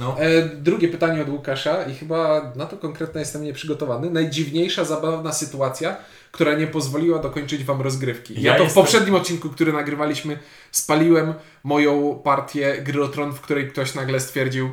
No. 0.00 0.16
E, 0.20 0.42
drugie 0.48 0.88
pytanie 0.88 1.22
od 1.22 1.28
Łukasza 1.28 1.82
i 1.82 1.94
chyba 1.94 2.52
na 2.56 2.66
to 2.66 2.76
konkretnie 2.76 3.20
jestem 3.20 3.42
nieprzygotowany. 3.44 4.10
Najdziwniejsza, 4.10 4.84
zabawna 4.84 5.32
sytuacja, 5.32 5.96
która 6.32 6.54
nie 6.54 6.66
pozwoliła 6.66 7.18
dokończyć 7.18 7.64
Wam 7.64 7.80
rozgrywki. 7.80 8.34
Ja, 8.34 8.52
Ja 8.52 8.58
to 8.58 8.64
jestem- 8.64 8.82
w 8.82 8.84
poprzednim 8.84 9.14
odcinku, 9.14 9.48
który 9.50 9.72
nagrywaliśmy, 9.72 10.38
spaliłem 10.72 11.34
moją 11.64 12.20
partię 12.24 12.82
Gry 12.82 13.02
o 13.04 13.08
Tron, 13.08 13.32
w 13.32 13.40
której 13.40 13.68
ktoś 13.68 13.94
nagle 13.94 14.20
stwierdził 14.20 14.66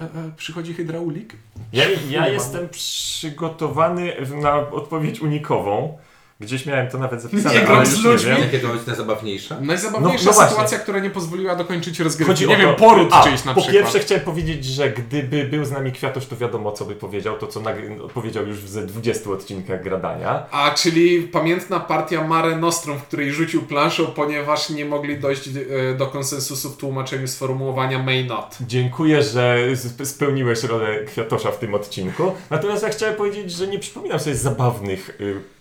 e, 0.00 0.02
e, 0.02 0.08
przychodzi 0.36 0.74
hydraulik? 0.74 1.32
Ja, 1.72 1.84
ja 2.10 2.28
jestem 2.28 2.68
przygotowany 2.68 4.12
na 4.42 4.54
odpowiedź 4.70 5.20
unikową. 5.20 5.98
Gdzieś 6.40 6.66
miałem 6.66 6.88
to 6.88 6.98
nawet 6.98 7.22
zapisane, 7.22 7.54
Nie 7.54 7.68
ale 7.68 7.86
z 7.86 7.92
już 7.92 8.04
nie 8.04 8.10
ludźmi. 8.10 8.30
wiem. 8.30 8.40
Jakie 8.40 8.58
to 8.58 8.68
być 8.68 8.86
najzabawniejsze? 8.86 9.60
Najzabawniejsza 9.60 10.24
No- 10.24 10.30
no 10.30 10.32
właśnie. 10.32 10.50
sytuacja, 10.50 10.78
która 10.78 10.98
nie 10.98 11.10
pozwoliła 11.10 11.56
dokończyć 11.56 12.00
rozgrywki. 12.00 12.32
Chodzi 12.32 12.46
nie 12.48 12.54
o 12.54 12.58
wiem, 12.58 12.68
to, 12.68 12.74
poród 12.74 13.08
a, 13.12 13.24
czyjś 13.24 13.44
na 13.44 13.54
po 13.54 13.60
przykład. 13.60 13.82
pierwsze 13.82 13.98
chciałem 13.98 14.24
powiedzieć, 14.24 14.64
że 14.64 14.90
gdyby 14.90 15.44
był 15.44 15.64
z 15.64 15.70
nami 15.70 15.92
Kwiatosz, 15.92 16.26
to 16.26 16.36
wiadomo 16.36 16.72
co 16.72 16.84
by 16.84 16.94
powiedział, 16.94 17.38
to 17.38 17.46
co 17.46 17.60
nagry- 17.60 18.08
powiedział 18.14 18.46
już 18.46 18.58
ze 18.58 18.86
20 18.86 19.30
odcinkach 19.30 19.82
Gradania. 19.82 20.46
A, 20.50 20.70
czyli 20.70 21.22
pamiętna 21.22 21.80
partia 21.80 22.24
Mare 22.24 22.56
Nostrum, 22.56 22.98
w 22.98 23.02
której 23.02 23.32
rzucił 23.32 23.62
planszą, 23.62 24.06
ponieważ 24.06 24.70
nie 24.70 24.84
mogli 24.84 25.18
dojść 25.18 25.48
e, 25.48 25.94
do 25.94 26.06
konsensusu 26.06 26.70
w 26.70 26.76
tłumaczeniu 26.76 27.28
sformułowania 27.28 28.02
may 28.02 28.24
not. 28.24 28.56
Dziękuję, 28.60 29.22
że 29.22 29.56
sp- 29.86 30.06
spełniłeś 30.06 30.62
rolę 30.62 31.04
Kwiatosza 31.04 31.50
w 31.50 31.58
tym 31.58 31.74
odcinku. 31.74 32.32
Natomiast 32.50 32.82
ja 32.82 32.88
chciałem 32.88 33.14
powiedzieć, 33.14 33.52
że 33.52 33.66
nie 33.66 33.78
przypominam 33.78 34.20
sobie 34.20 34.36
zabawnych 34.36 35.10
y, 35.20 35.57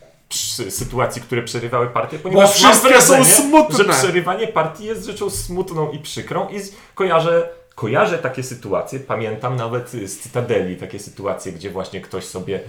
sytuacji, 0.69 1.21
które 1.21 1.43
przerywały 1.43 1.87
partię, 1.87 2.19
ponieważ 2.19 2.63
mam 2.63 2.73
wszystkie 2.73 3.01
są 3.01 3.25
smutne. 3.25 3.77
że 3.77 3.93
przerywanie 3.93 4.47
partii 4.47 4.85
jest 4.85 5.05
rzeczą 5.05 5.29
smutną 5.29 5.91
i 5.91 5.99
przykrą 5.99 6.49
i 6.49 6.59
kojarzę, 6.95 7.49
kojarzę 7.75 8.17
takie 8.17 8.43
sytuacje, 8.43 8.99
pamiętam 8.99 9.55
nawet 9.55 9.89
z 9.89 10.19
Cytadeli 10.19 10.75
takie 10.77 10.99
sytuacje, 10.99 11.51
gdzie 11.51 11.69
właśnie 11.69 12.01
ktoś 12.01 12.25
sobie 12.25 12.59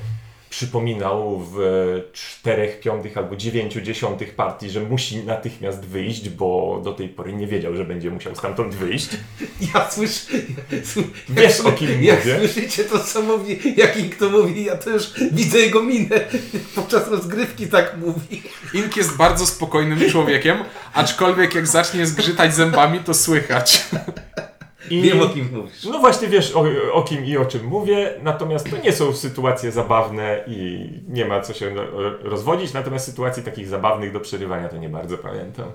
przypominał 0.50 1.42
w 1.52 1.58
czterech, 2.12 2.80
piątych 2.80 3.18
albo 3.18 3.36
dziewięciu, 3.36 3.80
dziesiątych 3.80 4.34
partii, 4.34 4.70
że 4.70 4.80
musi 4.80 5.16
natychmiast 5.16 5.84
wyjść, 5.84 6.28
bo 6.28 6.80
do 6.84 6.92
tej 6.92 7.08
pory 7.08 7.32
nie 7.32 7.46
wiedział, 7.46 7.76
że 7.76 7.84
będzie 7.84 8.10
musiał 8.10 8.34
stamtąd 8.34 8.74
wyjść. 8.74 9.08
Ja 9.74 9.90
słyszę. 9.90 10.20
Wiesz, 11.28 11.60
o 11.60 11.72
kim 11.72 12.02
Jak 12.02 12.18
mówię? 12.18 12.38
słyszycie 12.38 12.84
to, 12.84 12.98
co 12.98 13.22
mówi, 13.22 13.58
jak 13.76 14.10
kto 14.10 14.30
mówi, 14.30 14.64
ja 14.64 14.76
też 14.76 15.14
widzę 15.32 15.58
jego 15.58 15.82
minę. 15.82 16.20
Podczas 16.76 17.08
rozgrywki 17.08 17.66
tak 17.66 17.96
mówi. 17.98 18.42
Ink 18.74 18.96
jest 18.96 19.16
bardzo 19.16 19.46
spokojnym 19.46 20.10
człowiekiem, 20.10 20.58
aczkolwiek 20.94 21.54
jak 21.54 21.66
zacznie 21.66 22.06
zgrzytać 22.06 22.54
zębami, 22.54 23.00
to 23.00 23.14
słychać. 23.14 23.84
I... 24.90 25.02
Wiem 25.02 25.20
o 25.20 25.28
kim 25.28 25.48
mówisz. 25.52 25.84
No 25.84 25.98
właśnie 25.98 26.28
wiesz 26.28 26.56
o, 26.56 26.64
o 26.92 27.02
kim 27.02 27.24
i 27.24 27.36
o 27.36 27.44
czym 27.44 27.64
mówię, 27.64 28.14
natomiast 28.22 28.70
to 28.70 28.76
nie 28.76 28.92
są 28.92 29.12
sytuacje 29.12 29.72
zabawne 29.72 30.44
i 30.46 30.88
nie 31.08 31.24
ma 31.24 31.40
co 31.40 31.54
się 31.54 31.74
ro- 31.74 32.18
rozwodzić, 32.22 32.72
natomiast 32.72 33.06
sytuacji 33.06 33.42
takich 33.42 33.68
zabawnych 33.68 34.12
do 34.12 34.20
przerywania 34.20 34.68
to 34.68 34.76
nie 34.76 34.88
bardzo 34.88 35.18
pamiętam. 35.18 35.66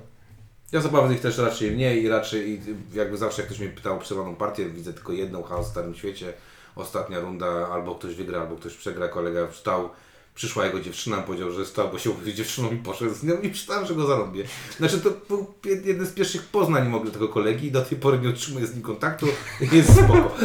Ja 0.72 0.82
zabawnych 0.82 1.22
też 1.22 1.38
raczej 1.38 1.72
mniej 1.72 2.04
i 2.04 2.10
raczej 2.10 2.50
i 2.50 2.60
jakby 2.94 3.18
zawsze 3.18 3.42
jak 3.42 3.50
ktoś 3.50 3.60
mnie 3.60 3.70
pytał 3.70 3.96
o 3.96 4.00
przerywaną 4.00 4.36
partię, 4.36 4.66
widzę 4.66 4.94
tylko 4.94 5.14
jedną 5.14 5.44
chaos 5.44 5.68
w 5.68 5.72
Starym 5.72 5.96
Świecie. 5.96 6.34
Ostatnia 6.76 7.20
runda, 7.20 7.68
albo 7.72 7.96
ktoś 7.96 8.16
wygra, 8.16 8.42
albo 8.42 8.56
ktoś 8.56 8.74
przegra. 8.74 9.08
Kolega 9.08 9.48
wstał, 9.48 9.90
przyszła 10.36 10.66
jego 10.66 10.80
dziewczyna, 10.82 11.18
powiedział, 11.18 11.52
że 11.52 11.66
stał, 11.66 11.90
bo 11.92 12.00
się 12.00 12.10
umówił 12.10 12.34
z 12.34 12.36
dziewczyną 12.38 12.72
i 12.72 12.76
poszedł 12.76 13.14
z 13.14 13.24
nią 13.24 13.42
i 13.42 13.48
myślałem, 13.48 13.86
że 13.86 13.96
go 13.96 14.08
zarobię. 14.08 14.44
Znaczy 14.78 15.00
to 15.00 15.10
był 15.30 15.54
jeden 15.86 16.06
z 16.06 16.12
pierwszych 16.12 16.44
poznań 16.44 16.92
w 16.92 16.96
ogóle 16.96 17.12
tego 17.12 17.30
kolegi 17.30 17.68
i 17.68 17.72
do 17.72 17.82
tej 17.82 17.98
pory 17.98 18.20
nie 18.20 18.30
utrzymuję 18.30 18.68
z 18.68 18.74
nim 18.74 18.82
kontaktu. 18.82 19.28
Jest 19.72 19.94
spoko. 19.94 20.36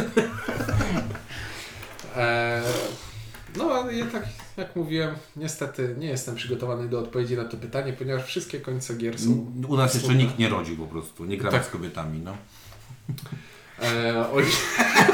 Eee, 2.17 2.63
no, 3.57 3.65
ale 3.73 3.95
ja 3.95 4.07
tak 4.07 4.23
jak 4.57 4.77
mówiłem, 4.77 5.15
niestety 5.37 5.95
nie 5.99 6.07
jestem 6.07 6.35
przygotowany 6.35 6.89
do 6.89 6.99
odpowiedzi 6.99 7.37
na 7.37 7.45
to 7.45 7.57
pytanie, 7.57 7.93
ponieważ 7.93 8.25
wszystkie 8.25 8.61
końce 8.61 8.95
gier 8.95 9.19
są. 9.19 9.53
U 9.69 9.77
nas 9.77 9.95
jeszcze 9.95 10.15
nikt 10.15 10.39
nie 10.39 10.49
rodził 10.49 10.77
po 10.77 10.87
prostu. 10.87 11.25
Nie 11.25 11.37
gramy 11.39 11.59
Tak. 11.59 11.67
z 11.67 11.71
kobietami, 11.71 12.21
no. 12.21 12.37
Eee, 13.83 14.17
Oli... 14.33 14.51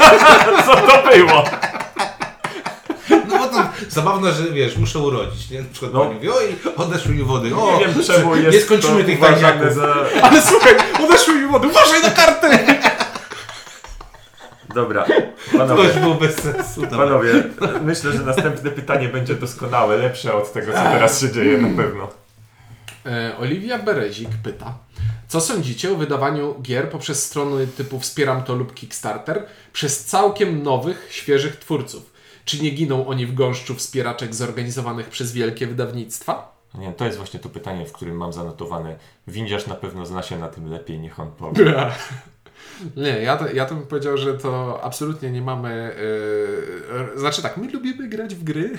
Co 0.67 0.75
to 0.77 1.03
było? 1.17 1.45
To 3.85 3.91
zabawne, 3.95 4.33
że 4.33 4.45
wiesz, 4.51 4.77
muszę 4.77 4.99
urodzić, 4.99 5.51
nie? 5.51 5.61
Na 5.63 5.69
przykład 5.73 5.93
No. 5.93 6.01
pani 6.01 6.15
mówi, 6.15 6.29
oj, 6.31 6.57
odeszły 6.77 7.15
mi 7.15 7.23
wody, 7.23 7.57
o, 7.57 7.79
Nie 7.79 7.87
wiem 7.87 8.03
czemu 8.05 8.37
jest 8.37 8.53
nie 8.57 8.61
skończymy 8.61 9.01
to 9.01 9.07
tych 9.07 9.19
uważane 9.19 9.41
fajniaków. 9.43 9.75
za... 9.77 9.95
Ale 10.29 10.43
słuchaj, 10.43 10.75
odeszły 11.05 11.35
mi 11.35 11.47
wody, 11.53 11.69
uważaj 11.69 12.03
na 12.03 12.11
kartę! 12.11 12.59
Dobra, 14.75 15.05
To 15.53 15.59
panowie, 15.59 15.85
już 15.85 15.97
było 15.99 16.15
bez 16.15 16.35
sensu. 16.37 16.81
Dobra. 16.81 16.99
panowie, 16.99 17.33
myślę, 17.83 18.13
że 18.13 18.19
następne 18.19 18.71
pytanie 18.71 19.09
będzie 19.09 19.35
doskonałe, 19.35 19.97
lepsze 19.97 20.35
od 20.35 20.53
tego, 20.53 20.73
co 20.73 20.79
teraz 20.79 21.21
się 21.21 21.33
dzieje 21.33 21.59
na 21.59 21.83
pewno. 21.83 22.09
E, 23.07 23.37
Oliwia 23.39 23.79
Berezik 23.79 24.29
pyta, 24.43 24.75
co 25.29 25.41
sądzicie 25.41 25.93
o 25.93 25.95
wydawaniu 25.97 26.55
gier 26.63 26.91
poprzez 26.91 27.25
strony 27.27 27.67
typu 27.67 28.01
Wspieram 28.01 28.43
to 28.43 28.55
lub 28.55 28.75
Kickstarter 28.75 29.47
przez 29.73 30.05
całkiem 30.05 30.63
nowych, 30.63 31.07
świeżych 31.11 31.57
twórców? 31.57 32.14
Czy 32.45 32.63
nie 32.63 32.71
giną 32.71 33.07
oni 33.07 33.27
w 33.27 33.35
gąszczu 33.35 33.75
wspieraczek 33.75 34.35
zorganizowanych 34.35 35.09
przez 35.09 35.33
wielkie 35.33 35.67
wydawnictwa? 35.67 36.55
Nie, 36.75 36.93
to 36.93 37.05
jest 37.05 37.17
właśnie 37.17 37.41
to 37.41 37.49
pytanie, 37.49 37.87
w 37.87 37.93
którym 37.93 38.17
mam 38.17 38.33
zanotowane. 38.33 38.97
Windziarz 39.29 39.67
na 39.67 39.75
pewno 39.75 40.07
zna 40.07 40.23
się 40.23 40.39
na 40.39 40.49
tym 40.49 40.71
lepiej, 40.71 40.99
niech 40.99 41.21
on 41.21 41.33
powie. 41.33 41.75
Nie, 42.97 43.23
ja 43.23 43.37
to, 43.37 43.53
ja 43.53 43.67
to 43.67 43.75
bym 43.75 43.87
powiedział, 43.87 44.17
że 44.17 44.35
to 44.35 44.81
absolutnie 44.83 45.31
nie 45.31 45.43
mamy. 45.43 45.97
Yy, 47.13 47.21
znaczy 47.21 47.43
tak, 47.43 47.57
my 47.57 47.73
lubimy 47.73 48.09
grać 48.09 48.35
w 48.35 48.45
gry, 48.45 48.71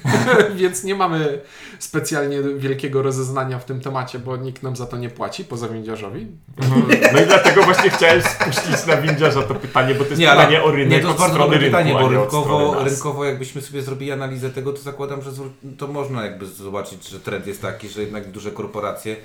więc 0.60 0.84
nie 0.84 0.94
mamy 0.94 1.40
specjalnie 1.78 2.42
wielkiego 2.42 3.02
rozeznania 3.02 3.58
w 3.58 3.64
tym 3.64 3.80
temacie, 3.80 4.18
bo 4.18 4.36
nikt 4.36 4.62
nam 4.62 4.76
za 4.76 4.86
to 4.86 4.96
nie 4.96 5.10
płaci, 5.10 5.44
poza 5.44 5.68
windziarzowi. 5.68 6.26
No 7.12 7.22
i 7.22 7.26
dlatego 7.26 7.62
właśnie 7.62 7.90
chciałem 7.90 8.22
spuścić 8.22 8.86
na 8.86 8.96
windziarza 8.96 9.42
to 9.42 9.54
pytanie, 9.54 9.94
bo 9.94 10.04
to 10.04 10.10
jest 10.10 10.20
Nie, 10.20 10.30
ale 10.30 10.40
pytanie 10.40 10.62
o 10.62 10.70
rynek 10.70 10.90
nie, 10.90 11.00
to 11.00 11.08
jest 11.08 11.20
bardzo 11.20 11.38
dobre 11.38 11.58
rynku, 11.58 11.76
pytanie, 11.76 11.92
bo 11.92 12.08
rynkowo, 12.08 12.84
rynkowo 12.84 13.24
jakbyśmy 13.24 13.62
sobie 13.62 13.82
zrobili 13.82 14.12
analizę 14.12 14.50
tego, 14.50 14.72
to 14.72 14.82
zakładam, 14.82 15.22
że 15.22 15.30
to 15.78 15.86
można 15.86 16.24
jakby 16.24 16.46
zobaczyć, 16.46 17.08
że 17.08 17.20
trend 17.20 17.46
jest 17.46 17.62
taki, 17.62 17.88
że 17.88 18.00
jednak 18.00 18.30
duże 18.30 18.50
korporacje 18.50 19.16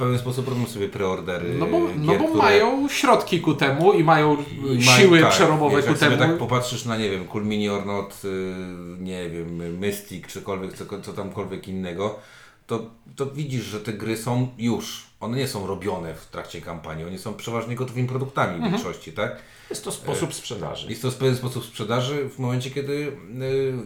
pewien 0.00 0.18
sposób 0.18 0.48
robią 0.48 0.66
sobie 0.66 0.88
preordery 0.88 1.54
No 1.58 1.66
bo, 1.66 1.78
no 1.78 2.12
gier, 2.12 2.18
bo 2.18 2.24
które- 2.24 2.42
mają 2.42 2.88
środki 2.88 3.40
ku 3.40 3.54
temu 3.54 3.92
i 3.92 4.04
mają 4.04 4.36
i 4.60 4.84
mają- 4.86 5.00
siły 5.00 5.20
tak, 5.20 5.30
przerobowe 5.30 5.76
wiesz, 5.76 5.84
ku 5.84 5.90
jak 5.90 6.00
temu. 6.00 6.16
tak 6.16 6.38
popatrzysz 6.38 6.84
na, 6.84 6.96
nie 6.96 7.10
wiem, 7.10 7.24
Cool 7.24 7.44
Mini 7.44 7.68
or 7.68 7.86
Not, 7.86 8.20
y, 8.24 8.54
nie 8.98 9.30
wiem, 9.30 9.78
Mystic, 9.78 10.26
czykolwiek, 10.26 10.72
co, 10.72 10.84
co 11.02 11.12
tamkolwiek 11.12 11.68
innego, 11.68 12.18
to, 12.66 12.86
to 13.16 13.26
widzisz, 13.26 13.64
że 13.64 13.80
te 13.80 13.92
gry 13.92 14.16
są 14.16 14.48
już, 14.58 15.06
one 15.20 15.36
nie 15.36 15.48
są 15.48 15.66
robione 15.66 16.14
w 16.14 16.26
trakcie 16.26 16.60
kampanii, 16.60 17.04
one 17.04 17.18
są 17.18 17.34
przeważnie 17.34 17.74
gotowymi 17.76 18.08
produktami 18.08 18.54
Mhm. 18.54 18.70
w 18.72 18.74
większości, 18.74 19.12
tak? 19.12 19.36
Jest 19.70 19.84
to 19.84 19.92
sposób 19.92 20.34
sprzedaży. 20.34 20.86
Jest 20.90 21.02
to 21.02 21.10
w 21.10 21.14
pewien 21.16 21.36
sposób 21.36 21.64
sprzedaży 21.64 22.28
w 22.28 22.38
momencie, 22.38 22.70
kiedy 22.70 22.92
y, 22.92 23.12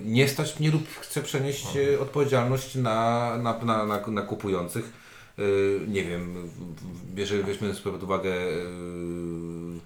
nie 0.05 0.29
stać 0.29 0.61
mnie 0.61 0.71
lub 0.71 0.83
chcę 1.01 1.23
przenieść 1.23 1.77
y, 1.77 2.01
odpowiedzialność 2.01 2.75
na, 2.75 3.31
na, 3.43 3.59
na, 3.59 3.87
na, 3.87 4.07
na 4.07 4.23
kupujących. 4.23 5.04
Y, 5.39 5.80
Nie 5.89 6.05
wiem, 6.05 6.51
jeżeli 7.16 7.43
weźmiemy 7.43 7.74
sobie 7.74 7.93
pod 7.93 8.03
uwagę 8.03 8.30
y, 8.32 9.80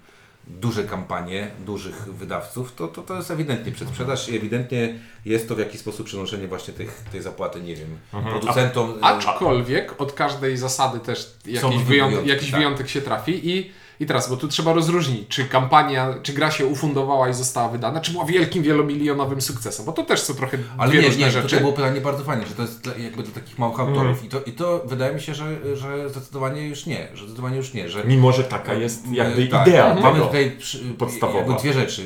duże 0.47 0.83
kampanie 0.83 1.51
dużych 1.65 1.95
wydawców, 1.95 2.75
to, 2.75 2.87
to, 2.87 3.01
to 3.01 3.15
jest 3.15 3.31
ewidentnie 3.31 3.71
przedsprzedaż 3.71 4.29
i 4.29 4.35
ewidentnie 4.37 4.99
jest 5.25 5.47
to 5.49 5.55
w 5.55 5.59
jakiś 5.59 5.79
sposób 5.79 6.05
przenoszenie 6.05 6.47
właśnie 6.47 6.73
tych, 6.73 7.03
tej 7.11 7.21
zapłaty, 7.21 7.61
nie 7.61 7.75
wiem, 7.75 7.97
producentom. 8.29 8.89
y, 8.91 9.01
Aczkolwiek 9.01 10.01
od 10.01 10.13
każdej 10.13 10.57
zasady 10.57 10.99
też 10.99 11.33
jakiś, 11.45 11.61
wyjątki, 11.61 11.83
wyjątek, 11.85 12.25
jakiś 12.25 12.51
tak. 12.51 12.59
wyjątek 12.59 12.89
się 12.89 13.01
trafi 13.01 13.49
i, 13.49 13.71
i 13.99 14.05
teraz, 14.05 14.29
bo 14.29 14.37
tu 14.37 14.47
trzeba 14.47 14.73
rozróżnić, 14.73 15.27
czy 15.27 15.45
kampania, 15.45 16.13
czy 16.23 16.33
gra 16.33 16.51
się 16.51 16.65
ufundowała 16.65 17.29
i 17.29 17.33
została 17.33 17.69
wydana, 17.69 18.01
czy 18.01 18.11
była 18.11 18.25
wielkim, 18.25 18.63
wielomilionowym 18.63 19.41
sukcesem, 19.41 19.85
bo 19.85 19.91
to 19.91 20.03
też 20.03 20.21
są 20.21 20.33
trochę 20.33 20.57
Ale 20.77 20.91
dwie 20.91 21.01
nie, 21.01 21.07
różne 21.07 21.25
nie, 21.25 21.31
rzeczy. 21.31 21.55
to 21.55 21.61
było 21.61 21.73
pytanie 21.73 22.01
bardzo 22.01 22.23
fajne, 22.23 22.47
że 22.47 22.53
to 22.55 22.61
jest 22.61 22.81
dla, 22.81 22.95
jakby 22.95 23.23
do 23.23 23.31
takich 23.31 23.59
małych 23.59 23.79
autorów 23.79 24.23
I, 24.23 24.29
to, 24.29 24.41
i 24.41 24.51
to 24.51 24.81
wydaje 24.85 25.15
mi 25.15 25.21
się, 25.21 25.33
że, 25.35 25.77
że 25.77 26.09
zdecydowanie 26.09 26.67
już 26.67 26.85
nie, 26.85 27.07
że 27.13 27.23
zdecydowanie 27.23 27.57
już 27.57 27.73
nie, 27.73 27.89
że 27.89 28.03
Mimo, 28.03 28.31
że 28.31 28.43
taka 28.43 28.73
jest 28.73 29.11
jakby 29.11 29.47
tak, 29.47 29.67
idea 29.67 29.95
Mamy 29.95 30.13
tego. 30.13 30.25
tutaj 30.25 30.51
przy, 30.59 30.77
podstawowa. 30.79 31.39
jakby 31.39 31.53
dwie 31.55 31.73
rzeczy. 31.73 32.03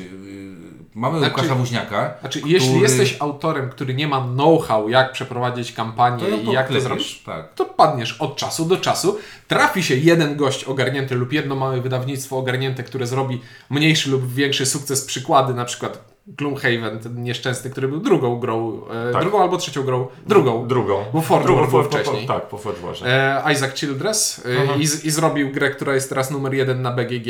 Mamy 0.94 1.18
Znaczy- 1.18 1.34
Łukasza 1.34 1.54
Woźniaka, 1.54 2.14
Znaczy, 2.20 2.40
jeśli 2.46 2.68
który- 2.68 2.82
jesteś 2.82 3.16
autorem, 3.20 3.70
który 3.70 3.94
nie 3.94 4.08
ma 4.08 4.20
know-how, 4.20 4.88
jak 4.88 5.12
przeprowadzić 5.12 5.72
kampanię 5.72 6.24
i 6.28 6.52
jak 6.52 6.68
to 6.68 6.80
zrobić, 6.80 7.22
Tak. 7.26 7.54
to 7.54 7.64
padniesz 7.64 8.12
od 8.20 8.36
czasu 8.36 8.64
do 8.64 8.76
czasu. 8.76 9.18
Trafi 9.48 9.82
się 9.82 9.96
jeden 9.96 10.36
gość 10.36 10.64
ogarnięty 10.64 11.14
lub 11.14 11.32
jedno 11.32 11.54
małe 11.56 11.80
wydawnictwo 11.80 12.38
ogarnięte, 12.38 12.82
które 12.82 13.06
zrobi 13.06 13.40
mniejszy 13.70 14.10
lub 14.10 14.32
większy 14.34 14.66
sukces. 14.66 15.04
Przykłady, 15.04 15.54
na 15.54 15.64
przykład 15.64 16.14
Gloomhaven, 16.26 16.98
ten 16.98 17.22
nieszczęsny, 17.22 17.70
który 17.70 17.88
był 17.88 18.00
drugą 18.00 18.38
grą, 18.38 18.80
e, 19.08 19.12
Tak. 19.12 19.22
drugą 19.22 19.42
albo 19.42 19.56
trzecią 19.56 19.82
grą, 19.82 20.06
drugą. 20.26 20.68
Drugą. 20.68 21.04
Bo 21.12 21.20
Forge 21.20 21.44
Drugą 21.46 21.60
War 21.60 21.70
był 21.70 21.82
po- 21.82 21.88
po- 21.88 21.98
wcześniej. 21.98 22.26
Tak, 22.26 22.42
po 22.48 22.58
Warze. 22.58 23.42
E, 23.46 23.52
Isaac 23.52 23.74
Childress 23.74 24.42
e, 24.74 24.78
i, 24.78 24.86
z- 24.86 25.04
i 25.04 25.10
zrobił 25.10 25.52
grę, 25.52 25.70
która 25.70 25.94
jest 25.94 26.08
teraz 26.08 26.30
numer 26.30 26.54
jeden 26.54 26.82
na 26.82 26.90
BGG. 26.92 27.28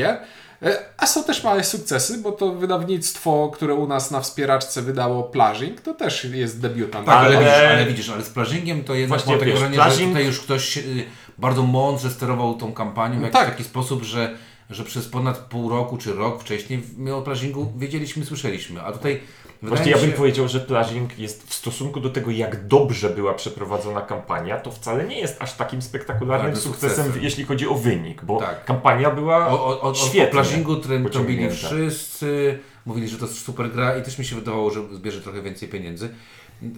E, 0.62 0.78
A 0.96 1.06
są 1.06 1.24
też 1.24 1.44
małe 1.44 1.64
sukcesy, 1.64 2.18
bo 2.18 2.32
to 2.32 2.52
wydawnictwo, 2.52 3.50
które 3.54 3.74
u 3.74 3.86
nas 3.86 4.10
na 4.10 4.20
wspieraczce 4.20 4.82
wydało 4.82 5.22
Plażing, 5.22 5.80
to 5.80 5.94
też 5.94 6.24
jest 6.24 6.60
debiutant. 6.60 7.06
Tak, 7.06 7.16
ale, 7.16 7.38
widzisz, 7.38 7.54
ale 7.70 7.86
widzisz, 7.86 8.10
ale 8.10 8.22
z 8.22 8.30
plażingiem 8.30 8.84
to 8.84 8.94
jednak 8.94 9.18
Właśnie, 9.18 9.32
mam 9.32 9.40
takie 9.40 9.52
wrażenie, 9.52 9.76
że 9.76 9.82
plażing- 9.82 10.08
tutaj 10.08 10.26
już 10.26 10.40
ktoś 10.40 10.78
y, 10.78 11.04
bardzo 11.38 11.62
mądrze 11.62 12.10
sterował 12.10 12.54
tą 12.54 12.72
kampanią 12.72 13.18
w 13.18 13.22
jakiś 13.22 13.32
tak. 13.40 13.50
taki 13.50 13.64
sposób, 13.64 14.02
że, 14.02 14.36
że 14.70 14.84
przez 14.84 15.08
ponad 15.08 15.38
pół 15.38 15.68
roku 15.68 15.98
czy 15.98 16.12
rok 16.12 16.40
wcześniej 16.40 16.82
my 16.96 17.14
o 17.14 17.22
plażingu 17.22 17.72
wiedzieliśmy, 17.76 18.24
słyszeliśmy, 18.24 18.82
a 18.82 18.92
tutaj 18.92 19.20
Właśnie 19.68 19.92
ja 19.92 19.98
bym 19.98 20.10
się, 20.10 20.16
powiedział, 20.16 20.48
że 20.48 20.60
Plażing 20.60 21.18
jest 21.18 21.42
w 21.50 21.54
stosunku 21.54 22.00
do 22.00 22.10
tego, 22.10 22.30
jak 22.30 22.66
dobrze 22.66 23.10
była 23.10 23.34
przeprowadzona 23.34 24.00
kampania, 24.00 24.60
to 24.60 24.70
wcale 24.70 25.04
nie 25.06 25.20
jest 25.20 25.42
aż 25.42 25.52
takim 25.52 25.82
spektakularnym 25.82 26.52
Tak, 26.52 26.60
sukcesem, 26.62 26.96
sukcesem. 27.04 27.22
jeśli 27.24 27.44
chodzi 27.44 27.68
o 27.68 27.74
wynik, 27.74 28.24
bo 28.24 28.40
Tak. 28.40 28.64
kampania 28.64 29.10
była 29.10 29.46
O, 29.48 29.66
o, 29.66 29.80
o, 29.80 29.90
o 29.90 29.94
świetnie 29.94 30.26
plażingu 30.26 30.76
trend 30.76 31.14
robili 31.14 31.48
pociągnięta. 31.48 31.54
wszyscy, 31.68 32.58
mówili, 32.86 33.08
że 33.08 33.18
to 33.18 33.26
jest 33.26 33.44
super 33.44 33.70
gra 33.72 33.96
i 33.96 34.02
też 34.02 34.18
mi 34.18 34.24
się 34.24 34.36
wydawało, 34.36 34.70
że 34.70 34.80
zbierze 34.92 35.20
trochę 35.20 35.42
więcej 35.42 35.68
pieniędzy. 35.68 36.08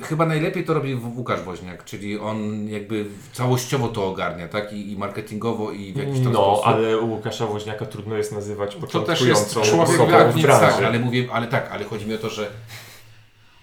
Chyba 0.03 0.27
najlepiej 0.27 0.65
to 0.65 0.75
robi 0.75 0.95
Łukasz 1.17 1.41
Woźniak, 1.41 1.85
czyli 1.85 2.19
on 2.19 2.69
jakby 2.69 3.07
całościowo 3.33 3.89
to 3.89 4.07
ogarnia, 4.07 4.49
tak? 4.49 4.73
I, 4.73 4.93
i 4.93 4.97
marketingowo, 4.99 5.73
i 5.73 5.93
w 5.93 5.97
jakiś 5.97 6.25
tam 6.25 6.33
No, 6.33 6.39
sposób. 6.57 6.67
ale 6.67 6.99
u 6.99 7.11
Łukasza 7.11 7.47
Woźniaka 7.47 7.87
trudno 7.87 8.17
jest 8.17 8.33
nazywać 8.33 8.77
też 9.07 9.21
jest 9.21 9.49
początkującą 9.55 9.83
osobą 9.83 10.07
w 10.31 10.43
branży. 10.43 10.67
Tak, 10.67 10.85
ale 10.85 10.99
mówię, 10.99 11.29
ale 11.33 11.47
tak, 11.47 11.71
ale 11.73 11.85
chodzi 11.85 12.07
mi 12.07 12.15
o 12.15 12.19
to, 12.19 12.31
że 12.31 12.51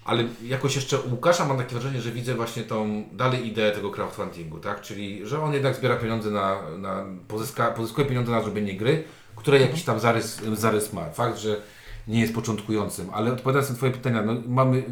ale 0.06 0.24
jakoś 0.44 0.76
jeszcze 0.76 1.00
u 1.00 1.10
Łukasza 1.12 1.46
mam 1.46 1.58
takie 1.58 1.74
wrażenie, 1.76 2.02
że 2.02 2.12
widzę 2.12 2.34
właśnie 2.36 2.64
tą 2.64 3.04
dalej 3.12 3.48
ideę 3.48 3.72
tego 3.72 3.92
crowdfundingu, 3.92 4.60
tak? 4.60 4.82
Czyli, 4.82 5.28
że 5.28 5.42
on 5.44 5.54
jednak 5.54 5.76
zbiera 5.76 5.96
pieniądze 5.96 6.32
na, 6.32 6.58
na 6.78 7.06
pozyska, 7.28 7.72
pozyskuje 7.72 8.08
pieniądze 8.08 8.32
na 8.32 8.42
zrobienie 8.42 8.74
gry, 8.74 9.04
które 9.36 9.60
jakiś 9.60 9.84
tam 9.84 10.00
zarys, 10.00 10.42
zarys 10.54 10.94
ma. 10.94 11.10
Fakt, 11.10 11.38
że 11.38 11.62
nie 12.08 12.22
jest 12.22 12.34
początkującym. 12.34 13.10
Ale 13.14 13.34
odpowiadając 13.34 13.70
na 13.70 13.76
Twoje 13.76 13.92
pytania, 13.92 14.22
no, 14.22 14.34
mamy 14.48 14.84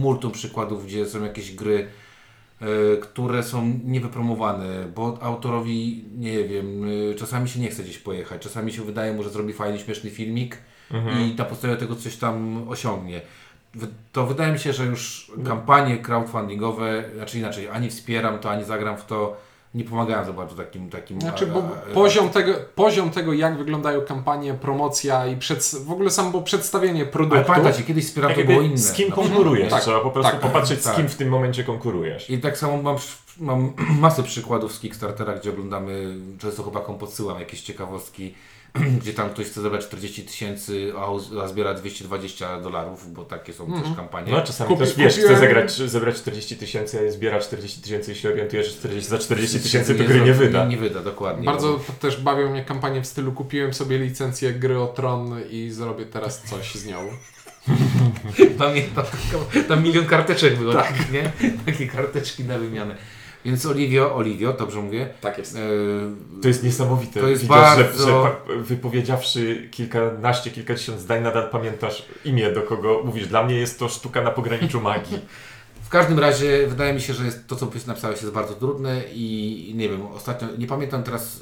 multum 0.00 0.32
przykładów, 0.32 0.86
gdzie 0.86 1.06
są 1.06 1.24
jakieś 1.24 1.54
gry, 1.54 1.86
e, 2.60 2.66
które 2.96 3.42
są 3.42 3.80
niewypromowane, 3.84 4.84
bo 4.94 5.18
autorowi, 5.22 6.04
nie 6.18 6.44
wiem, 6.44 6.84
e, 7.12 7.14
czasami 7.14 7.48
się 7.48 7.60
nie 7.60 7.68
chce 7.68 7.82
gdzieś 7.82 7.98
pojechać, 7.98 8.42
czasami 8.42 8.72
się 8.72 8.82
wydaje 8.82 9.12
mu, 9.12 9.22
że 9.22 9.30
zrobi 9.30 9.52
fajny, 9.52 9.78
śmieszny 9.78 10.10
filmik 10.10 10.58
i 11.20 11.34
na 11.38 11.44
podstawie 11.44 11.76
tego 11.76 11.96
coś 11.96 12.16
tam 12.16 12.64
osiągnie. 12.68 13.20
To 14.12 14.26
wydaje 14.26 14.52
mi 14.52 14.58
się, 14.58 14.72
że 14.72 14.86
już 14.86 15.32
kampanie 15.44 15.98
crowdfundingowe, 15.98 17.04
znaczy 17.16 17.38
inaczej, 17.38 17.68
ani 17.68 17.90
wspieram 17.90 18.38
to, 18.38 18.50
ani 18.50 18.64
zagram 18.64 18.96
w 18.96 19.04
to, 19.04 19.36
nie 19.74 19.84
pomagają 19.84 20.24
za 20.24 20.32
bardzo 20.32 20.56
takim... 20.56 20.90
takim 20.90 21.20
Znaczy, 21.20 21.46
bo 21.46 21.58
a- 21.90 21.94
poziom 21.94 22.30
tego, 22.30 22.52
poziom 22.74 23.10
tego, 23.10 23.32
jak 23.32 23.58
wyglądają 23.58 24.00
kampanie, 24.00 24.54
promocja 24.54 25.26
i 25.26 25.36
przed, 25.36 25.74
w 25.84 25.92
ogóle 25.92 26.10
samo 26.10 26.42
przedstawienie 26.42 27.02
Ale 27.02 27.10
produktu. 27.10 27.44
pamiętacie, 27.46 27.82
kiedyś 27.82 28.04
wspieram 28.06 28.30
Tak 28.30 28.38
to 28.38 28.44
było 28.44 28.52
jakby 28.52 28.68
inne. 28.68 28.78
z 28.78 28.92
kim 28.92 29.06
przykład. 29.06 29.28
konkurujesz, 29.28 29.70
Tak, 29.70 29.82
trzeba 29.82 30.00
po 30.00 30.10
prostu 30.10 30.32
tak, 30.32 30.40
popatrzeć 30.40 30.80
z 30.80 30.84
tak. 30.84 30.96
kim 30.96 31.08
w 31.08 31.16
tym 31.16 31.28
momencie 31.28 31.64
konkurujesz. 31.64 32.30
I 32.30 32.38
tak 32.38 32.58
samo 32.58 32.82
mam, 32.82 32.96
mam 33.40 33.72
masę 34.00 34.22
przykładów 34.22 34.72
z 34.72 34.80
Kickstartera, 34.80 35.34
gdzie 35.34 35.50
oglądamy, 35.50 36.16
często 36.38 36.62
chłopakom 36.62 36.98
podsyłam 36.98 37.40
jakieś 37.40 37.60
ciekawostki, 37.62 38.34
gdzie 39.00 39.12
tam 39.14 39.30
ktoś 39.30 39.46
chce 39.46 39.60
zebrać 39.62 39.84
40 39.86 40.22
tysięcy, 40.22 40.92
a, 41.44 41.48
zbiera 41.48 41.74
220 41.74 42.60
dolarów, 42.60 43.12
bo 43.12 43.24
takie 43.24 43.52
są 43.52 43.66
też 43.82 43.96
kampanie. 43.96 44.32
No 44.32 44.42
czasami 44.42 44.70
Kupi- 44.70 44.78
też 44.78 44.94
wiesz, 44.96 45.14
kupiłem- 45.14 45.30
chce 45.30 45.40
zegrać, 45.40 45.72
zebrać 45.72 46.16
40 46.16 46.56
tysięcy, 46.56 47.08
a 47.08 47.12
zbiera 47.12 47.40
40 47.40 47.80
tysięcy 47.82 48.12
i 48.12 48.14
się 48.14 48.28
orientujesz, 48.30 48.66
że 48.66 48.72
40, 48.72 49.10
za 49.10 49.18
40 49.18 49.60
tysięcy 49.60 49.94
to 49.94 50.02
Nie 50.02 50.08
gry 50.08 50.20
nie 50.20 50.32
wyda. 50.34 50.64
Nie, 50.64 50.70
nie 50.70 50.76
wyda, 50.76 51.00
dokładnie. 51.00 51.44
Bardzo 51.44 51.80
też 52.00 52.20
bawią 52.20 52.50
mnie 52.50 52.64
kampanie 52.64 53.02
w 53.02 53.06
stylu 53.06 53.32
kupiłem 53.32 53.74
sobie 53.74 53.98
licencję 53.98 54.52
gry 54.52 54.78
o 54.78 54.86
Tron 54.86 55.40
i 55.50 55.70
zrobię 55.70 56.06
teraz 56.06 56.42
coś 56.42 56.74
z 56.74 56.86
nią. 56.86 57.08
Pamiętam, 58.58 59.04
tam 59.68 59.82
milion 59.82 60.06
karteczek 60.06 60.56
było, 60.58 60.72
takich, 60.72 61.12
nie? 61.12 61.32
Takie 61.66 61.86
karteczki 61.86 62.44
na 62.44 62.58
wymianę. 62.58 62.96
Więc 63.44 63.66
Oliwio, 63.66 64.14
Oliwio, 64.16 64.52
dobrze 64.52 64.80
mówię? 64.80 65.08
Tak 65.20 65.38
jest. 65.38 65.56
E, 65.56 65.60
To 66.42 66.48
jest 66.48 66.62
niesamowite. 66.64 67.20
To 67.20 67.28
jest 67.28 67.42
Widać, 67.42 67.56
bardzo- 67.78 68.06
że, 68.06 68.12
że 68.56 68.62
wypowiedziawszy 68.62 69.68
kilkanaście, 69.70 70.50
kilkadziesiąt 70.50 71.00
zdań, 71.00 71.22
nadal 71.22 71.50
pamiętasz 71.50 72.06
imię, 72.24 72.52
do 72.52 72.62
kogo 72.62 73.02
mówisz. 73.04 73.26
Dla 73.28 73.42
mnie 73.42 73.54
jest 73.54 73.78
to 73.78 73.88
sztuka 73.88 74.22
na 74.22 74.30
pograniczu 74.30 74.80
magii. 74.80 75.18
W 75.82 75.88
każdym 75.88 76.18
razie 76.18 76.66
wydaje 76.66 76.92
mi 76.94 77.00
się, 77.00 77.14
że 77.14 77.24
jest, 77.24 77.46
to, 77.46 77.56
co 77.56 77.70
napisałeś, 77.86 78.22
jest 78.22 78.34
bardzo 78.34 78.54
trudne 78.54 79.02
i 79.12 79.72
nie 79.76 79.88
wiem, 79.88 80.06
ostatnio, 80.06 80.48
nie 80.58 80.66
pamiętam 80.66 81.02
teraz, 81.02 81.40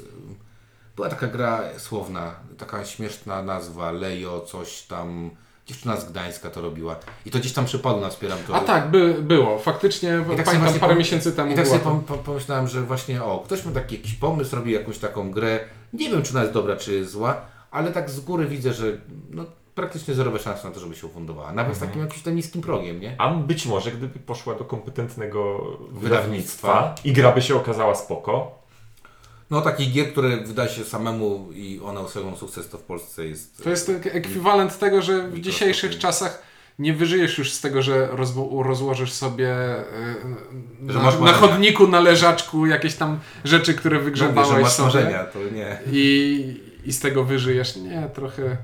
była 0.95 1.09
taka 1.09 1.27
gra 1.27 1.61
słowna, 1.77 2.35
taka 2.57 2.85
śmieszna 2.85 3.41
nazwa, 3.43 3.91
Lejo, 3.91 4.41
coś 4.41 4.81
tam, 4.81 5.29
dziewczyna 5.65 5.97
z 5.97 6.11
Gdańska 6.11 6.49
to 6.49 6.61
robiła 6.61 6.95
i 7.25 7.31
to 7.31 7.39
gdzieś 7.39 7.53
tam 7.53 7.65
przypadło 7.65 8.01
na 8.01 8.09
Wspieram 8.09 8.37
to. 8.47 8.55
A 8.55 8.59
tak, 8.59 8.91
by, 8.91 9.13
było. 9.21 9.59
Faktycznie 9.59 10.09
I 10.33 10.35
tak 10.37 10.45
sobie 10.45 10.59
pamiętam 10.59 10.79
parę 10.79 10.93
pom- 10.93 10.97
miesięcy 10.99 11.31
temu 11.31 11.51
I 11.51 11.55
tak 11.55 11.67
sobie 11.67 11.79
pom, 11.79 12.01
pom, 12.01 12.19
pomyślałem, 12.19 12.67
że 12.67 12.81
właśnie 12.81 13.23
o, 13.23 13.43
ktoś 13.45 13.65
ma 13.65 13.71
taki 13.71 13.95
jakiś 13.95 14.13
pomysł, 14.13 14.55
robi 14.55 14.71
jakąś 14.71 14.97
taką 14.97 15.31
grę, 15.31 15.59
nie 15.93 16.09
wiem 16.09 16.23
czy 16.23 16.31
ona 16.31 16.41
jest 16.41 16.53
dobra, 16.53 16.75
czy 16.75 16.93
jest 16.93 17.11
zła, 17.11 17.41
ale 17.71 17.91
tak 17.91 18.09
z 18.09 18.19
góry 18.19 18.45
widzę, 18.47 18.73
że 18.73 18.85
no, 19.29 19.45
praktycznie 19.75 20.13
zerowe 20.13 20.39
szanse 20.39 20.67
na 20.67 20.73
to, 20.73 20.79
żeby 20.79 20.95
się 20.95 21.07
ufundowała. 21.07 21.51
Nawet 21.51 21.75
z 21.77 21.79
takim 21.79 22.01
jakimś 22.01 22.21
tam 22.21 22.35
niskim 22.35 22.61
progiem, 22.61 22.99
nie? 22.99 23.15
A 23.17 23.31
być 23.33 23.65
może, 23.65 23.91
gdyby 23.91 24.19
poszła 24.19 24.55
do 24.55 24.65
kompetentnego 24.65 25.57
Wydawnictwa. 25.91 25.99
wydawnictwa 26.01 26.95
i 27.03 27.13
gra 27.13 27.31
by 27.31 27.41
się 27.41 27.55
okazała 27.55 27.95
spoko, 27.95 28.51
No 29.53 29.61
takich 29.61 29.91
gier, 29.91 30.11
które 30.11 30.37
wyda 30.37 30.67
się 30.67 30.83
samemu 30.83 31.49
i 31.55 31.79
one 31.85 31.99
osiągną 31.99 32.35
sukces, 32.35 32.69
to 32.69 32.77
w 32.77 32.81
Polsce 32.81 33.25
jest... 33.25 33.63
To 33.63 33.69
jest 33.69 33.87
tak 33.87 34.15
ekwiwalent 34.15 34.79
tego, 34.79 35.01
że 35.01 35.27
w 35.27 35.39
dzisiejszych 35.39 35.97
czasach 35.97 36.43
nie 36.79 36.93
wyżyjesz 36.93 37.37
już 37.37 37.51
z 37.53 37.61
tego, 37.61 37.81
że 37.81 38.09
rozłożysz 38.63 39.11
sobie 39.11 39.55
Że 40.87 40.97
na, 40.97 41.03
masz 41.03 41.13
na 41.13 41.19
marzenia. 41.19 41.37
chodniku, 41.39 41.87
na 41.87 41.99
leżaczku 41.99 42.65
jakieś 42.65 42.95
tam 42.95 43.19
rzeczy, 43.43 43.73
które 43.73 43.95
Mówię, 43.95 44.03
że 44.03 44.09
wygrzebałeś 44.09 44.63
masz 44.63 44.73
sobie 44.73 44.85
marzenia, 44.87 45.23
to 45.23 45.39
nie. 45.39 45.79
i, 45.91 46.61
i 46.85 46.93
z 46.93 46.99
tego 46.99 47.23
wyżyjesz. 47.23 47.75
Nie, 47.75 48.09
trochę... 48.13 48.57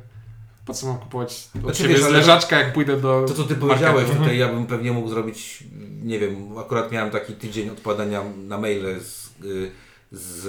Po 0.65 0.73
co 0.73 0.87
mam 0.87 0.97
kupować 0.97 1.49
od 1.55 1.61
Znaczy, 1.61 1.87
wiesz, 1.87 2.03
z 2.03 2.09
leżaczka, 2.09 2.59
jak 2.59 2.73
pójdę 2.73 2.97
do 3.01 3.25
To 3.27 3.33
co 3.33 3.43
ty 3.43 3.55
marketu? 3.55 3.67
powiedziałeś 3.67 4.09
tutaj, 4.17 4.37
ja 4.37 4.47
bym 4.47 4.65
pewnie 4.65 4.91
mógł 4.91 5.09
zrobić, 5.09 5.63
nie 6.03 6.19
wiem, 6.19 6.57
akurat 6.57 6.91
miałem 6.91 7.11
taki 7.11 7.33
tydzień 7.33 7.69
odpadania 7.69 8.23
na 8.47 8.57
maile 8.57 8.99
z, 9.01 9.29
y, 9.45 9.71
z 10.11 10.45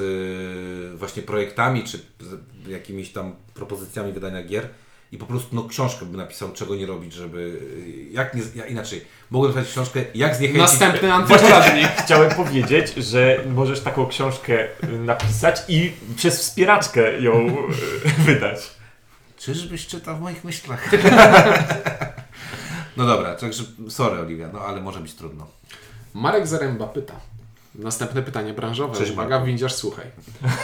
y, 0.95 0.97
właśnie 0.97 1.23
projektami, 1.23 1.85
czy 1.85 1.99
z 1.99 2.69
jakimiś 2.69 3.13
tam 3.13 3.37
propozycjami 3.55 4.13
wydania 4.13 4.43
gier 4.43 4.69
i 5.13 5.19
po 5.19 5.27
prostu 5.27 5.57
no, 5.57 5.65
książkę 5.65 6.07
bym 6.07 6.17
napisał, 6.17 6.53
czego 6.53 6.77
nie 6.77 6.87
robić, 6.87 7.13
żeby, 7.13 7.39
y, 7.39 8.13
jak 8.13 8.35
nie, 8.35 8.43
ja, 8.55 8.67
inaczej, 8.67 9.05
mogłem 9.31 9.55
napisać 9.55 9.73
książkę, 9.73 10.05
jak 10.15 10.37
zniechęcić... 10.37 10.63
Następny 10.63 11.13
antyporadnik. 11.13 11.89
Chciałem 12.05 12.31
powiedzieć, 12.31 12.95
że 12.95 13.45
możesz 13.47 13.81
taką 13.81 14.07
książkę 14.07 14.65
y, 14.85 14.99
napisać 14.99 15.63
i 15.69 15.93
przez 16.17 16.41
wspieraczkę 16.41 17.21
ją 17.21 17.57
wydać. 18.27 18.71
Czyżbyś 19.39 19.87
czytał 19.87 20.17
w 20.17 20.21
moich 20.21 20.45
myślach? 20.45 20.91
no 22.97 23.07
dobra, 23.07 23.35
także 23.35 23.65
sorry 23.89 24.21
Oliwia, 24.21 24.49
no 24.53 24.61
ale 24.61 24.81
może 24.81 25.01
być 25.01 25.15
trudno. 25.15 25.47
Marek 26.15 26.47
Zaręba 26.47 26.87
pyta. 26.87 27.21
Następne 27.75 28.23
pytanie 28.23 28.53
branżowe. 28.53 28.99
Cześć, 28.99 29.13
Uwaga, 29.13 29.29
Marku. 29.31 29.47
windziarz, 29.47 29.75
słuchaj. 29.75 30.07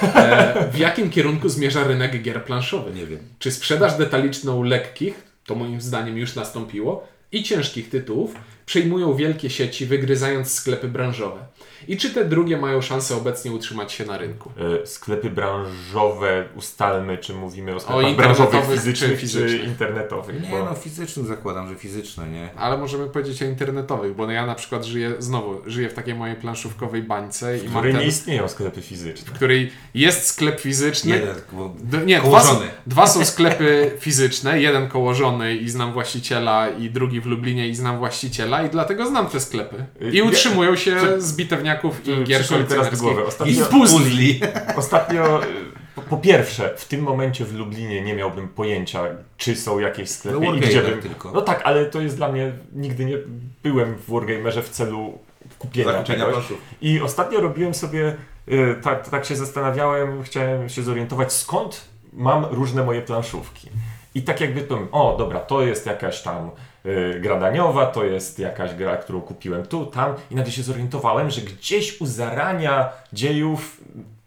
E, 0.03 0.71
w 0.73 0.79
jakim 0.79 1.11
kierunku 1.11 1.49
zmierza 1.49 1.85
rynek 1.85 2.23
gier 2.23 2.45
planszowych? 2.45 2.95
Nie 2.95 3.07
wiem. 3.07 3.21
Czy 3.39 3.51
sprzedaż 3.51 3.99
detaliczną 3.99 4.63
lekkich, 4.63 5.23
to 5.47 5.55
moim 5.55 5.81
zdaniem 5.81 6.19
już 6.19 6.35
nastąpiło, 6.35 7.09
i 7.33 7.43
ciężkich 7.43 7.91
tytułów 7.91 8.35
przejmują 8.67 9.15
wielkie 9.15 9.51
sieci, 9.51 9.87
wygryzając 9.87 10.53
sklepy 10.53 10.89
branżowe? 10.89 11.41
I 11.89 11.97
czy 11.97 12.11
te 12.11 12.25
drugie 12.25 12.57
mają 12.57 12.81
szansę 12.81 13.17
obecnie 13.17 13.53
utrzymać 13.53 13.93
się 13.93 14.05
na 14.05 14.19
rynku? 14.19 14.51
Y, 14.83 14.87
Sklepy 14.87 15.31
branżowe 15.31 16.45
ustalmy, 16.57 17.19
czy 17.19 17.35
mówimy 17.35 17.75
o 17.75 17.81
sklepach 17.81 18.11
internetowych 18.11 18.51
branżowych 18.51 18.71
czy 18.71 18.77
fizycznych, 18.77 19.11
czy, 19.11 19.17
fizycznych. 19.17 19.65
internetowych. 19.65 20.43
Nie 20.43 20.49
bo... 20.49 20.65
no, 20.65 20.75
fizyczny 20.75 21.25
zakładam, 21.25 21.69
że 21.69 21.75
fizyczne, 21.75 22.27
nie? 22.31 22.49
Ale 22.57 22.79
możemy 22.79 23.07
powiedzieć 23.07 23.43
o 23.43 23.45
internetowych, 23.45 24.15
bo 24.15 24.31
ja 24.31 24.47
na 24.47 24.55
przykład 24.55 24.85
żyję, 24.85 25.13
znowu, 25.19 25.63
żyję 25.67 25.89
w 25.89 25.95
takiej 25.95 26.15
mojej 26.15 26.37
planszówkowej 26.37 27.03
bańce 27.03 27.57
i 27.57 27.61
w 27.61 27.65
mam 27.65 27.73
której 27.73 27.93
ten, 27.93 28.01
nie 28.03 28.09
istnieją 28.09 28.49
sklepy 28.49 28.83
fizyczne. 28.83 29.27
w 29.27 29.33
której 29.33 29.73
jest 29.95 30.27
sklep 30.27 30.61
fizyczny, 30.61 31.15
Jeden, 31.15 31.35
bo 31.53 31.75
D- 31.83 32.07
Nie, 32.07 32.21
dwa 32.21 32.41
są, 32.41 32.61
dwa 32.87 33.07
są 33.07 33.25
sklepy 33.25 33.91
fizyczne, 33.99 34.61
jeden 34.61 34.89
kołożony 34.89 35.57
i 35.57 35.69
znam 35.69 35.93
właściciela 35.93 36.69
i 36.69 36.91
drugi 36.91 37.21
w 37.21 37.27
Lublinie 37.27 37.69
i 37.69 37.75
znam 37.75 37.99
właściciela 37.99 38.56
i 38.63 38.71
dlatego 38.71 39.07
znam 39.07 39.27
te 39.27 39.41
sklepy. 39.41 39.85
I 40.13 40.23
utrzymują 40.23 40.77
się 40.77 41.21
z 41.21 41.37
bitewniaków 41.37 42.09
i 42.09 42.25
gier 42.25 42.47
kolekcjonerskich. 42.47 43.11
I 43.47 43.61
puzli. 43.71 44.41
ostatnio 44.77 45.43
y, 45.43 45.47
po, 45.95 46.03
po 46.03 46.17
pierwsze, 46.17 46.75
w 46.77 46.85
tym 46.85 47.01
momencie 47.03 47.45
w 47.45 47.55
Lublinie 47.55 48.01
nie 48.01 48.15
miałbym 48.15 48.49
pojęcia, 48.49 49.03
czy 49.37 49.57
są 49.57 49.79
jakieś 49.79 50.11
sklepy 50.11 50.41
No, 50.41 50.55
i 50.55 50.61
gdzie 50.61 50.83
bym... 50.83 51.03
tylko. 51.03 51.33
No 51.33 51.43
tak, 51.43 51.63
ale 51.65 51.87
to 51.87 52.01
jest 52.01 52.17
dla 52.17 52.33
mnie... 52.33 52.53
Nigdy 52.73 53.05
nie 53.05 53.19
byłem 53.63 53.95
w 53.95 54.11
Wargamerze 54.11 54.63
w 54.63 54.69
celu 54.69 55.19
kupienia 55.59 56.05
czegoś. 56.05 56.33
planszów. 56.33 56.59
I 56.81 57.01
ostatnio 57.01 57.41
robiłem 57.41 57.75
sobie, 57.75 58.17
y, 58.49 58.77
tak, 58.83 59.09
tak 59.09 59.25
się 59.25 59.37
zastanawiałem, 59.37 60.23
chciałem 60.23 60.69
się 60.69 60.83
zorientować, 60.83 61.33
skąd 61.33 61.85
mam 62.13 62.45
różne 62.45 62.85
moje 62.85 63.03
planszówki. 63.03 63.69
I 64.15 64.23
tak 64.23 64.41
jakby 64.41 64.61
powiem, 64.61 64.89
o 64.93 65.17
dobra, 65.19 65.41
to 65.41 65.63
jest 65.63 65.87
jakaś 65.87 66.23
tam 66.23 66.51
y, 66.87 67.21
gra 67.21 67.41
daniowa, 67.41 67.87
to 67.87 68.05
jest 68.05 68.39
jakaś 68.39 68.75
gra, 68.75 68.97
którą 68.97 69.21
kupiłem 69.21 69.67
tu, 69.67 69.87
tam 69.87 70.15
i 70.31 70.35
nagle 70.35 70.53
się 70.53 70.63
zorientowałem, 70.63 71.31
że 71.31 71.41
gdzieś 71.41 72.01
u 72.01 72.07
zarania 72.07 72.89
dziejów, 73.13 73.81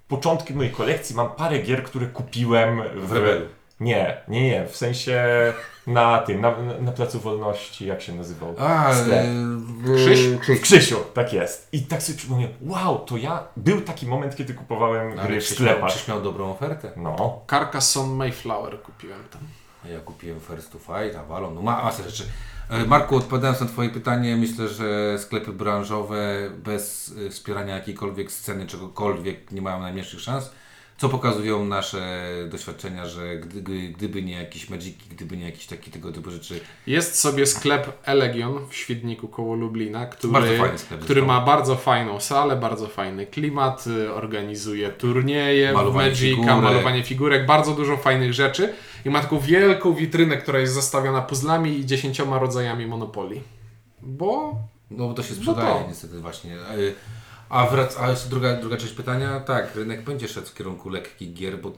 początki 0.08 0.54
mojej 0.54 0.72
kolekcji 0.72 1.16
mam 1.16 1.30
parę 1.30 1.60
gier, 1.60 1.84
które 1.84 2.06
kupiłem 2.06 2.82
w... 2.96 3.08
W 3.08 3.12
Rebelu. 3.12 3.46
Nie, 3.80 4.18
nie, 4.28 4.50
nie, 4.50 4.68
w 4.68 4.78
sensie 4.78 5.24
na 5.88 6.18
tym, 6.18 6.42
na, 6.42 6.56
na 6.80 6.92
Placu 6.92 7.20
Wolności, 7.20 7.86
jak 7.86 8.02
się 8.02 8.14
nazywał? 8.16 8.56
A, 8.60 8.94
Sklep. 8.96 9.26
y, 9.26 9.96
Krzyś? 9.96 10.40
Krzyś. 10.42 10.62
Krzysiu, 10.62 10.96
tak 11.14 11.34
jest. 11.34 11.70
I 11.72 11.82
tak 11.82 12.04
sobie 12.04 12.18
przypomniałem, 12.18 12.56
wow, 12.62 13.00
to 13.00 13.18
ja, 13.18 13.44
był 13.58 13.82
taki 13.82 14.08
moment, 14.08 14.36
kiedy 14.36 14.54
kupowałem 14.54 15.12
Ale 15.12 15.28
gry 15.28 15.42
w 15.42 15.44
Krzyś 15.44 15.60
miał, 15.60 15.70
sklepach. 15.70 15.90
Krzyś 15.90 16.08
miał 16.08 16.22
dobrą 16.22 16.52
ofertę. 16.52 16.92
No, 16.98 17.42
Carcassonne 17.50 18.16
Mayflower 18.16 18.82
kupiłem 18.82 19.24
tam. 19.32 19.42
Ja 19.86 20.00
kupiłem 20.00 20.40
First 20.40 20.72
to 20.72 20.80
Fight, 20.80 21.16
Avalon, 21.16 21.56
no 21.56 21.62
ma 21.62 21.84
masę 21.84 22.04
rzeczy. 22.04 22.24
E, 22.70 22.86
Marku, 22.86 23.16
odpowiadając 23.16 23.62
na 23.62 23.68
Twoje 23.68 23.90
pytanie, 23.90 24.38
myślę, 24.38 24.68
że 24.68 25.20
sklepy 25.20 25.54
branżowe 25.54 26.50
bez 26.58 27.08
y, 27.08 27.30
wspierania 27.30 27.76
jakiejkolwiek 27.76 28.32
sceny, 28.32 28.68
czegokolwiek 28.68 29.52
nie 29.52 29.62
mają 29.62 29.80
najmniejszych 29.80 30.22
szans. 30.22 30.52
Co 31.02 31.10
pokazują 31.10 31.66
nasze 31.66 32.28
doświadczenia, 32.50 33.06
że 33.06 33.36
gdy, 33.38 33.62
gdy- 33.62 33.90
gdyby 33.90 34.22
nie 34.24 34.34
jakieś 34.34 34.70
magiki, 34.70 35.10
gdyby 35.10 35.38
nie 35.38 35.46
jakieś 35.46 35.66
takie 35.66 35.92
tego 35.92 36.12
typu 36.12 36.32
rzeczy, 36.32 36.60
Jest 36.88 37.20
sobie 37.20 37.46
sklep 37.46 37.98
Elegion 38.06 38.68
w 38.70 38.76
Świdniku 38.76 39.28
koło 39.28 39.56
Lublina, 39.56 40.06
który, 40.06 40.60
który 41.02 41.22
ma 41.24 41.42
bardzo 41.42 41.76
fajną 41.76 42.20
salę, 42.20 42.56
bardzo 42.56 42.88
fajny 42.88 43.26
klimat, 43.26 43.88
y, 43.88 44.14
organizuje 44.14 44.90
turnieje, 44.90 45.74
Malowanie 45.74 46.10
Magica, 46.10 46.36
figurek. 46.36 46.62
malowanie 46.64 47.04
figurek, 47.04 47.46
bardzo 47.46 47.74
dużo 47.76 47.98
fajnych 47.98 48.34
rzeczy 48.34 48.74
i 49.06 49.10
ma 49.10 49.22
taką 49.22 49.40
wielką 49.40 49.94
witrynę, 49.94 50.38
która 50.38 50.60
jest 50.60 50.74
zastawiona 50.74 51.22
puzzlami 51.22 51.80
i 51.80 51.86
dziesięcioma 51.86 52.40
rodzajami 52.40 52.86
Monopolii. 52.88 53.42
Bo 54.02 54.56
no 54.92 55.08
bo 55.08 55.14
to 55.14 55.24
się 55.24 55.30
No 55.34 55.42
sprzedaje 55.42 55.82
to. 55.82 55.88
niestety 55.88 56.20
właśnie. 56.20 56.58
A, 57.50 57.68
wrac, 57.68 57.98
a 58.00 58.10
jeszcze 58.10 58.30
druga, 58.30 58.54
druga 58.54 58.78
część 58.78 58.94
pytania, 58.94 59.40
tak, 59.40 59.76
rynek 59.76 60.04
będzie 60.04 60.28
szedł 60.28 60.48
w 60.48 60.54
kierunku 60.54 60.90
lekkich 60.90 61.34
gier, 61.34 61.58
bo 61.58 61.72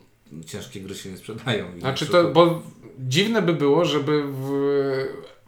ciężkie 0.45 0.81
gry 0.81 0.95
się 0.95 1.09
nie 1.09 1.17
sprzedają. 1.17 1.79
Znaczy 1.79 2.05
na 2.05 2.11
to, 2.11 2.23
bo 2.23 2.61
dziwne 2.99 3.41
by 3.41 3.53
było, 3.53 3.85
żeby 3.85 4.23
w, 4.23 4.49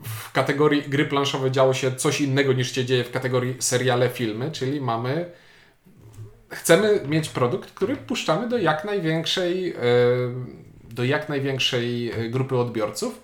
w 0.04 0.32
kategorii 0.32 0.82
gry 0.82 1.06
planszowe 1.06 1.52
działo 1.52 1.74
się 1.74 1.96
coś 1.96 2.22
innego 2.22 2.54
niż 2.54 2.76
się 2.76 2.86
dzieje 2.86 3.04
w 3.04 3.12
kategorii 3.12 3.56
seriale, 3.60 4.10
filmy, 4.10 4.52
czyli 4.52 4.82
mamy 4.82 5.32
chcemy 6.50 7.02
mieć 7.08 7.30
produkt, 7.30 7.72
który 7.72 7.96
puszczamy 7.96 8.50
do 8.50 8.58
jak 8.58 8.86
największej 8.86 9.74
e, 9.74 9.78
do 10.84 11.04
jak 11.04 11.30
największej 11.30 12.12
e, 12.12 12.30
grupy 12.30 12.58
odbiorców. 12.58 13.22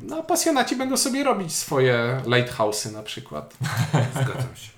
No, 0.00 0.16
a 0.16 0.22
pasjonaci 0.22 0.76
będą 0.76 0.96
sobie 0.96 1.24
robić 1.24 1.54
swoje 1.54 2.22
lighthouse'y 2.26 2.92
na 2.92 3.02
przykład. 3.02 3.56
Zgadzam 4.22 4.56
się. 4.56 4.70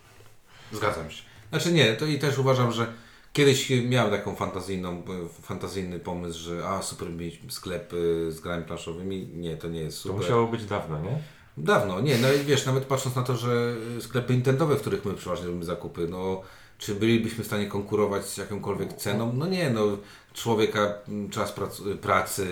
Zgadzam 0.72 1.10
się. 1.10 1.31
Znaczy 1.53 1.72
nie, 1.72 1.92
to 1.92 2.07
i 2.07 2.18
też 2.18 2.38
uważam, 2.38 2.72
że 2.72 2.86
kiedyś 3.32 3.70
miałem 3.88 4.11
taką 4.11 4.34
fantazyjną, 4.34 5.03
fantazyjny 5.42 5.98
pomysł, 5.98 6.38
że 6.38 6.68
a 6.68 6.82
super 6.82 7.11
mieć 7.11 7.40
sklep 7.48 7.92
z 8.28 8.40
grami 8.40 8.64
planszowymi. 8.64 9.28
Nie, 9.34 9.57
to 9.57 9.68
nie 9.68 9.80
jest 9.80 9.96
To 9.96 10.03
super. 10.03 10.16
musiało 10.22 10.46
być 10.46 10.64
dawno, 10.64 10.98
nie? 11.00 11.18
Dawno, 11.57 12.00
nie, 12.00 12.18
no 12.18 12.32
i 12.32 12.38
wiesz, 12.44 12.66
nawet 12.66 12.84
patrząc 12.84 13.16
na 13.16 13.22
to, 13.22 13.36
że 13.36 13.74
sklepy 14.00 14.34
intentowe, 14.34 14.76
w 14.76 14.80
których 14.80 15.05
my 15.05 15.14
przeważnie 15.14 15.46
robimy 15.46 15.64
zakupy, 15.64 16.09
no 16.09 16.42
czy 16.78 16.94
bylibyśmy 16.94 17.44
w 17.44 17.46
stanie 17.46 17.66
konkurować 17.66 18.24
z 18.26 18.36
jakąkolwiek 18.36 18.92
ceną? 18.92 19.32
No 19.32 19.46
nie, 19.46 19.70
no 19.70 19.82
człowieka, 20.34 20.94
m, 21.09 21.30
czas 21.30 21.53
prac, 21.53 21.80
pracy, 22.00 22.46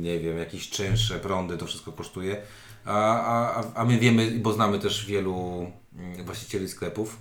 nie 0.00 0.18
wiem, 0.20 0.38
jakieś 0.38 0.70
czynsze, 0.70 1.18
prądy, 1.18 1.58
to 1.58 1.66
wszystko 1.66 1.92
kosztuje, 1.92 2.42
a, 2.84 3.20
a, 3.20 3.54
a- 3.60 3.72
a 3.74 3.84
my 3.84 3.98
wiemy, 3.98 4.30
bo 4.30 4.52
znamy 4.52 4.78
też 4.78 5.06
wielu 5.06 5.66
mm, 5.98 6.24
właścicieli 6.24 6.68
sklepów, 6.68 7.16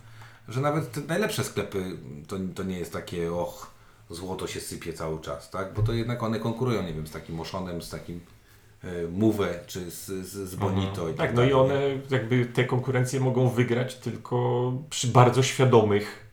że 0.52 0.62
nawet 0.62 0.92
te 0.92 1.02
najlepsze 1.02 1.44
sklepy 1.44 1.98
to, 2.28 2.36
to 2.56 2.64
nie 2.64 2.80
jest 2.80 2.94
takie, 2.94 3.34
och, 3.34 3.72
złoto 4.10 4.48
się 4.48 4.60
sypie 4.60 4.94
cały 4.94 5.22
czas, 5.22 5.50
tak? 5.50 5.74
Bo 5.74 5.82
to 5.82 5.94
jednak 5.94 6.24
one 6.24 6.40
konkurują, 6.40 6.84
nie 6.84 6.94
wiem, 6.94 7.08
z 7.08 7.12
takim 7.12 7.40
Oszonem, 7.40 7.82
z 7.82 7.90
takim 7.90 8.20
e, 8.84 9.08
Move, 9.08 9.66
czy 9.68 9.92
z, 9.92 10.06
z, 10.06 10.50
z 10.50 10.56
Bonito. 10.56 11.10
i 11.10 11.14
Tak, 11.14 11.34
no 11.34 11.44
i 11.44 11.54
one 11.54 11.82
jakby 12.10 12.46
te 12.46 12.64
konkurencje 12.66 13.20
mogą 13.20 13.50
wygrać 13.50 13.96
tylko 13.96 14.74
przy 14.90 15.08
bardzo 15.08 15.44
świadomych 15.44 16.32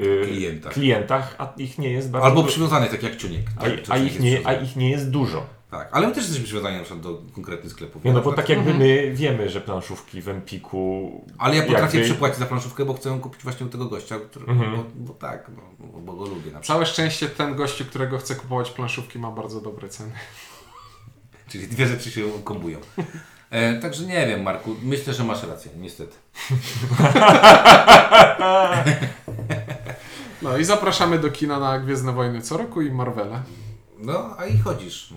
y, 0.00 0.22
Klientach. 0.26 0.72
klientach, 0.72 1.34
a 1.38 1.52
ich 1.56 1.78
nie 1.78 1.90
jest 1.92 2.10
bardzo 2.10 2.26
Albo 2.26 2.44
przywiązanych, 2.44 2.90
tak 2.90 3.02
jak 3.02 3.16
Ciuniek. 3.16 3.46
a, 3.56 3.60
tak? 3.60 3.72
a, 3.72 3.96
Ciuniek 3.96 4.12
ich 4.14 4.20
nie, 4.20 4.46
a 4.46 4.52
ich 4.54 4.76
nie 4.76 4.90
jest 4.90 5.10
dużo. 5.10 5.46
Tak, 5.70 5.88
ale 5.92 6.06
my 6.06 6.12
też 6.14 6.22
jesteśmy 6.24 6.44
przywiązani 6.44 6.76
na 6.76 6.82
przykład 6.82 7.02
do 7.02 7.22
konkretnych 7.34 7.72
sklepów. 7.72 8.04
Nie, 8.04 8.12
no 8.12 8.20
bo 8.20 8.32
tak 8.32 8.48
jakby 8.48 8.74
my 8.74 9.10
wiemy, 9.14 9.48
że 9.50 9.60
planszówki 9.60 10.22
w 10.22 10.28
Empiku... 10.28 11.10
Ale 11.38 11.56
ja 11.56 11.62
potrafię 11.62 11.98
jakby- 11.98 12.10
przypłacić 12.12 12.38
za 12.38 12.46
planszówkę, 12.46 12.84
bo 12.84 12.94
chcę 12.94 13.08
ją 13.08 13.20
kupić 13.20 13.42
właśnie 13.42 13.66
u 13.66 13.68
tego 13.68 13.84
gościa, 13.86 14.18
który, 14.18 14.46
Mhm. 14.46 14.76
bo, 14.76 14.84
bo 14.94 15.14
tak, 15.14 15.50
bo, 15.78 16.00
bo 16.00 16.12
go 16.12 16.24
lubię 16.24 16.50
na. 16.52 16.60
Całe 16.60 16.86
szczęście 16.86 17.28
ten 17.28 17.54
gościu, 17.56 17.84
którego 17.84 18.18
chce 18.18 18.34
kupować 18.34 18.70
planszówki 18.70 19.18
ma 19.18 19.30
bardzo 19.30 19.60
dobre 19.60 19.88
ceny. 19.88 20.12
Czyli 21.48 21.68
dwie 21.68 21.86
rzeczy 21.86 22.10
się 22.10 22.22
kombują. 22.44 22.78
E, 23.50 23.74
także 23.80 24.04
nie 24.06 24.26
wiem, 24.26 24.42
Marku, 24.42 24.76
myślę, 24.82 25.14
że 25.14 25.24
masz 25.24 25.42
rację, 25.42 25.70
niestety. 25.78 26.16
No 30.42 30.56
i 30.58 30.64
zapraszamy 30.64 31.18
do 31.18 31.30
kina 31.30 31.58
na 31.60 31.78
Gwiezdne 31.78 32.12
Wojny 32.12 32.40
co 32.42 32.56
roku 32.56 32.82
i 32.82 32.90
Marvela. 32.92 33.42
No, 34.02 34.34
a 34.38 34.46
i 34.46 34.58
chodzisz. 34.58 35.10
No, 35.10 35.16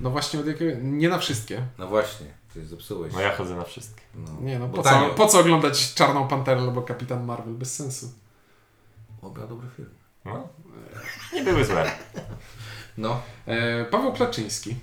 No 0.00 0.10
właśnie 0.10 0.40
od 0.40 0.46
jakiego... 0.46 0.80
Nie 0.82 1.08
na 1.08 1.18
wszystkie. 1.18 1.62
no 1.78 1.86
właśnie, 1.88 2.26
ty 2.54 2.66
zepsułeś. 2.66 3.12
No 3.14 3.20
ja 3.20 3.36
chodzę 3.36 3.54
na 3.56 3.64
wszystkie. 3.64 4.02
No, 4.14 4.40
Nie 4.40 4.58
no, 4.58 4.68
bo 4.68 4.76
po 4.76 4.82
co, 4.82 4.88
tanio. 4.90 5.10
po 5.14 5.26
co 5.26 5.38
oglądać 5.40 5.94
Czarną 5.94 6.28
Panterę 6.28 6.60
albo 6.60 6.82
Kapitan 6.82 7.24
Marvel? 7.24 7.54
Bez 7.54 7.74
sensu. 7.76 8.12
Oba 9.22 9.46
dobry 9.46 9.68
film. 9.76 9.88
No. 10.24 10.48
Nie 11.34 11.42
były 11.44 11.64
złe. 11.64 11.90
No, 12.98 13.20
E, 13.46 13.84
Paweł 13.84 14.12
Klaczyński. 14.12 14.76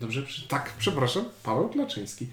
Dobrze? 0.00 0.22
Przy- 0.22 0.48
Tak, 0.48 0.70
przepraszam. 0.78 1.24
Paweł 1.42 1.68
Klaczyński. 1.68 2.28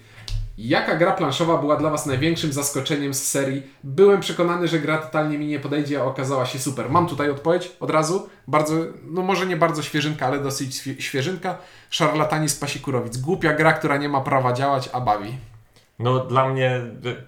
Jaka 0.58 0.96
gra 0.96 1.12
planszowa 1.12 1.56
była 1.58 1.76
dla 1.76 1.90
Was 1.90 2.06
największym 2.06 2.52
zaskoczeniem 2.52 3.14
z 3.14 3.28
serii? 3.28 3.62
Byłem 3.84 4.20
przekonany, 4.20 4.68
że 4.68 4.78
gra 4.78 4.98
totalnie 4.98 5.38
mi 5.38 5.46
nie 5.46 5.60
podejdzie, 5.60 6.00
a 6.00 6.04
okazała 6.04 6.46
się 6.46 6.58
super. 6.58 6.90
Mam 6.90 7.06
tutaj 7.06 7.30
odpowiedź 7.30 7.72
od 7.80 7.90
razu. 7.90 8.28
Bardzo, 8.46 8.74
no 9.04 9.22
może 9.22 9.46
nie 9.46 9.56
bardzo 9.56 9.82
świeżynka, 9.82 10.26
ale 10.26 10.38
dosyć 10.38 10.74
świe- 10.74 11.00
świeżynka. 11.00 11.58
Szarlatani 11.90 12.48
z 12.48 12.54
Pasikurowic. 12.56 13.16
Głupia 13.16 13.52
gra, 13.52 13.72
która 13.72 13.96
nie 13.96 14.08
ma 14.08 14.20
prawa 14.20 14.52
działać, 14.52 14.90
a 14.92 15.00
bawi. 15.00 15.36
No 15.98 16.18
dla 16.18 16.48
mnie 16.48 16.80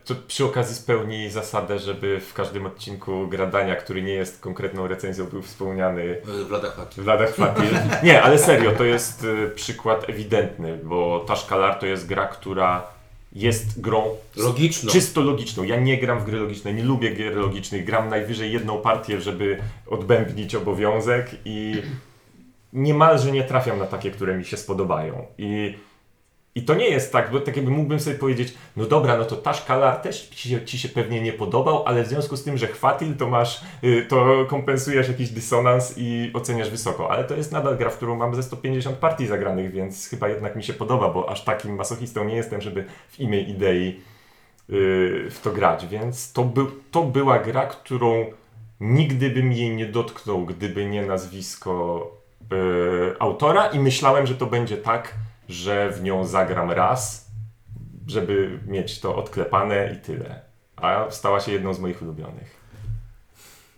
to 0.05 0.15
przy 0.27 0.45
okazji 0.45 0.77
spełni 0.77 1.31
zasadę, 1.31 1.79
żeby 1.79 2.21
w 2.21 2.35
każdym 2.35 2.67
odcinku 2.67 3.29
gradania, 3.29 3.77
który 3.77 4.03
nie 4.03 4.13
jest 4.13 4.41
konkretną 4.41 4.87
recenzją, 4.89 5.25
był 5.25 5.43
wspomniany 5.43 6.21
w 6.49 6.51
ladach 6.51 6.77
Faki. 6.77 7.01
Wladek 7.01 7.35
Fatil. 7.35 7.69
Nie, 8.03 8.23
ale 8.23 8.39
serio, 8.39 8.73
to 8.73 8.85
jest 8.85 9.25
y, 9.25 9.51
przykład 9.55 10.09
ewidentny, 10.09 10.79
bo 10.85 11.25
Tashkalar 11.29 11.75
to 11.79 11.87
jest 11.87 12.07
gra, 12.07 12.27
która 12.27 12.94
jest 13.35 13.81
grą 13.81 14.17
Logiczną. 14.37 14.93
czysto 14.93 15.21
logiczną. 15.21 15.63
Ja 15.63 15.77
nie 15.81 15.99
gram 15.99 16.21
w 16.21 16.25
gry 16.25 16.39
logiczne, 16.39 16.75
nie 16.75 16.83
lubię 16.85 17.15
gier 17.15 17.37
logicznych. 17.37 17.85
Gram 17.85 18.09
najwyżej 18.09 18.53
jedną 18.53 18.79
partię, 18.81 19.21
żeby 19.21 19.59
odbębnić 19.87 20.55
obowiązek 20.55 21.31
i 21.45 21.83
niemalże 22.73 23.33
nie 23.33 23.45
trafiam 23.45 23.79
na 23.79 23.87
takie, 23.87 24.11
które 24.11 24.39
mi 24.39 24.45
się 24.45 24.57
spodobają. 24.57 25.27
I, 25.39 25.75
i 26.55 26.63
to 26.63 26.75
nie 26.75 26.89
jest 26.89 27.13
tak, 27.13 27.31
bo 27.31 27.41
tak 27.41 27.57
jakby 27.57 27.71
mógłbym 27.71 28.01
sobie 28.01 28.19
powiedzieć, 28.19 28.55
no 28.77 28.85
dobra, 28.85 29.17
no 29.17 29.25
to 29.25 29.37
Tashkalar 29.37 29.97
też 29.97 30.29
ci 30.29 30.49
się, 30.49 30.65
ci 30.65 30.79
się 30.79 30.89
pewnie 30.89 31.21
nie 31.21 31.33
podobał, 31.33 31.83
ale 31.87 32.05
w 32.05 32.09
związku 32.09 32.37
z 32.37 32.45
tym, 32.45 32.59
że 32.59 32.67
chwatil, 32.67 33.17
to 33.17 33.29
masz, 33.29 33.63
y, 33.85 34.07
to 34.09 34.47
kompensujesz 34.49 35.09
jakiś 35.09 35.31
dysonans 35.31 35.95
i 35.97 36.31
oceniasz 36.35 36.71
wysoko. 36.71 37.11
Ale 37.11 37.25
to 37.25 37.37
jest 37.37 37.53
nadal 37.53 37.77
gra, 37.77 37.91
w 37.91 37.97
którą 37.97 38.17
mam 38.17 38.35
ze 38.35 38.43
150 38.43 38.97
partii 38.97 39.27
zagranych, 39.27 39.73
więc 39.73 40.09
chyba 40.09 40.29
jednak 40.29 40.57
mi 40.57 40.63
się 40.63 40.73
podoba, 40.73 41.09
bo 41.09 41.31
aż 41.31 41.45
takim 41.45 41.75
masochistą 41.75 42.25
nie 42.25 42.37
jestem, 42.37 42.61
żeby 42.61 42.85
w 43.09 43.21
imię 43.21 43.41
idei 43.41 44.01
y, 44.71 45.31
w 45.31 45.41
to 45.43 45.51
grać, 45.51 45.87
więc 45.87 46.33
to, 46.33 46.45
był, 46.45 46.71
to 46.91 47.03
była 47.03 47.39
gra, 47.39 47.67
którą 47.67 48.27
nigdy 48.81 49.31
bym 49.31 49.53
jej 49.53 49.77
nie 49.77 49.87
dotknął, 49.87 50.47
gdyby 50.47 50.87
nie 50.87 51.07
nazwisko 51.07 52.07
y, 52.53 53.19
autora 53.19 53.67
i 53.67 53.79
myślałem, 53.79 54.27
że 54.27 54.35
to 54.35 54.47
będzie 54.47 54.77
tak, 54.77 55.15
że 55.49 55.91
w 55.91 56.03
nią 56.03 56.27
zagram 56.27 56.71
raz, 56.71 57.31
żeby 58.07 58.61
mieć 58.67 59.01
to 59.01 59.17
odklepane 59.17 59.95
i 59.95 60.07
tyle. 60.07 60.41
A 60.77 61.11
stała 61.11 61.41
się 61.41 61.53
jedną 61.53 61.75
z 61.75 61.79
moich 61.79 62.03
ulubionych. 62.03 62.65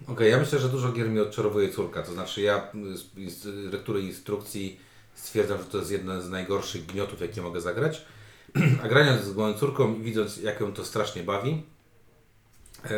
Okej, 0.08 0.30
ja 0.30 0.38
myślę, 0.38 0.58
że 0.58 0.68
dużo 0.68 0.92
gier 0.92 1.08
mi 1.08 1.20
odczarowuje 1.20 1.68
córka. 1.68 2.02
To 2.02 2.12
znaczy 2.12 2.42
ja 2.42 2.70
z, 2.94 3.32
z 3.32 3.72
lektury 3.72 4.00
instrukcji 4.00 4.80
stwierdzam, 5.14 5.58
że 5.58 5.64
to 5.64 5.78
jest 5.78 5.90
jeden 5.90 6.22
z 6.22 6.30
najgorszych 6.30 6.86
gniotów, 6.86 7.20
jakie 7.20 7.42
mogę 7.42 7.60
zagrać. 7.60 8.04
A 8.82 8.88
grając 8.88 9.22
z 9.22 9.36
moją 9.36 9.54
córką 9.54 9.94
i 9.94 10.02
widząc, 10.02 10.36
jak 10.36 10.60
ją 10.60 10.72
to 10.72 10.84
strasznie 10.84 11.22
bawi, 11.22 11.62
e, 12.84 12.88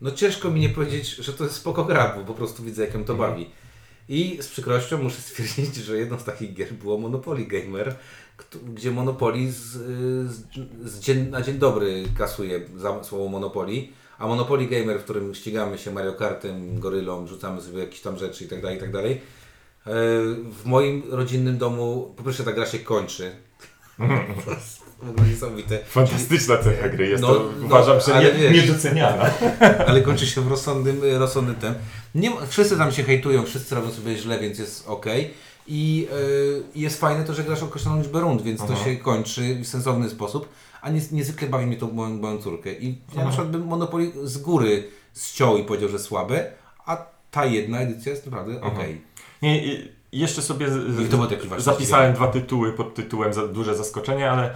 no 0.00 0.10
ciężko 0.10 0.50
mi 0.50 0.60
nie 0.60 0.68
powiedzieć, 0.68 1.08
że 1.08 1.32
to 1.32 1.44
jest 1.44 1.56
spoko 1.56 1.84
gra, 1.84 2.14
bo 2.16 2.24
po 2.24 2.34
prostu 2.34 2.62
widzę, 2.62 2.84
jak 2.84 2.94
ją 2.94 3.04
to 3.04 3.14
bawi. 3.14 3.50
I 4.08 4.38
z 4.40 4.48
przykrością 4.48 5.02
muszę 5.02 5.20
stwierdzić, 5.28 5.76
że 5.76 5.96
jedną 5.96 6.18
z 6.18 6.24
takich 6.24 6.54
gier 6.54 6.72
było 6.72 6.98
Monopoly 6.98 7.44
Gamer, 7.44 7.94
gdzie 8.74 8.90
Monopoly 8.90 9.52
z, 9.52 9.56
z, 10.30 10.42
z 10.84 11.00
dzień, 11.00 11.28
na 11.28 11.42
dzień 11.42 11.58
dobry 11.58 12.04
kasuje 12.18 12.60
za 12.76 13.04
słowo 13.04 13.28
Monopoly, 13.28 13.88
a 14.18 14.26
Monopoly 14.26 14.66
Gamer, 14.66 15.00
w 15.00 15.04
którym 15.04 15.34
ścigamy 15.34 15.78
się 15.78 15.92
Mario 15.92 16.12
Kartem, 16.12 16.80
gorylą, 16.80 17.26
rzucamy 17.26 17.60
sobie 17.60 17.78
jakieś 17.78 18.00
tam 18.00 18.18
rzeczy 18.18 18.44
i 18.44 18.48
tak 18.48 18.62
dalej, 18.62 18.78
tak 18.78 18.88
e, 18.88 19.12
W 20.52 20.62
moim 20.64 21.02
rodzinnym 21.10 21.58
domu, 21.58 22.14
po 22.16 22.22
pierwsze 22.22 22.44
ta 22.44 22.52
gra 22.52 22.66
się 22.66 22.78
kończy. 22.78 23.32
Ogóle 25.02 25.28
niesamowite. 25.28 25.78
Fantastyczna 25.86 26.56
cecha 26.56 26.88
gry, 26.88 27.08
jest 27.08 27.22
No, 27.22 27.28
to 27.34 27.50
no, 27.60 27.66
uważam, 27.66 28.00
że 28.00 28.24
nie, 28.24 28.32
wiesz- 28.32 28.66
niedoceniana. 28.66 29.30
ale 29.88 30.02
kończy 30.02 30.26
się 30.26 30.40
w 30.40 30.48
rozsądnym, 30.48 31.00
rozsądnym 31.18 31.56
tem. 31.56 31.74
Nie, 32.14 32.30
wszyscy 32.48 32.76
tam 32.78 32.92
się 32.92 33.02
hejtują, 33.02 33.44
wszyscy 33.44 33.74
robią 33.74 33.90
sobie 33.90 34.16
źle, 34.16 34.38
więc 34.38 34.58
jest 34.58 34.88
ok. 34.88 35.06
I 35.68 36.08
y, 36.76 36.78
jest 36.78 37.00
fajne 37.00 37.24
to, 37.24 37.34
że 37.34 37.44
grasz 37.44 37.62
określoną 37.62 37.98
liczbę 38.02 38.20
rund, 38.20 38.42
więc 38.42 38.60
to 38.60 38.66
Mhm. 38.66 38.84
się 38.84 38.96
kończy 38.96 39.54
w 39.54 39.66
sensowny 39.66 40.10
sposób, 40.10 40.48
a 40.82 40.90
nie, 40.90 41.00
niezwykle 41.12 41.48
bawi 41.48 41.66
mnie 41.66 41.76
to 41.76 41.86
moją, 41.86 42.10
moją 42.16 42.38
córkę. 42.38 42.72
I 42.72 42.88
ja 42.88 42.94
Mhm. 43.08 43.24
na 43.24 43.30
przykład 43.30 43.50
bym 43.50 43.64
Monopoly 43.66 44.12
z 44.24 44.38
góry 44.38 44.88
ściął 45.22 45.58
i 45.58 45.64
powiedział, 45.64 45.88
że 45.88 45.98
słabe, 45.98 46.50
a 46.86 47.06
ta 47.30 47.44
jedna 47.44 47.80
edycja 47.80 48.12
jest 48.12 48.26
naprawdę 48.26 48.60
ok. 48.60 48.64
Mhm. 48.74 49.00
Nie, 49.42 49.64
i 49.66 49.95
jeszcze 50.18 50.42
sobie 50.42 50.70
z- 50.70 51.08
właśnie 51.48 51.64
zapisałem 51.64 52.12
dwa 52.14 52.28
tytuły 52.28 52.72
pod 52.72 52.94
tytułem 52.94 53.32
za, 53.34 53.46
Duże 53.46 53.74
Zaskoczenie, 53.76 54.30
ale 54.30 54.44
e, 54.44 54.54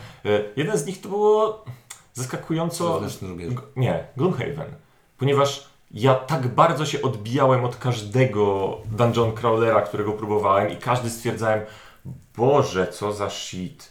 jeden 0.57 0.79
z 0.79 0.87
nich 0.87 1.01
to 1.01 1.09
było 1.09 1.65
zaskakująco... 2.15 3.01
Nie, 3.77 4.05
Gloomhaven. 4.17 4.75
Ponieważ 5.19 5.67
ja 5.91 6.15
tak 6.15 6.49
bardzo 6.49 6.87
się 6.87 7.03
odbijałem 7.03 7.65
od 7.65 7.77
każdego 7.77 8.77
dungeon 8.93 9.33
crawlera, 9.33 9.81
którego 9.83 10.13
próbowałem 10.13 10.71
i 10.73 10.77
każdy 10.77 11.11
stwierdzałem, 11.11 11.61
Boże, 12.37 12.87
co 12.87 13.13
za 13.13 13.31
shit. 13.31 13.91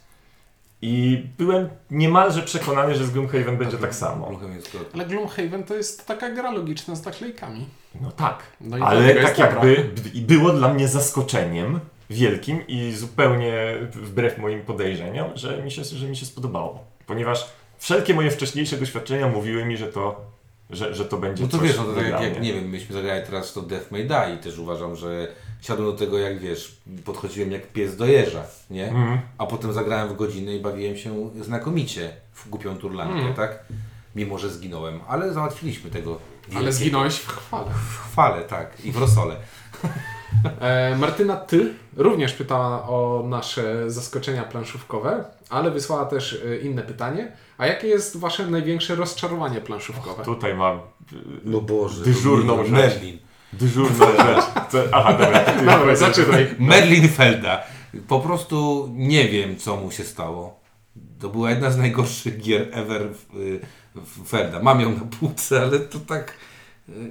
I 0.82 1.24
byłem 1.38 1.70
niemalże 1.92 2.42
przekonany, 2.42 2.96
że 2.96 3.06
z 3.06 3.12
Gloomhaven 3.12 3.58
będzie 3.58 3.78
tak 3.78 3.96
samo. 3.96 4.26
Gloomhaven 4.26 4.56
jest 4.56 4.74
go- 4.74 4.80
Ale 4.94 5.06
Gloomhaven 5.06 5.64
to 5.64 5.76
jest 5.76 6.06
taka 6.08 6.30
gra 6.30 6.52
logiczna 6.52 6.96
z 6.96 7.06
naklejkami. 7.06 7.66
No 8.02 8.12
tak, 8.12 8.44
No 8.62 8.78
i 8.78 8.82
ale 8.82 9.16
tak 9.16 9.38
dobra. 9.38 9.46
jakby 9.46 9.92
i 10.14 10.22
było 10.22 10.52
dla 10.52 10.74
mnie 10.74 10.88
zaskoczeniem 10.88 11.80
wielkim 12.10 12.68
i 12.68 12.92
zupełnie 12.92 13.54
wbrew 13.92 14.38
moim 14.38 14.62
podejrzeniom, 14.62 15.30
że 15.36 15.64
mi 15.64 15.72
się, 15.72 15.84
że 15.84 16.08
mi 16.08 16.16
się 16.18 16.26
spodobało. 16.26 16.84
Ponieważ 17.08 17.46
wszelkie 17.78 18.14
moje 18.14 18.32
wcześniejsze 18.32 18.78
doświadczenia 18.78 19.28
mówiły 19.28 19.66
mi, 19.66 19.78
że 19.78 19.88
to, 19.88 20.22
że, 20.70 20.94
że 20.94 21.06
to 21.06 21.18
będzie 21.18 21.44
No 21.44 21.50
to 21.50 21.58
coś 21.58 21.68
wiesz, 21.68 21.78
no 21.78 21.84
to 21.84 21.94
tak 21.94 22.10
jak, 22.10 22.22
jak 22.22 22.42
nie 22.42 22.54
wiem, 22.54 22.70
myśmy 22.70 22.96
zagrali 22.96 23.26
teraz 23.26 23.54
to 23.54 23.62
Death 23.62 23.92
May 23.92 24.08
Die 24.08 24.36
i 24.36 24.38
też 24.44 24.58
uważam, 24.58 24.96
że 24.96 25.28
siadłem 25.62 25.92
do 25.92 25.98
tego 25.98 26.18
jak 26.20 26.40
wiesz, 26.40 26.78
podchodziłem 27.06 27.52
jak 27.52 27.68
pies 27.68 27.98
do 27.98 28.06
jeża, 28.06 28.44
nie? 28.70 28.88
Mhm. 28.90 29.20
A 29.38 29.46
potem 29.46 29.74
zagrałem 29.74 30.10
w 30.10 30.16
godzinę 30.16 30.56
i 30.56 30.60
bawiłem 30.60 30.98
się 30.98 31.30
znakomicie 31.42 32.12
w 32.34 32.50
głupią 32.50 32.78
turlankę, 32.78 33.14
Mhm. 33.16 33.34
tak? 33.34 33.60
Mimo, 34.16 34.38
że 34.38 34.50
zginąłem, 34.50 35.00
ale 35.08 35.34
załatwiliśmy 35.34 35.90
tego. 35.90 36.12
Ale 36.12 36.50
wielkiego. 36.52 36.72
zginąłeś 36.72 37.16
w 37.16 37.28
chwale. 37.28 37.66
W 37.72 38.12
chwale, 38.12 38.42
tak. 38.42 38.86
I 38.86 38.92
w 38.92 38.98
rosole. 38.98 39.36
E, 40.60 40.96
Martyna, 41.00 41.36
ty 41.36 41.74
również 41.98 42.34
pytała 42.34 42.88
o 42.90 43.24
nasze 43.28 43.92
zaskoczenia 43.92 44.44
planszówkowe, 44.44 45.24
ale 45.50 45.72
wysłała 45.72 46.06
też 46.06 46.42
e, 46.46 46.58
inne 46.58 46.82
pytanie. 46.82 47.32
A 47.58 47.66
jakie 47.68 47.88
jest 47.88 48.18
wasze 48.18 48.48
największe 48.48 48.96
rozczarowanie 48.96 49.62
planszówkowe? 49.62 50.24
Tutaj 50.24 50.56
mam 50.56 50.80
No 51.46 51.62
Boże. 51.62 52.04
Dyżurną 52.04 52.58
rzecz. 52.64 52.72
Merlin. 52.72 53.18
Dyżurną 53.54 54.06
rzecz. 54.06 54.46
Co, 54.72 54.78
aha, 54.92 55.14
dobra. 55.14 55.46
Dobra, 55.78 55.96
zaczynaj. 55.96 56.56
Merlin 56.60 57.10
Felda. 57.10 57.64
Po 58.08 58.20
prostu 58.20 58.90
nie 58.94 59.28
wiem, 59.30 59.58
co 59.58 59.76
mu 59.76 59.92
się 59.92 60.04
stało. 60.04 60.60
To 61.20 61.30
była 61.30 61.50
jedna 61.50 61.72
z 61.72 61.78
najgorszych 61.78 62.42
gier 62.42 62.68
ever 62.72 63.02
w, 63.14 63.60
w 63.96 64.30
Felda. 64.30 64.60
Mam 64.60 64.82
ją 64.82 64.92
na 64.92 65.02
półce, 65.20 65.62
ale 65.62 65.80
to 65.80 66.00
tak... 66.00 66.34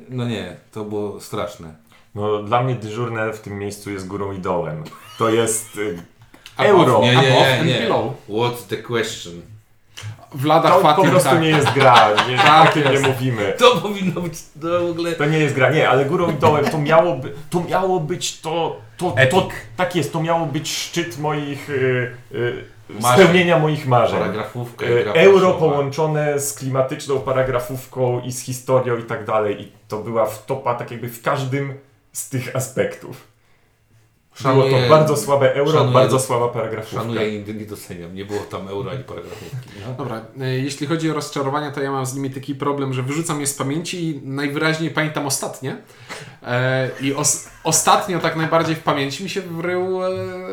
No 0.08 0.24
nie, 0.28 0.56
to 0.72 0.84
było 0.84 1.20
straszne. 1.20 1.74
No, 2.14 2.42
dla 2.42 2.62
mnie 2.62 2.74
dyżurne 2.74 3.32
w 3.32 3.40
tym 3.40 3.58
miejscu 3.58 3.90
jest 3.90 4.06
górą 4.06 4.32
i 4.32 4.38
dołem. 4.38 4.84
To 5.18 5.28
jest 5.30 5.76
y, 5.76 6.02
Above, 6.56 6.70
euro. 6.70 7.00
Nie, 7.02 7.12
nie, 7.12 7.18
Above 7.18 7.32
nie, 7.32 7.58
and 7.58 7.66
nie. 7.68 7.78
below. 7.80 8.12
What's 8.28 8.66
the 8.68 8.76
question? 8.76 9.42
Vlada 10.34 10.68
To 10.68 10.74
po 10.74 10.82
Fatim, 10.82 11.10
prostu 11.10 11.30
tak. 11.30 11.40
nie 11.40 11.48
jest 11.48 11.70
gra. 11.72 12.08
Nie, 12.28 12.36
Tak 12.46 12.70
o 12.70 12.72
tym 12.72 12.92
nie 12.92 13.00
mówimy. 13.00 13.54
To 13.58 13.76
powinno 13.76 14.20
być 14.20 14.34
to 14.62 14.86
w 14.86 14.90
ogóle... 14.90 15.12
To 15.12 15.24
nie 15.24 15.38
jest 15.38 15.54
gra, 15.54 15.70
nie, 15.70 15.88
ale 15.88 16.04
górą 16.04 16.30
i 16.30 16.34
dołem 16.34 16.64
to 16.64 16.78
miało, 16.78 17.16
by, 17.16 17.32
to 17.50 17.60
miało 17.68 18.00
być 18.00 18.40
to, 18.40 18.76
to, 18.96 19.10
to, 19.10 19.16
Epic. 19.20 19.54
tak 19.76 19.96
jest, 19.96 20.12
to 20.12 20.22
miało 20.22 20.46
być 20.46 20.76
szczyt 20.76 21.18
moich, 21.18 21.70
y, 21.70 22.10
y, 22.34 22.64
Marzeń. 22.88 23.12
spełnienia 23.24 23.58
moich 23.58 23.86
marzeń. 23.86 24.18
Paragrafówka 24.18 24.86
i 24.86 24.92
Y, 24.92 25.02
gra 25.04 25.12
Euro 25.12 25.38
planszowa. 25.40 25.58
połączone 25.58 26.40
z 26.40 26.54
klimatyczną 26.54 27.20
paragrafówką 27.20 28.20
i 28.20 28.32
z 28.32 28.40
historią 28.42 28.96
i 28.96 29.02
tak 29.02 29.24
dalej 29.24 29.62
i 29.62 29.72
to 29.88 29.98
była 29.98 30.26
wtopa 30.26 30.74
tak 30.74 30.90
jakby 30.90 31.08
w 31.08 31.22
każdym 31.22 31.74
z 32.12 32.28
tych 32.28 32.56
aspektów. 32.56 33.27
Było 34.42 34.54
Szanuję- 34.54 34.82
to 34.82 34.88
bardzo 34.88 35.16
słabe 35.16 35.54
euro, 35.54 35.72
szanuję- 35.78 35.92
bardzo 35.94 36.20
słaba 36.20 36.48
paragrafówka. 36.48 37.00
Szanuję 37.00 37.36
i 37.38 37.54
nie 37.54 37.66
doceniam. 37.66 38.14
Nie 38.14 38.24
było 38.24 38.40
tam 38.40 38.68
euro 38.68 38.90
ani 38.90 39.04
paragrafówki. 39.04 39.56
No. 39.86 39.94
Dobra, 39.98 40.20
e, 40.40 40.58
jeśli 40.58 40.86
chodzi 40.86 41.10
o 41.10 41.14
rozczarowania, 41.14 41.70
to 41.70 41.82
ja 41.82 41.92
mam 41.92 42.06
z 42.06 42.14
nimi 42.14 42.30
taki 42.30 42.54
problem, 42.54 42.92
że 42.92 43.02
wyrzucam 43.02 43.40
je 43.40 43.46
z 43.46 43.54
pamięci 43.54 44.04
i 44.10 44.20
najwyraźniej 44.24 44.90
pamiętam 44.90 45.26
ostatnie. 45.26 45.76
E, 46.42 46.90
I 47.00 47.14
os 47.14 47.48
ostatnio 47.64 48.18
tak 48.18 48.36
najbardziej 48.36 48.76
w 48.76 48.80
pamięci 48.82 49.22
mi 49.24 49.30
się 49.30 49.40
wrył 49.40 50.04
e, 50.04 50.10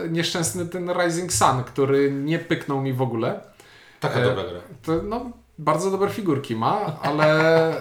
nieszczęsny 0.09 0.65
ten 0.65 0.91
Rising 1.03 1.33
Sun, 1.33 1.63
który 1.65 2.11
nie 2.11 2.39
pyknął 2.39 2.81
mi 2.81 2.93
w 2.93 3.01
ogóle. 3.01 3.39
Taka 3.99 4.19
E, 4.19 4.23
dobra 4.23 4.43
gra. 4.43 4.59
To, 4.83 4.91
no, 5.03 5.31
bardzo 5.57 5.91
dobre 5.91 6.09
figurki 6.09 6.55
ma, 6.55 6.99
ale 7.01 7.73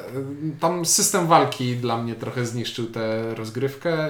tam 0.61 0.85
system 0.87 1.27
walki 1.27 1.77
dla 1.77 1.97
mnie 1.97 2.15
trochę 2.15 2.47
zniszczył 2.47 2.87
tę 2.87 3.35
rozgrywkę. 3.35 4.09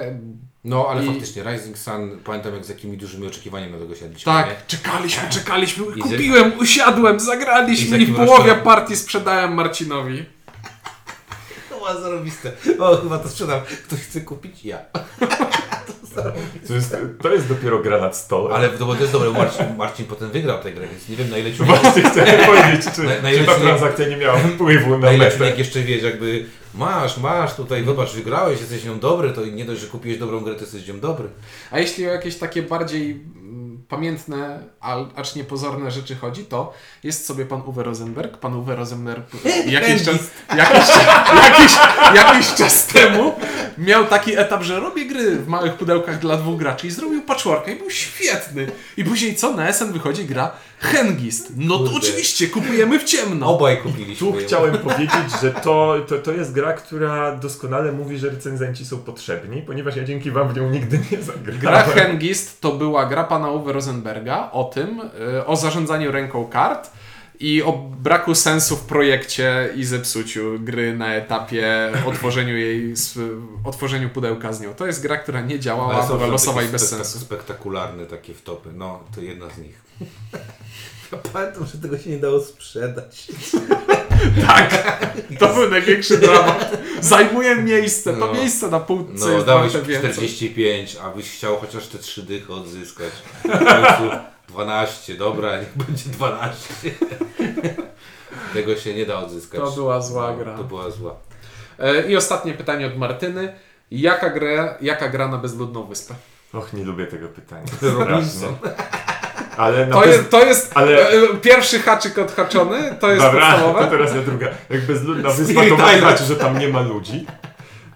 No, 0.65 0.87
ale 0.89 1.03
I- 1.03 1.07
faktycznie 1.07 1.43
Rising 1.43 1.77
Sun, 1.77 2.19
pamiętam 2.23 2.53
jak 2.53 2.65
z 2.65 2.69
jakimi 2.69 2.97
dużymi 2.97 3.27
oczekiwaniami 3.27 3.73
na 3.73 3.79
tego 3.79 3.95
siadliśmy. 3.95 4.31
Tak, 4.33 4.47
nie? 4.47 4.55
czekaliśmy, 4.67 5.29
czekaliśmy, 5.29 5.85
I 5.95 5.99
z- 6.01 6.03
kupiłem, 6.03 6.51
usiadłem, 6.59 7.17
i 7.17 7.19
z 7.19 7.23
zagraliśmy 7.23 7.97
i, 7.97 7.99
jakim 7.99 8.15
w 8.15 8.17
połowie 8.17 8.55
partii 8.55 8.95
sprzedałem 8.95 9.53
Marcinowi. 9.53 10.25
To 11.69 11.79
ma 11.79 11.93
zarobiste. 12.01 12.51
O, 12.79 12.97
chyba 12.97 13.19
to 13.19 13.29
sprzedam. 13.29 13.61
Ktoś 13.87 13.99
chce 13.99 14.21
kupić? 14.21 14.65
Ja. 14.65 14.79
To 16.67 16.73
jest, 16.73 16.95
to 17.21 17.33
jest 17.33 17.47
dopiero 17.49 17.79
gra 17.79 18.01
nad 18.01 18.17
stołem. 18.17 18.53
Ale 18.53 18.69
to, 18.69 18.95
jest 18.99 19.11
dobre, 19.11 19.31
Marcin, 19.31 19.65
Marcin 19.77 20.05
potem 20.05 20.29
wygrał 20.31 20.59
tę 20.63 20.71
grę, 20.71 20.87
więc 20.91 21.09
nie 21.09 21.15
wiem 21.15 21.29
na 21.29 21.37
ile 21.37 21.51
ci 21.51 21.57
Właśnie 21.63 22.01
chcę 22.03 22.25
powiedzieć, 22.45 22.85
czy, 22.95 23.03
Na- 23.03 23.31
czy 23.31 23.45
ta 23.45 23.55
transakcja 23.55 24.07
nie 24.07 24.17
miała 24.17 24.37
wpływu 24.37 24.89
na 24.89 24.97
Najlepiej 24.97 25.39
metę. 25.39 25.49
jak 25.49 25.59
jeszcze 25.59 25.79
wiesz, 25.81 26.03
jakby 26.03 26.45
masz, 26.73 27.17
masz 27.17 27.55
tutaj, 27.55 27.83
wybacz, 27.83 28.13
wygrałeś, 28.13 28.59
jesteś 28.59 28.85
nią 28.85 28.99
dobry, 28.99 29.31
to 29.31 29.45
nie 29.45 29.65
dość, 29.65 29.81
że 29.81 29.87
kupiłeś 29.87 30.17
dobrą 30.17 30.39
grę, 30.39 30.55
to 30.55 30.61
jesteś 30.61 30.87
nią 30.87 30.99
dobry. 30.99 31.27
A 31.71 31.79
jeśli 31.79 32.07
o 32.07 32.11
jakieś 32.11 32.37
takie 32.37 32.61
bardziej 32.61 33.11
mm, 33.11 33.64
pamiętne, 33.89 34.59
al- 34.79 35.09
acz 35.15 35.35
niepozorne 35.35 35.91
rzeczy 35.91 36.15
chodzi, 36.15 36.45
to 36.45 36.73
jest 37.03 37.25
sobie 37.25 37.45
pan 37.45 37.61
Uwe 37.65 37.83
Rosenberg. 37.83 38.37
Pan 38.37 38.55
Uwe 38.55 38.75
Rosenberg 38.75 39.25
jakiś 39.67 40.03
czas, 40.03 40.15
jakiś, 40.57 40.89
jakiś, 41.43 41.71
jakiś 42.15 42.53
czas 42.53 42.87
temu 42.87 43.33
miał 43.77 44.05
taki 44.05 44.37
etap, 44.37 44.63
że 44.63 44.79
robię 44.79 45.05
gry 45.05 45.35
w 45.35 45.47
małych 45.47 45.73
pudełkach 45.73 46.19
dla 46.19 46.37
dwóch 46.37 46.57
graczy 46.59 46.87
i 46.87 46.91
zrobił 46.91 47.21
patchworka 47.21 47.71
i 47.71 47.75
był 47.75 47.89
świetny. 47.89 48.67
I 48.97 49.03
później 49.03 49.35
co? 49.35 49.53
Na 49.53 49.73
SN 49.73 49.91
wychodzi 49.91 50.25
gra 50.25 50.51
Hengist. 50.85 51.53
No 51.57 51.77
to 51.77 51.83
Kurde. 51.83 51.97
oczywiście, 51.97 52.47
kupujemy 52.47 52.99
w 52.99 53.03
ciemno. 53.03 53.47
Obaj 53.47 53.77
kupiliśmy. 53.77 54.27
Tu 54.27 54.33
chciałem 54.33 54.77
powiedzieć, 54.87 55.41
że 55.41 55.51
to, 55.51 55.95
to, 56.07 56.17
to 56.17 56.31
jest 56.31 56.53
gra, 56.53 56.73
która 56.73 57.35
doskonale 57.35 57.91
mówi, 57.91 58.17
że 58.17 58.29
recenzenci 58.29 58.85
są 58.85 58.97
potrzebni, 58.97 59.61
ponieważ 59.61 59.95
ja 59.95 60.03
dzięki 60.03 60.31
wam 60.31 60.53
w 60.53 60.57
nią 60.57 60.69
nigdy 60.69 60.99
nie 61.11 61.21
zagrałem. 61.21 61.61
Gra 61.61 61.83
Hengist 61.83 62.61
to 62.61 62.71
była 62.71 63.05
gra 63.05 63.23
pana 63.23 63.51
Uwe 63.51 63.73
Rosenberga 63.73 64.49
o 64.51 64.63
tym, 64.63 65.01
y, 65.39 65.45
o 65.45 65.55
zarządzaniu 65.55 66.11
ręką 66.11 66.45
kart 66.45 66.91
i 67.39 67.63
o 67.63 67.73
braku 67.73 68.35
sensu 68.35 68.75
w 68.75 68.81
projekcie 68.81 69.69
i 69.75 69.85
zepsuciu 69.85 70.59
gry 70.59 70.97
na 70.97 71.13
etapie 71.13 71.91
otworzeniu 72.05 72.57
jej, 72.57 72.93
otworzeniu 73.63 74.09
pudełka 74.09 74.53
z 74.53 74.61
nią. 74.61 74.73
To 74.73 74.87
jest 74.87 75.01
gra, 75.01 75.17
która 75.17 75.41
nie 75.41 75.59
działała, 75.59 76.07
była 76.07 76.27
losowa 76.27 76.61
i 76.61 76.65
takie 76.65 76.71
bez 76.71 76.89
sensu. 76.89 77.19
Spektakularne 77.19 78.05
takie 78.05 78.33
wtopy. 78.33 78.69
No, 78.73 78.99
to 79.15 79.21
jedna 79.21 79.49
z 79.49 79.57
nich. 79.57 79.81
Ja 81.11 81.17
pamiętam, 81.33 81.65
że 81.65 81.77
tego 81.77 81.97
się 81.97 82.09
nie 82.09 82.17
dało 82.17 82.39
sprzedać. 82.39 83.27
Tak, 84.47 84.85
to 85.39 85.53
był 85.53 85.69
największy 85.69 86.17
dramat. 86.27 86.77
Zajmuje 87.01 87.55
miejsce, 87.55 88.13
to 88.13 88.19
No. 88.19 88.33
miejsce 88.33 88.67
na 88.67 88.79
półce 88.79 89.11
No, 89.15 89.29
jest 89.29 89.45
dałeś 89.45 89.73
warte 89.73 89.87
więcej. 89.87 90.11
45, 90.13 90.97
a 91.03 91.09
byś 91.09 91.31
chciał 91.31 91.57
chociaż 91.57 91.87
te 91.87 91.97
trzy 91.97 92.23
dychy 92.23 92.53
odzyskać. 92.53 93.09
W 93.43 93.47
końcu 93.49 94.15
12, 94.49 95.15
dobra, 95.15 95.59
niech 95.59 95.77
będzie 95.77 96.09
12. 96.09 96.73
Tego 98.53 98.75
się 98.75 98.93
nie 98.93 99.05
da 99.05 99.17
odzyskać. 99.19 99.61
To 99.61 99.71
była 99.71 100.01
zła 100.01 100.31
No, 100.31 100.37
gra. 100.37 100.57
To 100.57 100.63
była 100.63 100.89
zła. 100.91 101.15
E, 101.79 102.11
I 102.11 102.15
ostatnie 102.15 102.53
pytanie 102.53 102.87
od 102.87 102.97
Martyny. 102.97 103.55
Jaka 103.91 104.29
gra, 104.29 104.77
jaka 104.81 105.09
gra 105.09 105.27
na 105.27 105.37
bezludną 105.37 105.83
wyspę? 105.87 106.15
Och, 106.53 106.73
nie 106.73 106.83
lubię 106.83 107.07
tego 107.07 107.27
pytania. 107.27 107.65
Robinson. 107.81 108.55
Ale 109.57 109.87
To 109.87 110.05
jest, 110.05 110.29
to 110.29 110.45
jest 110.45 110.71
ale- 110.75 111.09
e, 111.09 111.13
pierwszy 111.41 111.79
haczyk 111.79 112.17
odhaczony, 112.17 112.95
to 112.99 113.09
jest 113.09 113.21
Dobra, 113.21 113.41
to 113.51 113.57
podstawowe. 113.57 113.87
teraz 113.97 114.15
ja 114.15 114.21
druga. 114.21 114.47
Jak 114.69 114.81
bezludna 114.85 115.29
wyspa, 115.29 115.61
to 115.69 115.97
znaczy, 115.99 116.23
że 116.23 116.35
tam 116.35 116.59
nie 116.59 116.67
ma 116.67 116.81
ludzi. 116.81 117.25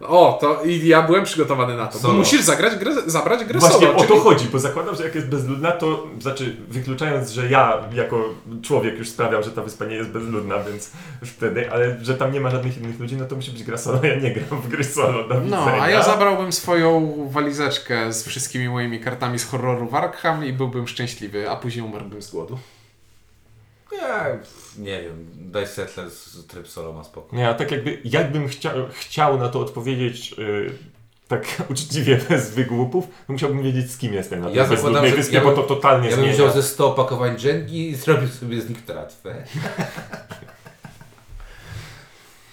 O, 0.01 0.37
to 0.41 0.63
i 0.63 0.87
ja 0.87 1.01
byłem 1.01 1.23
przygotowany 1.23 1.77
na 1.77 1.87
to. 1.87 1.99
Bo 1.99 2.13
musisz 2.13 2.41
zagrać 2.41 2.75
grę, 2.75 2.91
zabrać 3.05 3.45
grę 3.45 3.59
Właśnie 3.59 3.79
solo. 3.87 3.95
o 3.95 4.01
to 4.01 4.07
czyli- 4.07 4.19
chodzi, 4.19 4.45
bo 4.51 4.59
zakładam, 4.59 4.95
że 4.95 5.03
jak 5.03 5.15
jest 5.15 5.27
bezludna, 5.27 5.71
to 5.71 6.07
znaczy 6.19 6.55
wykluczając, 6.69 7.29
że 7.31 7.49
ja 7.49 7.77
jako 7.93 8.23
człowiek 8.61 8.97
już 8.97 9.09
sprawiam, 9.09 9.43
że 9.43 9.51
ta 9.51 9.61
wyspa 9.61 9.85
nie 9.85 9.95
jest 9.95 10.09
bezludna, 10.09 10.55
więc 10.71 10.91
wtedy, 11.25 11.71
ale 11.71 11.97
że 12.01 12.15
tam 12.15 12.31
nie 12.33 12.39
ma 12.41 12.49
żadnych 12.49 12.77
innych 12.77 12.99
ludzi, 12.99 13.15
no 13.15 13.25
to 13.25 13.35
musi 13.35 13.51
być 13.51 13.63
gra 13.63 13.77
solo. 13.77 13.99
Ja 14.03 14.15
nie 14.15 14.31
gram 14.33 14.61
w 14.61 14.67
gry 14.67 14.83
solo 14.83 15.27
do 15.27 15.33
No, 15.35 15.41
widzenia. 15.41 15.81
a 15.81 15.89
ja 15.89 16.03
zabrałbym 16.03 16.51
swoją 16.51 17.13
walizeczkę 17.31 18.13
z 18.13 18.27
wszystkimi 18.27 18.69
moimi 18.69 18.99
kartami 18.99 19.39
z 19.39 19.45
horroru 19.45 19.87
w 19.87 19.95
Arkham 19.95 20.45
i 20.45 20.53
byłbym 20.53 20.87
szczęśliwy, 20.87 21.49
a 21.49 21.55
później 21.55 21.85
umarłbym 21.85 22.21
z 22.21 22.31
głodu. 22.31 22.57
Ja, 23.91 24.25
nie 24.77 25.01
wiem, 25.01 25.27
daj 25.35 25.67
Settlers 25.67 26.45
tryb 26.47 26.67
solo 26.67 26.93
ma 26.93 27.03
spokój. 27.03 27.39
Nie, 27.39 27.49
a 27.49 27.53
tak 27.53 27.71
jakby, 27.71 28.01
jakbym 28.03 28.47
chciał, 28.47 28.73
chciał 28.91 29.37
na 29.39 29.49
to 29.49 29.59
odpowiedzieć 29.59 30.35
y, 30.39 30.71
tak 31.27 31.45
uczciwie 31.71 32.19
bez 32.29 32.49
wygłupów, 32.51 33.07
to 33.27 33.33
musiałbym 33.33 33.63
wiedzieć 33.63 33.91
z 33.91 33.97
kim 33.97 34.13
jestem 34.13 34.39
na 34.39 34.47
tej 34.47 34.55
Ja 34.55 34.65
bezludnej 34.67 35.11
wyspie, 35.11 35.35
ja 35.35 35.41
bo 35.41 35.47
bym- 35.47 35.55
to 35.55 35.63
totalnie 35.63 36.09
Ja 36.09 36.15
bym 36.15 36.25
zmienia. 36.25 36.33
wziął 36.37 36.51
ze 36.53 36.63
100 36.63 36.87
opakowań 36.87 37.37
dżęgi 37.37 37.89
i 37.89 37.95
zrobił 38.03 38.27
sobie 38.29 38.61
z 38.61 38.69
nich 38.69 38.85
tratwę. 38.85 39.43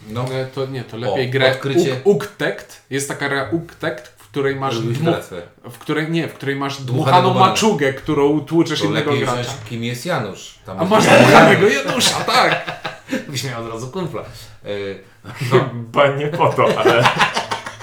No, 0.08 0.24
To 0.54 0.66
nie, 0.66 0.84
to 0.84 0.96
lepiej 0.96 1.28
O, 1.28 1.32
grę 1.32 1.50
odkrycie. 1.52 1.94
Uk- 1.94 2.00
Uktekt. 2.04 2.82
Jest 2.90 3.08
taka 3.08 3.28
gra 3.28 3.48
Uktekt, 3.52 4.15
której 4.36 4.56
masz 4.56 4.78
w 5.64 5.78
której 5.78 6.10
nie, 6.10 6.28
w 6.28 6.34
której 6.34 6.56
masz 6.56 6.82
dmuchaną 6.82 7.34
maczugę, 7.34 7.92
którą 7.92 8.40
tłuczesz 8.40 8.80
To 8.80 8.86
innego 8.86 9.12
gracza. 9.12 9.32
wziąć, 9.32 9.48
kim 9.68 9.84
jest 9.84 10.06
Janusz. 10.06 10.58
Tam 10.66 10.80
A 10.80 10.84
masz 10.84 11.04
dmuchanego 11.06 11.68
Janusza, 11.68 12.20
tak. 12.20 12.80
Byś 13.28 13.44
miał 13.44 13.64
od 13.64 13.72
razu 13.72 13.88
kumpla. 13.88 14.22
E, 14.64 14.68
Chyba 15.34 16.08
nie 16.08 16.26
po 16.26 16.48
to, 16.48 16.66
ale 16.78 17.04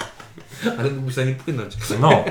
ale 0.78 0.90
mógłbyś 0.90 1.16
na 1.16 1.24
nim 1.24 1.34
płynąć. 1.34 1.74
no. 2.00 2.24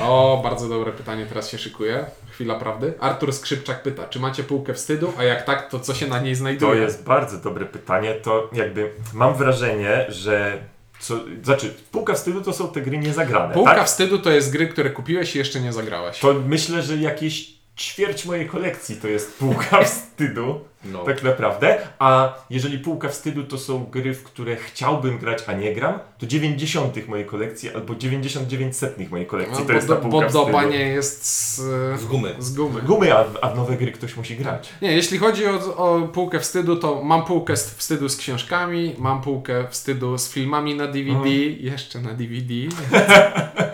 O, 0.00 0.40
bardzo 0.44 0.68
dobre 0.68 0.92
pytanie, 0.92 1.26
teraz 1.26 1.50
się 1.50 1.58
szykuje. 1.58 2.04
Chwila 2.30 2.54
prawdy. 2.54 2.94
Artur 3.00 3.32
Skrzypczak 3.32 3.82
pyta, 3.82 4.08
czy 4.08 4.20
macie 4.20 4.44
półkę 4.44 4.74
wstydu, 4.74 5.12
a 5.18 5.24
jak 5.24 5.44
tak, 5.44 5.70
to 5.70 5.80
co 5.80 5.94
się 5.94 6.06
na 6.06 6.20
niej 6.20 6.34
znajduje? 6.34 6.72
To 6.72 6.78
jest 6.78 7.04
bardzo 7.04 7.38
dobre 7.38 7.64
pytanie. 7.66 8.14
To 8.14 8.50
jakby 8.52 8.92
mam 9.12 9.34
wrażenie, 9.34 10.06
że. 10.08 10.58
Co, 11.02 11.20
znaczy, 11.42 11.74
półka 11.90 12.14
wstydu 12.14 12.40
to 12.40 12.52
są 12.52 12.68
te 12.68 12.80
gry 12.80 12.98
niezagrane. 12.98 13.54
Półka 13.54 13.74
tak? 13.74 13.86
wstydu 13.86 14.18
to 14.18 14.30
jest 14.30 14.52
gry, 14.52 14.68
które 14.68 14.90
kupiłeś 14.90 15.34
i 15.34 15.38
jeszcze 15.38 15.60
nie 15.60 15.72
zagrałeś. 15.72 16.18
To 16.18 16.34
myślę, 16.34 16.82
że 16.82 16.96
jakieś 16.96 17.54
ćwierć 17.78 18.24
mojej 18.24 18.48
kolekcji 18.48 18.96
to 18.96 19.08
jest 19.08 19.38
półka 19.38 19.84
wstydu. 19.84 20.60
No. 20.84 21.04
Tak 21.04 21.22
naprawdę. 21.22 21.78
A 21.98 22.34
jeżeli 22.50 22.78
półka 22.78 23.08
wstydu 23.08 23.44
to 23.44 23.58
są 23.58 23.84
gry, 23.84 24.14
w 24.14 24.22
które 24.24 24.56
chciałbym 24.56 25.18
grać, 25.18 25.38
a 25.46 25.52
nie 25.52 25.74
gram, 25.74 25.98
to 26.18 26.26
90 26.26 27.08
mojej 27.08 27.26
kolekcji 27.26 27.74
albo 27.74 27.94
99 27.94 28.76
setnych 28.76 29.10
mojej 29.10 29.26
kolekcji 29.26 29.56
No, 29.60 29.64
to 29.66 29.72
jest 29.72 29.88
ta 29.88 29.94
bo, 29.94 30.00
półka 30.10 30.26
bo 30.26 30.32
doba 30.32 30.58
wstydu. 30.58 30.72
nie 30.72 30.88
jest 30.88 31.24
z, 31.26 31.56
Z 32.00 32.04
gumy. 32.04 32.34
z 32.38 32.54
gumy. 32.54 32.82
Gumy, 32.82 33.14
a, 33.14 33.24
a 33.42 33.48
w 33.50 33.56
nowe 33.56 33.76
gry 33.76 33.92
ktoś 33.92 34.16
musi 34.16 34.36
grać. 34.36 34.68
Nie, 34.82 34.92
jeśli 34.92 35.18
chodzi 35.18 35.46
o, 35.46 35.76
o 35.76 36.08
półkę 36.08 36.40
wstydu, 36.40 36.76
to 36.76 37.02
mam 37.04 37.24
półkę 37.24 37.54
wstydu 37.56 38.08
z 38.08 38.16
książkami, 38.16 38.94
mam 38.98 39.20
półkę 39.22 39.64
wstydu 39.70 40.18
z 40.18 40.30
filmami 40.30 40.74
na 40.74 40.86
DVD, 40.86 41.12
Mhm. 41.12 41.56
jeszcze 41.60 42.00
na 42.00 42.12
DVD. 42.12 42.54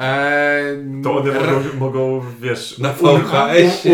Eee, 0.00 1.02
To 1.02 1.16
one 1.16 1.30
r- 1.30 1.40
mogą, 1.42 1.62
mogą 1.78 2.22
wiesz, 2.40 2.78
Na 2.78 2.90
um, 3.00 3.22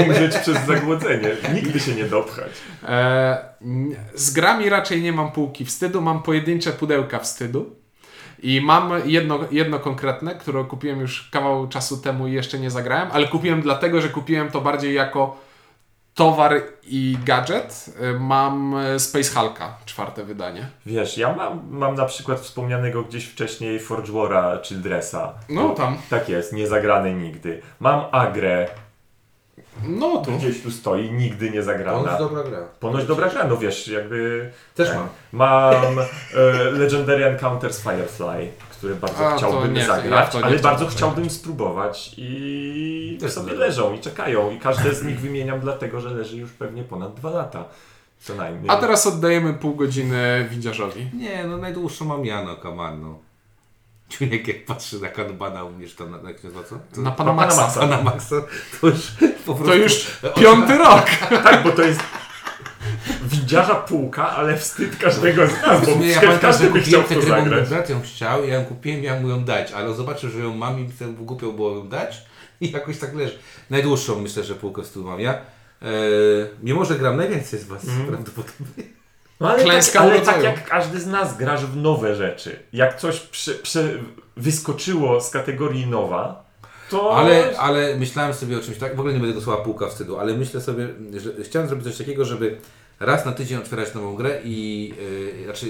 umrzeć 0.07 0.37
przez 0.37 0.67
zagłodzenie. 0.67 1.29
Nigdy 1.55 1.81
się 1.81 1.95
nie 1.95 2.05
dopchać. 2.05 2.53
E, 2.83 3.55
z 4.15 4.33
grami 4.33 4.69
raczej 4.69 5.03
nie 5.03 5.13
mam 5.13 5.33
półki 5.33 5.65
wstydu, 5.65 6.01
mam 6.01 6.23
pojedyncze 6.23 6.73
pudełka 6.73 7.19
wstydu. 7.19 7.77
I 8.43 8.61
mam 8.61 8.93
jedno, 9.05 9.39
jedno 9.51 9.79
konkretne, 9.79 10.35
które 10.35 10.65
kupiłem 10.65 11.01
już 11.01 11.29
kawał 11.31 11.69
czasu 11.69 11.97
temu 11.97 12.27
i 12.29 12.33
jeszcze 12.33 12.59
nie 12.59 12.71
zagrałem, 12.71 13.09
ale 13.13 13.27
kupiłem 13.29 13.63
dlatego, 13.63 14.01
że 14.01 14.09
kupiłem 14.09 14.51
to 14.51 14.61
bardziej 14.61 14.95
jako 14.95 15.37
towar 16.15 16.63
i 16.87 17.19
gadżet. 17.25 17.87
E, 18.01 18.13
Mam 18.19 18.77
e, 18.77 18.99
Space 18.99 19.35
Hulka, 19.41 19.77
czwarte 19.85 20.25
wydanie. 20.25 20.67
Wiesz, 20.87 21.19
ja 21.19 21.35
mam, 21.35 21.61
mam 21.71 21.95
na 21.95 22.05
przykład 22.05 22.41
wspomnianego 22.41 23.03
gdzieś 23.03 23.25
wcześniej 23.27 23.81
Forge 23.81 24.13
Wara 24.13 24.59
Childressa. 24.63 25.35
No 25.49 25.69
To- 25.69 25.75
tam. 25.75 25.97
Tak 26.11 26.29
jest, 26.29 26.53
niezagrany 26.53 27.15
nigdy. 27.15 27.63
Mam 27.81 28.05
Agrę, 28.13 28.69
No 29.83 30.23
tu. 30.25 30.33
gdzieś 30.33 30.63
tu 30.63 30.71
stoi, 30.71 31.13
nigdy 31.13 31.51
nie 31.51 31.63
zagrana. 31.63 31.99
Ponoć 31.99 32.19
dobra 32.19 32.43
gra. 32.43 32.59
Ponoć 32.81 33.07
dobra 33.07 33.29
gra, 33.29 33.47
no 33.47 33.57
wiesz, 33.57 33.89
jakby... 33.89 34.51
Też 34.75 34.89
ten. 34.89 34.97
mam. 34.97 35.09
Mam 35.33 35.99
e, 35.99 36.71
Legendary 36.71 37.25
Encounters 37.25 37.81
Firefly, 37.83 38.49
który 38.71 38.95
bardzo 38.95 39.27
A, 39.29 39.37
chciałbym 39.37 39.75
nie, 39.75 39.81
ja 39.81 39.87
zagrać, 39.87 40.35
nie 40.35 40.45
ale 40.45 40.59
bardzo 40.59 40.87
chciałbym 40.87 41.31
spróbować 41.31 42.15
i 42.17 43.19
Też 43.21 43.33
sobie 43.33 43.51
dobra. 43.51 43.67
leżą 43.67 43.95
i 43.95 43.99
czekają 43.99 44.51
i 44.51 44.59
każde 44.59 44.95
z 44.95 45.05
nich 45.05 45.21
wymieniam 45.21 45.61
dlatego, 45.61 46.01
że 46.01 46.11
leży 46.11 46.37
już 46.37 46.51
pewnie 46.51 46.85
ponad 46.85 47.15
dwa 47.15 47.31
lata. 47.31 47.65
Co 48.21 48.35
najmniej. 48.35 48.71
A 48.71 48.77
teraz 48.77 49.07
oddajemy 49.07 49.55
pół 49.55 49.75
godziny 49.75 50.49
widziarzowi. 50.51 51.11
Nie, 51.15 51.45
no 51.45 51.57
najdłuższą 51.57 52.05
mam 52.05 52.25
Jano 52.25 52.57
Kamanno. 52.57 53.19
Człowiek 54.19 54.49
jak 54.49 54.65
patrzy 54.65 55.01
na 55.01 55.09
kanbana, 55.09 55.65
umiesz 55.65 55.95
tam, 55.95 56.11
na, 56.11 56.29
jak 56.31 56.41
się 56.41 56.49
nazywa 56.49 56.65
co? 56.65 56.79
To, 56.95 57.01
Na 57.01 57.11
pana 57.11 57.33
Na 57.33 57.37
pana 57.43 57.57
Maxa. 57.57 57.81
Pana 57.81 58.03
Maxa, 58.03 58.37
to 58.81 58.87
już 58.87 59.11
po 59.47 59.55
prostu... 59.55 59.65
To 59.65 59.75
już 59.75 60.07
piąty 60.43 60.79
rok. 60.79 61.07
Tak, 61.45 61.63
bo 61.63 61.71
to 61.71 61.83
jest 61.83 62.01
widziarza 63.23 63.75
półka, 63.75 64.31
ale 64.31 64.57
wstyd 64.57 64.97
każdego 64.97 65.47
z 65.47 65.63
nas, 65.63 65.87
bo 65.87 65.97
Nie, 65.97 66.09
ja 66.09 66.21
że 66.21 66.39
każdy 66.39 66.71
by 66.71 66.81
chciał 66.81 67.03
tę 67.03 67.15
grę, 67.15 67.65
bo 67.95 68.01
chciał, 68.01 68.45
ja 68.45 68.55
ją 68.55 68.65
kupiłem, 68.65 69.01
miałem 69.01 69.23
mu 69.23 69.29
ją 69.29 69.45
dać, 69.45 69.73
ale 69.73 69.95
zobaczył, 69.95 70.31
że 70.31 70.39
ją 70.39 70.57
mam 70.57 70.81
i 70.81 70.89
głupio 71.19 71.53
było 71.53 71.77
ją 71.77 71.89
dać 71.89 72.27
i 72.61 72.71
jakoś 72.71 72.99
tak 72.99 73.15
leży. 73.15 73.39
Najdłuższą 73.71 74.21
myślę, 74.21 74.45
że 74.45 74.55
półkę 74.55 74.85
z 74.85 74.97
mam 74.97 75.21
ja. 75.21 75.33
Eee, 75.83 75.91
mimo, 76.63 76.85
że 76.85 76.99
gram 76.99 77.17
najwięcej 77.17 77.61
z 77.61 77.65
Was 77.65 77.85
Mhm. 77.85 78.07
prawdopodobnie. 78.07 79.04
No, 79.41 79.51
ale, 79.51 79.63
Klęska 79.65 79.99
tak, 79.99 80.11
ale 80.11 80.21
tak 80.21 80.43
jak 80.43 80.69
każdy 80.69 81.01
z 81.01 81.07
nas 81.07 81.37
grasz 81.37 81.67
w 81.67 81.77
nowe 81.77 82.15
rzeczy. 82.15 82.57
Jak 82.73 83.01
coś 83.01 83.21
prze, 83.21 83.55
prze, 83.55 83.89
wyskoczyło 84.37 85.21
z 85.21 85.31
kategorii 85.31 85.87
nowa, 85.87 86.45
to... 86.91 87.17
Ale, 87.17 87.59
ale 87.59 87.97
myślałem 87.97 88.35
sobie 88.35 88.59
o 88.59 88.61
czymś 88.61 88.79
tak, 88.79 88.97
w 88.97 89.01
ogóle 89.01 89.15
nie 89.15 89.21
będę 89.21 89.35
tego 89.35 89.45
słowa 89.45 89.65
półka 89.65 89.89
wstydu, 89.89 90.19
ale 90.19 90.35
myślę 90.35 90.61
sobie, 90.61 90.89
że 91.17 91.45
chciałem 91.45 91.69
zrobić 91.69 91.87
coś 91.87 91.97
takiego, 91.97 92.25
żeby 92.25 92.59
raz 93.01 93.27
na 93.27 93.33
tydzień 93.33 93.59
otwierać 93.59 93.95
nową 93.95 94.15
grę 94.15 94.41
i 94.45 94.89
yy, 95.37 95.45
znaczy 95.45 95.67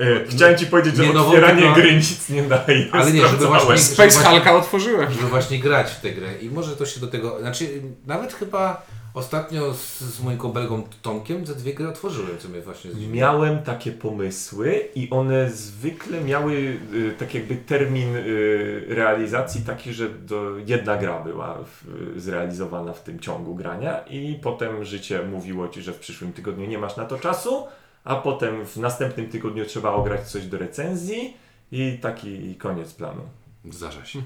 E, 0.00 0.26
Chciałem 0.28 0.58
ci 0.58 0.66
powiedzieć, 0.66 0.96
że 0.96 1.12
nową, 1.12 1.28
otwieranie 1.28 1.72
gry 1.74 1.94
nic 1.96 2.28
nie 2.28 2.42
daje. 2.42 2.86
Ale 2.92 3.12
nie, 3.12 3.28
żeby 3.28 3.46
właśnie- 3.46 3.78
Space 3.78 4.20
Hulka 4.20 4.56
otworzyłem. 4.56 5.12
żeby 5.12 5.26
właśnie 5.26 5.58
grać 5.58 5.90
w 5.90 6.00
tę 6.00 6.10
grę 6.10 6.28
i 6.40 6.50
może 6.50 6.76
to 6.76 6.86
się 6.86 7.00
do 7.00 7.06
tego, 7.06 7.40
znaczy 7.40 7.82
nawet 8.06 8.32
chyba 8.32 8.86
ostatnio 9.14 9.74
z, 9.74 10.00
z 10.00 10.22
moim 10.22 10.38
kombelgą 10.38 10.82
Tomkiem 11.02 11.46
ze 11.46 11.54
dwie 11.54 11.74
gry 11.74 11.88
otworzyłem, 11.88 12.38
co 12.38 12.48
mnie 12.48 12.60
właśnie 12.60 12.90
zdziwiło. 12.90 13.14
Miałem 13.14 13.62
takie 13.62 13.92
pomysły 13.92 14.88
i 14.94 15.10
one 15.10 15.50
zwykle 15.50 16.20
miały 16.20 16.52
y, 16.94 17.14
tak 17.18 17.34
jakby 17.34 17.56
termin 17.56 18.16
y, 18.16 18.84
realizacji 18.88 19.62
taki, 19.62 19.92
że 19.92 20.08
do, 20.08 20.58
jedna 20.66 20.96
gra 20.96 21.20
była 21.20 21.58
w, 21.64 21.84
zrealizowana 22.16 22.92
w 22.92 23.02
tym 23.02 23.20
ciągu 23.20 23.54
grania 23.54 23.98
i 23.98 24.38
potem 24.42 24.84
życie 24.84 25.22
mówiło 25.22 25.68
Ci, 25.68 25.82
że 25.82 25.92
w 25.92 25.98
przyszłym 25.98 26.32
tygodniu 26.32 26.66
nie 26.66 26.78
masz 26.78 26.96
na 26.96 27.04
to 27.04 27.18
czasu, 27.18 27.66
a 28.04 28.16
potem 28.16 28.66
w 28.66 28.76
następnym 28.76 29.28
tygodniu 29.28 29.64
trzeba 29.64 29.92
ograć 29.92 30.30
coś 30.30 30.46
do 30.46 30.58
recenzji 30.58 31.36
i 31.72 31.98
taki 32.02 32.54
koniec 32.54 32.94
planu. 32.94 33.22
Zdarza 33.70 34.04
się. 34.04 34.22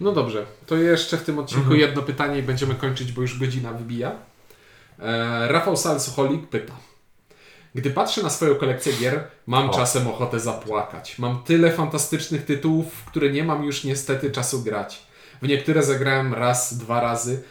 No 0.00 0.12
dobrze, 0.12 0.46
to 0.66 0.76
jeszcze 0.76 1.16
w 1.16 1.22
tym 1.24 1.38
odcinku 1.38 1.62
Mhm. 1.62 1.80
jedno 1.80 2.02
pytanie 2.02 2.38
i 2.38 2.42
będziemy 2.42 2.74
kończyć, 2.74 3.12
bo 3.12 3.22
już 3.22 3.38
godzina 3.38 3.72
wybija. 3.72 4.12
E, 4.98 5.48
Rafał 5.48 5.76
Salsoholik 5.76 6.48
pyta. 6.48 6.72
Gdy 7.74 7.90
patrzę 7.90 8.22
na 8.22 8.30
swoją 8.30 8.54
kolekcję 8.54 8.92
gier, 8.92 9.24
mam 9.46 9.70
O. 9.70 9.74
czasem 9.74 10.08
ochotę 10.08 10.40
zapłakać. 10.40 11.18
Mam 11.18 11.42
tyle 11.42 11.72
fantastycznych 11.72 12.44
tytułów, 12.44 12.92
w 12.92 13.04
które 13.04 13.30
nie 13.30 13.44
mam 13.44 13.64
już 13.64 13.84
niestety 13.84 14.30
czasu 14.30 14.62
grać. 14.62 15.02
W 15.42 15.48
niektóre 15.48 15.82
zagrałem 15.82 16.34
raz, 16.34 16.78
dwa 16.78 17.00
razy 17.00 17.42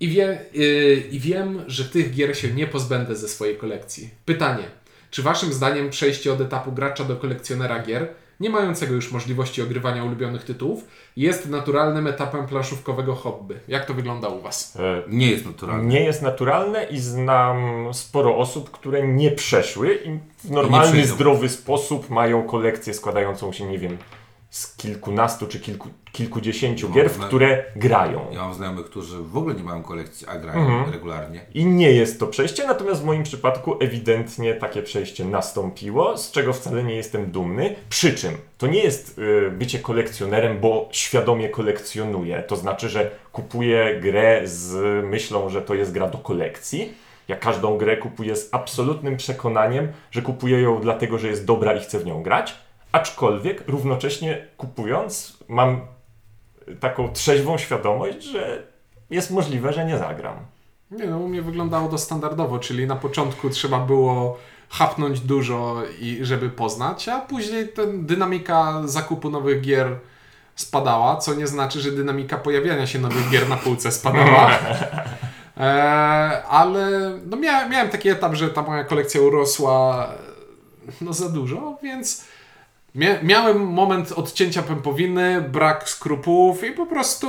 i, 0.00 0.08
wie, 0.08 0.44
yy, 0.52 0.94
i 1.10 1.20
wiem, 1.20 1.64
że 1.66 1.84
tych 1.84 2.14
gier 2.14 2.38
się 2.38 2.48
nie 2.54 2.66
pozbędę 2.66 3.16
ze 3.16 3.28
swojej 3.28 3.56
kolekcji. 3.56 4.10
Pytanie. 4.24 4.64
Czy 5.10 5.22
waszym 5.22 5.52
zdaniem 5.52 5.90
przejście 5.90 6.32
od 6.32 6.40
etapu 6.40 6.72
gracza 6.72 7.04
do 7.04 7.16
kolekcjonera 7.16 7.82
gier, 7.82 8.08
nie 8.40 8.50
mającego 8.50 8.94
już 8.94 9.12
możliwości 9.12 9.62
ogrywania 9.62 10.04
ulubionych 10.04 10.44
tytułów, 10.44 10.84
jest 11.16 11.48
naturalnym 11.48 12.06
etapem 12.06 12.46
planszówkowego 12.46 13.14
hobby? 13.14 13.60
Jak 13.68 13.84
to 13.84 13.94
wygląda 13.94 14.28
u 14.28 14.40
was? 14.40 14.76
E, 14.76 15.02
Nie 15.08 15.30
jest 15.30 15.46
naturalne. 15.46 15.84
Nie 15.84 16.04
jest 16.04 16.22
naturalne 16.22 16.84
i 16.84 16.98
znam 16.98 17.88
sporo 17.94 18.36
osób, 18.36 18.70
które 18.70 19.08
nie 19.08 19.30
przeszły 19.30 19.94
i 20.04 20.18
w 20.46 20.50
normalny, 20.50 21.06
zdrowy 21.06 21.48
sposób 21.48 22.10
mają 22.10 22.42
kolekcję 22.42 22.94
składającą 22.94 23.52
się, 23.52 23.66
nie 23.66 23.78
wiem, 23.78 23.98
z 24.50 24.76
kilkunastu 24.76 25.46
czy 25.46 25.60
kilku, 25.60 25.88
kilkudziesięciu 26.12 26.90
gier, 26.90 27.10
w 27.10 27.18
które 27.18 27.64
grają. 27.76 28.26
Ja 28.32 28.40
mam 28.40 28.54
znajomych, 28.54 28.86
którzy 28.86 29.18
w 29.18 29.36
ogóle 29.36 29.54
nie 29.54 29.62
mają 29.62 29.82
kolekcji, 29.82 30.26
a 30.26 30.38
grają 30.38 30.60
Mhm. 30.60 30.92
regularnie. 30.92 31.40
I 31.54 31.66
nie 31.66 31.92
jest 31.92 32.20
to 32.20 32.26
przejście, 32.26 32.66
natomiast 32.66 33.02
w 33.02 33.04
moim 33.04 33.22
przypadku 33.22 33.76
ewidentnie 33.80 34.54
takie 34.54 34.82
przejście 34.82 35.24
nastąpiło, 35.24 36.18
z 36.18 36.30
czego 36.30 36.52
wcale 36.52 36.84
nie 36.84 36.94
jestem 36.96 37.30
dumny. 37.30 37.74
Przy 37.88 38.14
czym 38.14 38.32
to 38.58 38.66
nie 38.66 38.82
jest 38.82 39.18
y, 39.18 39.50
bycie 39.50 39.78
kolekcjonerem, 39.78 40.60
bo 40.60 40.88
świadomie 40.92 41.48
kolekcjonuję. 41.48 42.42
To 42.48 42.56
znaczy, 42.56 42.88
że 42.88 43.10
kupuję 43.32 44.00
grę 44.02 44.40
z 44.44 44.74
myślą, 45.04 45.48
że 45.48 45.62
to 45.62 45.74
jest 45.74 45.92
gra 45.92 46.08
do 46.08 46.18
kolekcji. 46.18 46.94
Ja 47.28 47.36
każdą 47.36 47.78
grę 47.78 47.96
kupuję 47.96 48.36
z 48.36 48.48
absolutnym 48.52 49.16
przekonaniem, 49.16 49.88
że 50.10 50.22
kupuję 50.22 50.60
ją 50.60 50.80
dlatego, 50.80 51.18
że 51.18 51.28
jest 51.28 51.44
dobra 51.44 51.74
i 51.74 51.80
chcę 51.80 51.98
w 51.98 52.06
nią 52.06 52.22
grać. 52.22 52.65
Aczkolwiek 52.96 53.68
równocześnie 53.68 54.46
kupując, 54.56 55.38
mam 55.48 55.80
taką 56.80 57.12
trzeźwą 57.12 57.58
świadomość, 57.58 58.22
że 58.22 58.62
jest 59.10 59.30
możliwe, 59.30 59.72
że 59.72 59.84
nie 59.84 59.98
zagram. 59.98 60.36
Nie 60.90 61.06
no, 61.06 61.18
u 61.18 61.28
mnie 61.28 61.42
wyglądało 61.42 61.88
to 61.88 61.98
standardowo, 61.98 62.58
czyli 62.58 62.86
na 62.86 62.96
początku 62.96 63.50
trzeba 63.50 63.78
było 63.78 64.38
hapnąć 64.68 65.20
dużo, 65.20 65.82
i 66.00 66.18
żeby 66.22 66.50
poznać, 66.50 67.08
a 67.08 67.20
później 67.20 67.68
ten 67.68 68.06
dynamika 68.06 68.82
zakupu 68.84 69.30
nowych 69.30 69.60
gier 69.60 69.96
spadała, 70.54 71.16
co 71.16 71.34
nie 71.34 71.46
znaczy, 71.46 71.80
że 71.80 71.90
dynamika 71.90 72.36
pojawiania 72.36 72.86
się 72.86 72.98
nowych 72.98 73.30
gier 73.30 73.48
na 73.48 73.56
półce 73.56 73.92
spadała. 73.92 74.50
E, 75.60 76.42
ale 76.44 77.12
no 77.26 77.36
miałem, 77.36 77.70
miałem 77.70 77.88
taki 77.88 78.08
etap, 78.08 78.34
że 78.34 78.48
ta 78.50 78.62
moja 78.62 78.84
kolekcja 78.84 79.20
urosła 79.20 80.08
no 81.00 81.12
za 81.12 81.28
dużo, 81.28 81.78
więc 81.82 82.24
miałem 83.22 83.66
moment 83.66 84.12
odcięcia 84.12 84.62
pępowiny, 84.62 85.40
brak 85.40 85.88
skrupułów 85.88 86.64
i 86.64 86.72
po 86.72 86.86
prostu 86.86 87.26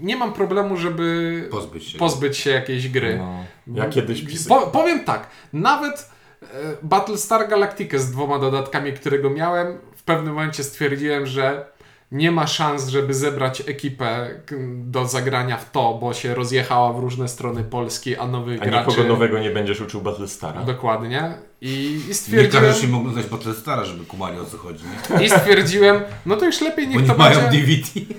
nie 0.00 0.16
mam 0.16 0.32
problemu, 0.32 0.76
żeby 0.76 1.48
Pozbyć 1.50 1.84
się. 1.88 1.98
pozbyć 1.98 2.36
się 2.36 2.50
jakiejś 2.50 2.88
gry. 2.88 3.18
No. 3.18 3.44
Ja 3.82 3.88
kiedyś 3.88 4.22
pisałem. 4.24 4.64
Po, 4.64 4.70
powiem 4.70 5.04
tak, 5.04 5.28
nawet 5.52 6.10
e, 6.42 6.46
Battlestar 6.82 7.48
Galactica 7.48 7.98
z 7.98 8.10
dwoma 8.10 8.38
dodatkami, 8.38 8.92
którego 8.92 9.30
miałem, 9.30 9.78
w 9.96 10.02
pewnym 10.02 10.34
momencie 10.34 10.64
stwierdziłem, 10.64 11.26
że 11.26 11.74
nie 12.12 12.30
ma 12.30 12.46
szans, 12.46 12.88
żeby 12.88 13.14
zebrać 13.14 13.60
ekipę 13.60 14.30
do 14.74 15.06
zagrania 15.06 15.56
w 15.56 15.70
to, 15.70 15.98
bo 16.00 16.14
się 16.14 16.34
rozjechała 16.34 16.92
w 16.92 16.98
różne 16.98 17.28
strony 17.28 17.64
Polski, 17.64 18.16
a 18.16 18.26
nowych 18.26 18.62
A 18.62 18.64
graczy... 18.64 18.88
nikogo 18.90 19.08
nowego 19.08 19.38
nie 19.38 19.50
będziesz 19.50 19.80
uczył 19.80 20.00
Battlestara. 20.00 20.62
Dokładnie. 20.62 21.34
I, 21.64 22.00
i 22.04 22.08
Nie 22.08 22.14
stwierdziłem, 22.14 22.66
każesz 22.66 22.84
im 22.84 22.94
oglądać 22.94 23.26
Battlestara, 23.26 23.84
żeby 23.84 24.04
kumali 24.04 24.38
o 24.38 24.44
co 24.44 24.58
chodzi. 24.58 24.84
Nie? 25.18 25.26
i 25.26 25.30
stwierdziłem, 25.30 26.02
no 26.26 26.36
to 26.36 26.44
już 26.44 26.60
lepiej 26.60 26.88
niech 26.88 26.98
Oni 26.98 27.06
to 27.08 27.14
mają 27.14 27.40
będzie... 27.40 27.58
DVD. 27.58 28.00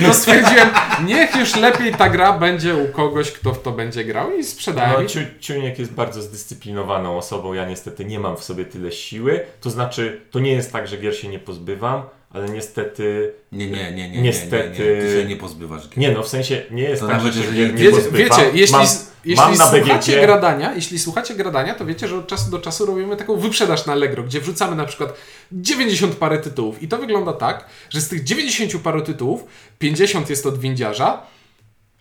No 0.00 0.14
stwierdziłem, 0.14 0.68
niech 1.04 1.36
już 1.36 1.56
lepiej 1.56 1.94
ta 1.94 2.08
gra 2.08 2.38
będzie 2.38 2.76
u 2.76 2.88
kogoś, 2.88 3.32
kto 3.32 3.52
w 3.52 3.62
to 3.62 3.72
będzie 3.72 4.04
grał 4.04 4.36
i 4.36 4.44
sprzedałem. 4.44 5.02
No, 5.02 5.08
Ciu- 5.08 5.38
Ciuniek 5.40 5.78
jest 5.78 5.92
bardzo 5.92 6.22
zdyscyplinowaną 6.22 7.18
osobą, 7.18 7.52
ja 7.52 7.68
niestety 7.68 8.04
nie 8.04 8.20
mam 8.20 8.36
w 8.36 8.44
sobie 8.44 8.64
tyle 8.64 8.92
siły. 8.92 9.40
To 9.60 9.70
znaczy, 9.70 10.20
to 10.30 10.40
nie 10.40 10.52
jest 10.52 10.72
tak, 10.72 10.88
że 10.88 10.96
gier 10.96 11.16
się 11.16 11.28
nie 11.28 11.38
pozbywam, 11.38 12.02
ale 12.36 12.48
niestety... 12.48 13.32
Nie, 13.52 13.66
nie, 13.70 13.92
nie, 13.92 14.10
nie. 14.10 14.22
Niestety- 14.22 14.78
Nie, 14.78 14.94
nie, 14.94 15.00
ty 15.00 15.20
się 15.22 15.28
nie 15.28 15.36
pozbywasz 15.36 15.88
gier. 15.88 15.98
Nie 15.98 16.10
no, 16.12 16.22
w 16.22 16.28
sensie 16.28 16.62
nie 16.70 16.82
jest 16.82 17.00
To 17.02 17.08
tak, 17.08 17.16
nawet 17.16 17.34
że 17.34 17.40
się 17.42 17.46
jeżeli- 17.46 17.60
gier 17.66 17.74
nie 17.74 17.80
Wiecie, 17.84 17.96
pozbywam. 17.96 18.38
wiecie 18.40 18.50
jeśli, 18.54 18.76
mam, 18.76 18.86
jeśli 19.24 19.44
mam 19.44 19.56
słuchacie 19.56 20.12
BGG 20.12 20.20
gradania, 20.24 20.74
jeśli 20.74 20.98
słuchacie 20.98 21.34
gradania, 21.34 21.74
to 21.74 21.86
wiecie, 21.86 22.08
że 22.08 22.16
od 22.18 22.26
czasu 22.26 22.50
do 22.50 22.58
czasu 22.58 22.86
robimy 22.86 23.16
taką 23.16 23.36
wyprzedaż 23.36 23.86
na 23.86 23.92
Allegro, 23.92 24.22
gdzie 24.22 24.40
wrzucamy 24.40 24.76
na 24.76 24.84
przykład 24.84 25.14
90 25.52 26.14
parę 26.14 26.38
tytułów 26.38 26.82
i 26.82 26.88
to 26.88 26.98
wygląda 26.98 27.32
tak, 27.32 27.64
że 27.90 28.00
z 28.00 28.08
tych 28.08 28.24
90 28.24 28.76
paru 28.82 29.02
tytułów 29.02 29.44
50 29.78 30.30
jest 30.30 30.46
od 30.46 30.58
windziarza, 30.58 31.22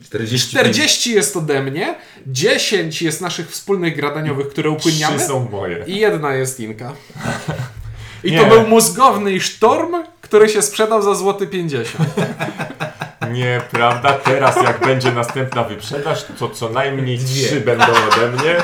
40. 0.03 0.49
40 0.49 1.11
jest 1.13 1.38
ode 1.38 1.63
mnie, 1.63 1.95
10 2.27 3.01
jest 3.01 3.21
naszych 3.21 3.51
wspólnych 3.51 3.95
gradaniowych, 3.95 4.49
które 4.49 4.69
upłyniamy 4.69 5.17
Trzy 5.17 5.25
są 5.27 5.49
moje. 5.51 5.83
i 5.88 5.99
jedna 5.99 6.33
jest 6.33 6.59
Inka. 6.59 6.93
I 8.23 8.31
Nie. 8.31 8.39
to 8.39 8.45
był 8.45 8.67
mózgowny 8.67 9.39
sztorm, 9.41 9.95
który 10.26 10.49
się 10.49 10.61
sprzedał 10.61 11.01
za 11.01 11.15
złoty 11.15 11.47
50. 11.47 11.97
Nieprawda, 13.32 14.13
teraz 14.13 14.55
jak 14.63 14.80
będzie 14.86 15.11
następna 15.11 15.63
wyprzedaż, 15.63 16.26
to 16.39 16.49
co 16.49 16.69
najmniej 16.69 17.17
Dwie. 17.17 17.47
trzy 17.47 17.61
będą 17.61 17.86
ode 17.86 18.32
mnie. 18.32 18.55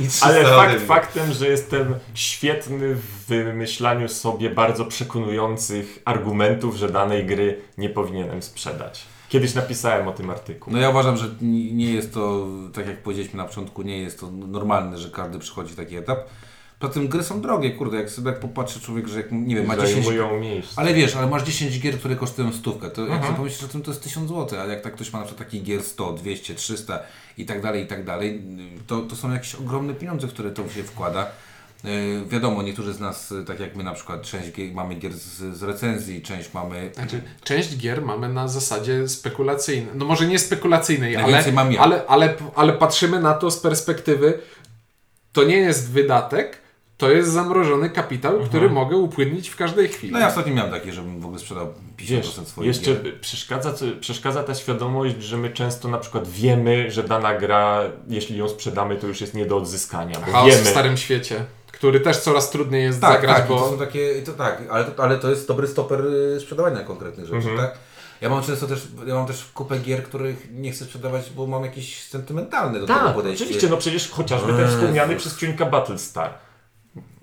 I 0.00 0.08
300 0.08 0.26
Ale 0.26 0.40
ode 0.40 0.56
fakt 0.56 0.76
mnie. 0.76 0.86
faktem, 0.86 1.32
że 1.32 1.46
jestem 1.48 1.94
świetny 2.14 2.94
w 2.94 3.26
wymyślaniu 3.26 4.08
sobie 4.08 4.50
bardzo 4.50 4.84
przekonujących 4.84 5.98
argumentów, 6.04 6.76
że 6.76 6.88
danej 6.88 7.26
gry 7.26 7.60
nie 7.78 7.88
powinienem 7.90 8.42
sprzedać. 8.42 9.04
Kiedyś 9.28 9.54
napisałem 9.54 10.08
o 10.08 10.12
tym 10.12 10.30
artykuł. 10.30 10.72
No 10.72 10.78
ja 10.78 10.90
uważam, 10.90 11.16
że 11.16 11.24
ni- 11.40 11.72
nie 11.74 11.92
jest 11.92 12.14
to, 12.14 12.46
tak 12.74 12.86
jak 12.86 13.02
powiedzieliśmy 13.02 13.36
na 13.36 13.44
początku, 13.44 13.82
nie 13.82 13.98
jest 14.02 14.20
to 14.20 14.26
normalne, 14.30 14.98
że 14.98 15.10
każdy 15.10 15.38
przychodzi 15.38 15.74
taki 15.74 15.96
etap. 15.96 16.18
Poza 16.78 16.92
tym 16.92 17.08
gry 17.08 17.22
są 17.22 17.40
drogie, 17.40 17.70
kurde, 17.70 17.96
jak 17.96 18.10
sobie 18.10 18.30
jak 18.30 18.40
popatrzy 18.40 18.80
człowiek, 18.80 19.08
że 19.08 19.16
jak, 19.16 19.32
nie 19.32 19.56
wiem, 19.56 19.66
ma 19.66 19.76
10... 19.76 20.06
Zajmują 20.06 20.40
miejsce. 20.40 20.72
Ale 20.76 20.94
wiesz, 20.94 21.16
ale 21.16 21.26
masz 21.26 21.42
10 21.42 21.80
gier, 21.80 21.98
które 21.98 22.16
kosztują 22.16 22.52
stówkę, 22.52 22.90
to 22.90 23.00
jak 23.00 23.10
Mhm. 23.10 23.26
sobie 23.26 23.36
pomyślisz 23.36 23.64
o 23.64 23.68
tym, 23.68 23.82
to 23.82 23.90
jest 23.90 24.02
1000 24.02 24.28
zł, 24.30 24.60
a 24.60 24.64
jak 24.64 24.80
tak 24.80 24.94
ktoś 24.94 25.12
ma 25.12 25.18
na 25.18 25.24
przykład 25.24 25.46
takich 25.48 25.62
gier 25.62 25.82
100, 25.82 26.12
200, 26.12 26.54
300 26.54 26.98
i 27.38 27.46
tak 27.46 27.62
dalej, 27.62 27.84
i 27.84 27.86
tak 27.86 28.04
dalej, 28.04 28.42
to, 28.86 29.00
to 29.00 29.16
są 29.16 29.32
jakieś 29.32 29.54
ogromne 29.54 29.94
pieniądze, 29.94 30.26
w 30.26 30.30
które 30.32 30.50
to 30.50 30.68
się 30.68 30.82
wkłada. 30.82 31.26
Yy, 31.84 31.90
wiadomo, 32.28 32.62
niektórzy 32.62 32.92
z 32.92 33.00
nas, 33.00 33.32
y, 33.32 33.44
tak 33.44 33.60
jak 33.60 33.76
my 33.76 33.84
na 33.84 33.92
przykład, 33.94 34.22
część 34.22 34.52
gier, 34.52 34.74
mamy 34.74 34.94
gier 34.94 35.12
z, 35.14 35.56
z 35.58 35.62
recenzji, 35.62 36.22
część 36.22 36.54
mamy... 36.54 36.90
Znaczy, 36.94 37.22
część 37.44 37.76
gier 37.76 38.02
mamy 38.02 38.28
na 38.28 38.48
zasadzie 38.48 39.08
spekulacyjnej. 39.08 39.94
No 39.94 40.04
może 40.04 40.26
nie 40.26 40.38
spekulacyjnej, 40.38 41.16
ale, 41.16 41.24
Najwięcej 41.26 41.52
mam 41.52 41.72
ja. 41.72 41.80
ale, 41.80 42.06
ale, 42.06 42.34
ale 42.54 42.72
patrzymy 42.72 43.20
na 43.20 43.34
to 43.34 43.50
z 43.50 43.58
perspektywy, 43.60 44.38
to 45.32 45.44
nie 45.44 45.56
jest 45.56 45.90
wydatek, 45.90 46.58
to 46.98 47.10
jest 47.10 47.30
zamrożony 47.32 47.90
kapitał, 47.90 48.40
który 48.40 48.70
mogę 48.70 48.96
upłynnić 48.96 49.48
w 49.48 49.56
każdej 49.56 49.88
chwili. 49.88 50.12
No 50.12 50.18
ja 50.18 50.28
ostatnio 50.28 50.54
miałem 50.54 50.72
takie, 50.72 50.92
żebym 50.92 51.20
w 51.20 51.24
ogóle 51.24 51.40
sprzedał 51.40 51.66
50% 51.66 51.72
Wiesz, 51.98 52.26
swoich 52.26 52.66
jeszcze 52.68 52.94
gier. 53.02 53.20
przeszkadza, 53.20 53.72
przeszkadza 54.00 54.42
ta 54.42 54.54
świadomość, 54.54 55.22
że 55.22 55.36
my 55.36 55.50
często 55.50 55.88
na 55.88 55.98
przykład 55.98 56.28
wiemy, 56.28 56.90
że 56.90 57.02
dana 57.04 57.34
gra, 57.34 57.80
jeśli 58.08 58.38
ją 58.38 58.48
sprzedamy, 58.48 58.96
to 58.96 59.06
już 59.06 59.20
jest 59.20 59.34
nie 59.34 59.46
do 59.46 59.56
odzyskania, 59.56 60.20
bo 60.26 60.32
Chaos 60.32 60.48
wiemy. 60.50 60.62
w 60.62 60.68
Starym 60.68 60.96
Świecie, 60.96 61.44
który 61.72 62.00
też 62.00 62.16
coraz 62.18 62.50
trudniej 62.50 62.82
jest 62.82 63.00
Tak, 63.00 63.12
zagrać, 63.12 63.36
tak, 63.36 63.48
bo... 63.48 63.60
to 63.60 63.70
są 63.70 63.78
takie, 63.78 64.22
to 64.22 64.32
tak, 64.32 64.62
ale 64.70 64.84
to, 64.84 65.02
ale 65.02 65.18
to 65.18 65.30
jest 65.30 65.48
dobry 65.48 65.66
stoper 65.68 66.00
y, 66.36 66.40
sprzedawania 66.40 66.80
konkretnych 66.84 67.26
rzeczy, 67.26 67.36
Mhm. 67.36 67.58
tak? 67.58 67.78
Ja 68.20 68.28
mam 68.28 68.42
często 68.42 68.66
też, 68.66 68.88
ja 69.06 69.14
mam 69.14 69.26
też 69.26 69.44
kupę 69.54 69.78
gier, 69.78 70.02
których 70.02 70.48
nie 70.54 70.72
chcę 70.72 70.84
sprzedawać, 70.84 71.30
bo 71.36 71.46
mam 71.46 71.64
jakieś 71.64 72.04
sentymentalne 72.08 72.80
do 72.80 72.86
tego 72.86 72.98
Tak, 73.00 73.14
podejście. 73.14 73.44
oczywiście, 73.44 73.68
no 73.68 73.76
przecież 73.76 74.10
chociażby 74.10 74.52
ten 74.52 74.68
wspomniany 74.68 75.16
przez 75.16 75.36
Ciuńka 75.38 75.66
Battlestar. 75.66 76.30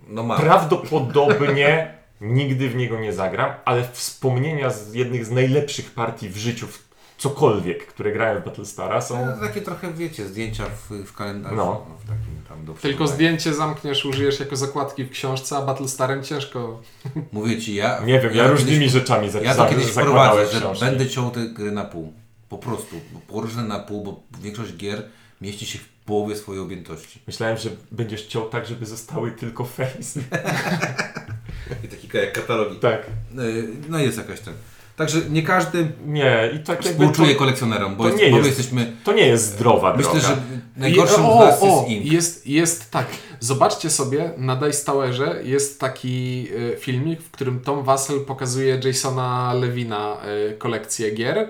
No 0.08 0.24
mam. 0.24 0.39
Prawdopodobnie 0.39 1.93
nigdy 2.22 2.70
w 2.70 2.76
niego 2.76 2.99
nie 2.99 3.14
zagram, 3.14 3.53
ale 3.66 3.88
wspomnienia 3.91 4.70
z 4.70 4.93
jednych 4.93 5.26
z 5.26 5.32
najlepszych 5.32 5.91
partii 5.91 6.30
w 6.30 6.38
życiu, 6.38 6.68
w 6.68 6.86
cokolwiek, 7.18 7.88
które 7.88 8.12
grałem 8.12 8.41
w 8.41 8.45
Battlestara 8.45 9.01
są... 9.01 9.26
No, 9.26 9.47
takie 9.47 9.62
trochę, 9.62 9.93
wiecie, 9.93 10.28
zdjęcia 10.28 10.66
w, 10.66 11.03
w 11.06 11.14
kalendarzu. 11.14 11.56
No. 11.56 11.86
w 11.99 12.10
takim 12.10 12.36
tam 12.49 12.66
do 12.66 12.74
Tylko 12.74 13.08
zdjęcie 13.08 13.53
zamkniesz, 13.53 14.06
użyjesz 14.06 14.39
jako 14.39 14.56
zakładki 14.56 15.03
w 15.03 15.10
książce, 15.10 15.58
a 15.58 15.62
Battlestarem 15.62 16.24
ciężko. 16.24 16.82
Mówię 17.32 17.62
Ci, 17.62 17.76
ja... 17.76 17.99
Nie 18.06 18.20
wiem, 18.20 18.36
ja, 18.36 18.47
różnymi 18.47 18.78
kiedyś, 18.78 18.91
rzeczami 18.91 19.30
za, 19.30 19.39
Ja 19.39 19.56
to 19.56 19.66
kiedyś 19.66 19.86
zakładałem 19.86 20.47
wprowadzę, 20.47 20.76
że 20.76 20.86
będę 20.86 21.10
ciął 21.10 21.32
te 21.32 21.45
gry 21.45 21.72
na 21.72 21.86
pół. 21.86 22.14
Po 22.49 22.58
prostu. 22.58 22.95
Poróżne 23.28 23.64
na 23.64 23.80
pół, 23.80 24.03
bo 24.03 24.24
większość 24.41 24.76
gier 24.76 25.03
mieści 25.41 25.66
się 25.66 25.80
w 25.80 25.95
połowie 26.06 26.36
swojej 26.36 26.62
objętości. 26.62 27.20
Myślałem, 27.28 27.58
że 27.58 27.70
będziesz 27.91 28.26
ciął 28.26 28.49
tak, 28.49 28.66
żeby 28.66 28.86
zostały 28.86 29.32
tylko 29.32 29.66
face. 29.66 30.20
I 31.84 31.88
takie 31.88 32.18
jak 32.18 32.34
katalogi. 32.34 32.76
tak. 32.80 33.01
Y, 33.39 33.68
No 33.89 33.99
jest 33.99 34.18
jakaś 34.18 34.39
ten. 34.39 34.53
Także 34.95 35.22
nie 35.30 35.43
każdy 35.43 35.88
Nie, 36.06 36.51
i 36.56 36.60
tak 36.60 36.84
współczuje 36.84 37.34
to, 37.34 37.39
kolekcjonerom, 37.39 37.95
bo, 37.95 38.03
to 38.03 38.10
jest, 38.10 38.22
nie 38.24 38.30
bo 38.30 38.38
jest- 38.38 38.49
jesteśmy... 38.49 38.91
to 39.03 39.14
nie 39.14 39.28
jest 39.28 39.45
zdrowa 39.45 39.93
Myślę, 39.97 40.12
droga. 40.12 40.28
że 40.28 40.38
najgorszym 40.78 41.22
I, 41.24 41.26
z 41.26 41.28
nas 41.30 41.41
o, 41.41 41.45
jest 41.45 41.64
o, 41.64 41.86
Ink. 41.88 42.12
jest, 42.12 42.47
jest 42.47 42.91
tak. 42.91 43.08
Zobaczcie 43.39 43.89
sobie 43.89 44.32
na 44.38 44.56
Dice 44.56 44.86
Towerze 44.86 45.39
jest 45.43 45.80
taki 45.80 46.47
e, 46.74 46.78
filmik, 46.78 47.22
w 47.22 47.32
którym 47.32 47.60
Tom 47.60 47.84
Wassel 47.84 48.20
pokazuje 48.26 48.80
Jasona 48.86 49.53
Lewina 49.53 50.18
e, 50.22 50.53
kolekcję 50.53 51.12
gier. 51.12 51.49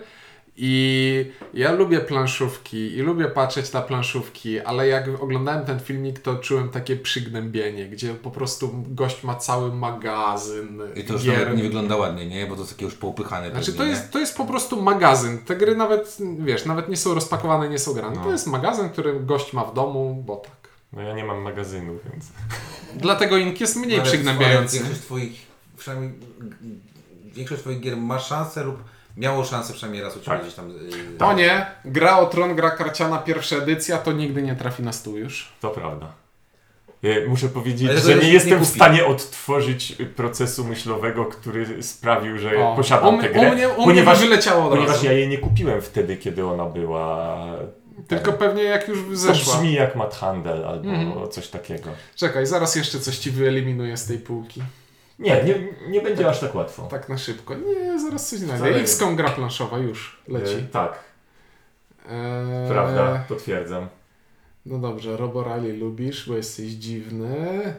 I 0.57 1.31
ja 1.53 1.71
lubię 1.71 1.99
planszówki 1.99 2.77
i 2.97 3.01
lubię 3.01 3.25
patrzeć 3.25 3.73
na 3.73 3.81
planszówki, 3.81 4.59
ale 4.59 4.87
jak 4.87 5.07
oglądałem 5.21 5.65
ten 5.65 5.79
filmik, 5.79 6.19
to 6.19 6.35
czułem 6.35 6.69
takie 6.69 6.95
przygnębienie, 6.95 7.89
gdzie 7.89 8.13
po 8.13 8.31
prostu 8.31 8.85
gość 8.87 9.23
ma 9.23 9.35
cały 9.35 9.73
magazyn 9.73 10.81
I 10.95 11.03
to 11.03 11.13
już 11.13 11.23
gier. 11.23 11.39
nawet 11.39 11.57
nie 11.57 11.63
wygląda 11.63 11.95
ładnie, 11.95 12.25
nie? 12.25 12.47
Bo 12.47 12.55
to 12.55 12.61
jest 12.61 12.73
takie 12.73 12.85
już 12.85 12.95
poupychane. 12.95 13.51
Znaczy 13.51 13.65
pewnie, 13.65 13.77
to 13.77 13.83
nie? 13.85 13.89
jest, 13.91 14.11
to 14.11 14.19
jest 14.19 14.37
po 14.37 14.45
prostu 14.45 14.81
magazyn. 14.81 15.37
Te 15.37 15.55
gry 15.55 15.75
nawet, 15.75 16.17
wiesz, 16.39 16.65
nawet 16.65 16.89
nie 16.89 16.97
są 16.97 17.13
rozpakowane, 17.13 17.69
nie 17.69 17.79
są 17.79 17.93
grane. 17.93 18.15
No. 18.15 18.23
To 18.23 18.31
jest 18.31 18.47
magazyn, 18.47 18.89
który 18.89 19.19
gość 19.19 19.53
ma 19.53 19.63
w 19.65 19.73
domu, 19.73 20.23
bo 20.25 20.35
tak. 20.35 20.69
No 20.93 21.01
ja 21.01 21.15
nie 21.15 21.23
mam 21.25 21.41
magazynu, 21.41 21.99
więc... 22.11 22.25
Dlatego 22.95 23.37
Ink 23.37 23.61
jest 23.61 23.75
mniej 23.75 23.99
Ale- 23.99 24.09
przygnębiający. 24.09 24.77
Większość 24.77 25.01
twoich, 25.01 25.47
przynajmniej 25.77 26.13
większość 27.25 27.61
twoich 27.61 27.79
gier 27.79 27.97
ma 27.97 28.19
szansę 28.19 28.63
lub 28.63 28.77
miało 29.17 29.43
szansę 29.43 29.73
przynajmniej 29.73 30.03
raz 30.03 30.13
u 30.17 30.19
Ciebie 30.19 30.31
Tak. 30.37 30.41
gdzieś 30.41 30.53
tam... 30.53 30.71
y, 30.71 31.17
To 31.17 31.33
nie, 31.33 31.65
gra 31.85 32.17
o 32.19 32.25
tron, 32.25 32.55
gra 32.55 32.71
karciana, 32.71 33.17
pierwsza 33.17 33.55
edycja, 33.55 33.97
to 33.97 34.11
nigdy 34.11 34.41
nie 34.41 34.55
trafi 34.55 34.83
na 34.83 34.93
stół 34.93 35.17
już. 35.17 35.51
To 35.61 35.69
prawda. 35.69 36.07
Muszę 37.27 37.49
powiedzieć, 37.49 37.89
Ale 37.89 38.01
to 38.01 38.07
że 38.07 38.15
nie 38.15 38.21
nie 38.21 38.33
jestem 38.33 38.57
w 38.59 38.61
kupi. 38.67 38.75
stanie 38.75 39.05
odtworzyć 39.05 39.95
procesu 40.15 40.63
myślowego, 40.63 41.25
który 41.25 41.83
sprawił, 41.83 42.37
że 42.37 42.57
O, 42.57 42.75
posiadam 42.75 43.17
tę 43.21 43.29
mnie- 43.29 43.29
grę. 43.39 43.51
u 43.51 43.53
mnie, 43.53 43.69
u 43.69 43.73
mnie 43.75 43.85
ponieważ, 43.85 44.19
by 44.21 44.27
wyleciało 44.27 44.63
od 44.65 44.69
ponieważ 44.69 44.91
razu. 44.91 45.05
ja 45.05 45.11
jej 45.11 45.27
nie 45.29 45.37
kupiłem 45.37 45.81
wtedy, 45.81 46.17
kiedy 46.17 46.45
ona 46.45 46.65
była... 46.65 47.37
Tylko 48.07 48.33
pewnie 48.33 48.63
jak 48.63 48.87
już 48.87 48.99
To 49.09 49.15
zeszła. 49.15 49.55
brzmi 49.55 49.73
jak 49.73 49.95
Mad 49.95 50.15
Handel 50.15 50.65
albo 50.65 50.89
Mhm. 50.89 51.29
coś 51.29 51.47
takiego. 51.47 51.89
Czekaj, 52.15 52.45
zaraz 52.45 52.75
jeszcze 52.75 52.99
coś 52.99 53.17
ci 53.17 53.31
wyeliminuję 53.31 53.97
z 53.97 54.05
tej 54.05 54.17
półki. 54.17 54.61
Nie, 55.19 55.43
nie, 55.43 55.67
nie 55.87 56.01
będzie 56.01 56.29
aż 56.29 56.39
tak 56.39 56.55
łatwo. 56.55 56.87
Tak 56.87 57.09
na 57.09 57.17
szybko. 57.17 57.55
Nie, 57.55 57.99
zaraz 57.99 58.29
coś 58.29 58.39
znajdę. 58.39 58.75
XCOM 58.75 59.15
gra 59.15 59.29
planszowa 59.29 59.77
już 59.77 60.21
leci. 60.27 60.55
E, 60.55 60.61
tak, 60.61 60.99
Eee, 62.09 62.69
prawda, 62.69 63.23
potwierdzam. 63.29 63.87
No 64.65 64.77
dobrze, 64.79 65.17
Robo 65.17 65.43
Rally 65.43 65.73
lubisz, 65.73 66.29
bo 66.29 66.35
jesteś 66.35 66.65
dziwny. 66.71 67.75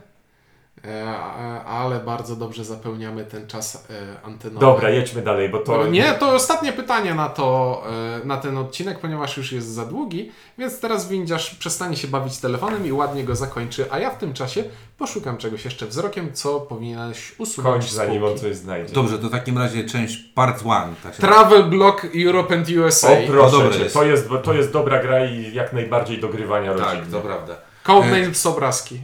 E, 0.86 1.18
ale 1.64 2.00
bardzo 2.00 2.36
dobrze 2.36 2.64
zapełniamy 2.64 3.24
ten 3.24 3.46
czas 3.46 3.86
e, 3.90 4.26
antenowy. 4.26 4.60
Dobra, 4.60 4.90
jedźmy 4.90 5.22
dalej, 5.22 5.48
bo 5.48 5.58
to... 5.58 5.64
To 5.64 5.86
nie, 5.86 6.14
to 6.14 6.34
ostatnie 6.34 6.72
pytanie 6.72 7.14
na, 7.14 7.28
to, 7.28 7.82
e, 8.22 8.26
na 8.26 8.36
ten 8.36 8.58
odcinek, 8.58 8.98
ponieważ 8.98 9.36
już 9.36 9.52
jest 9.52 9.68
za 9.68 9.84
długi, 9.84 10.32
więc 10.58 10.80
teraz 10.80 11.08
windziarz 11.08 11.54
przestanie 11.54 11.96
się 11.96 12.08
bawić 12.08 12.38
telefonem 12.38 12.86
i 12.86 12.92
ładnie 12.92 13.24
go 13.24 13.36
zakończy, 13.36 13.86
a 13.90 13.98
ja 13.98 14.10
w 14.10 14.18
tym 14.18 14.34
czasie 14.34 14.64
poszukam 14.98 15.36
czegoś 15.36 15.64
jeszcze 15.64 15.86
wzrokiem, 15.86 16.32
co 16.32 16.60
powinieneś 16.60 17.34
usunąć 17.38 17.74
Kończ 17.74 17.90
z 17.90 17.94
zanim 17.94 18.24
on 18.24 18.38
coś 18.38 18.56
znajdzie. 18.56 18.94
Dobrze, 18.94 19.18
to 19.18 19.28
w 19.28 19.30
takim 19.30 19.58
razie 19.58 19.84
część 19.84 20.18
part 20.34 20.62
one. 20.66 20.94
Tak 21.02 21.14
się 21.14 21.20
Travel 21.20 21.64
Block 21.64 22.06
Europe 22.26 22.54
and 22.54 22.68
USA. 22.68 23.08
O 23.08 23.16
proszę 23.26 23.56
dobre 23.56 23.76
cię, 23.76 23.82
jest. 23.82 23.94
to 23.94 24.04
jest, 24.04 24.28
to 24.44 24.54
jest 24.54 24.72
dobra 24.72 25.02
gra 25.02 25.26
i 25.26 25.54
jak 25.54 25.72
najbardziej 25.72 26.20
do 26.20 26.28
grywania 26.28 26.74
Tak, 26.74 26.98
to 27.12 27.20
prawda. 27.20 27.54
Codenames 27.86 28.46
obrazki. 28.46 29.00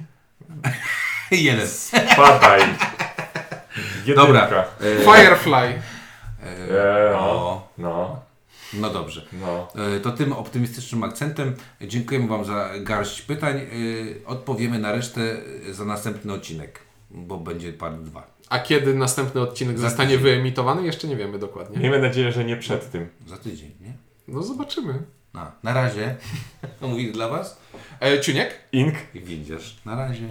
Jeden. 1.48 1.68
Padaj. 2.16 2.60
Jedynka. 4.06 4.22
Dobra. 4.26 4.64
E, 4.80 5.04
Firefly. 5.04 5.54
e, 5.56 5.80
E, 7.10 7.16
o, 7.18 7.68
No, 7.78 8.20
no 8.74 8.90
dobrze. 8.90 9.26
no. 9.32 9.68
To 10.02 10.10
tym 10.10 10.32
optymistycznym 10.32 11.02
akcentem 11.02 11.56
dziękujemy 11.80 12.28
Wam 12.28 12.44
za 12.44 12.70
garść 12.80 13.22
pytań. 13.22 13.60
Odpowiemy 14.26 14.78
na 14.78 14.92
resztę 14.92 15.20
za 15.70 15.84
następny 15.84 16.32
odcinek, 16.32 16.78
bo 17.10 17.36
będzie 17.38 17.72
part 17.72 17.96
2. 17.96 18.26
A 18.48 18.58
kiedy 18.58 18.94
następny 18.94 19.40
odcinek 19.40 19.78
Za 19.78 19.88
zostanie 19.88 20.10
tydzień. 20.10 20.22
wyemitowany? 20.24 20.82
Jeszcze 20.86 21.08
nie 21.08 21.16
wiemy 21.16 21.38
dokładnie. 21.38 21.78
Miejmy 21.78 21.98
nadzieję, 22.00 22.32
że 22.32 22.44
nie 22.44 22.56
przed 22.56 22.90
tym. 22.90 23.08
Za 23.26 23.36
tydzień, 23.36 23.70
nie? 23.80 23.92
No 24.28 24.42
zobaczymy. 24.42 25.02
Na, 25.34 25.52
na 25.62 25.72
razie. 25.74 26.16
Mówi 26.80 27.12
dla 27.12 27.28
Was 27.28 27.60
E, 28.00 28.20
Ciuniek? 28.20 28.54
Ink. 28.72 28.94
i 29.14 29.20
widzisz. 29.20 29.76
Na 29.84 29.96
razie. 29.96 30.28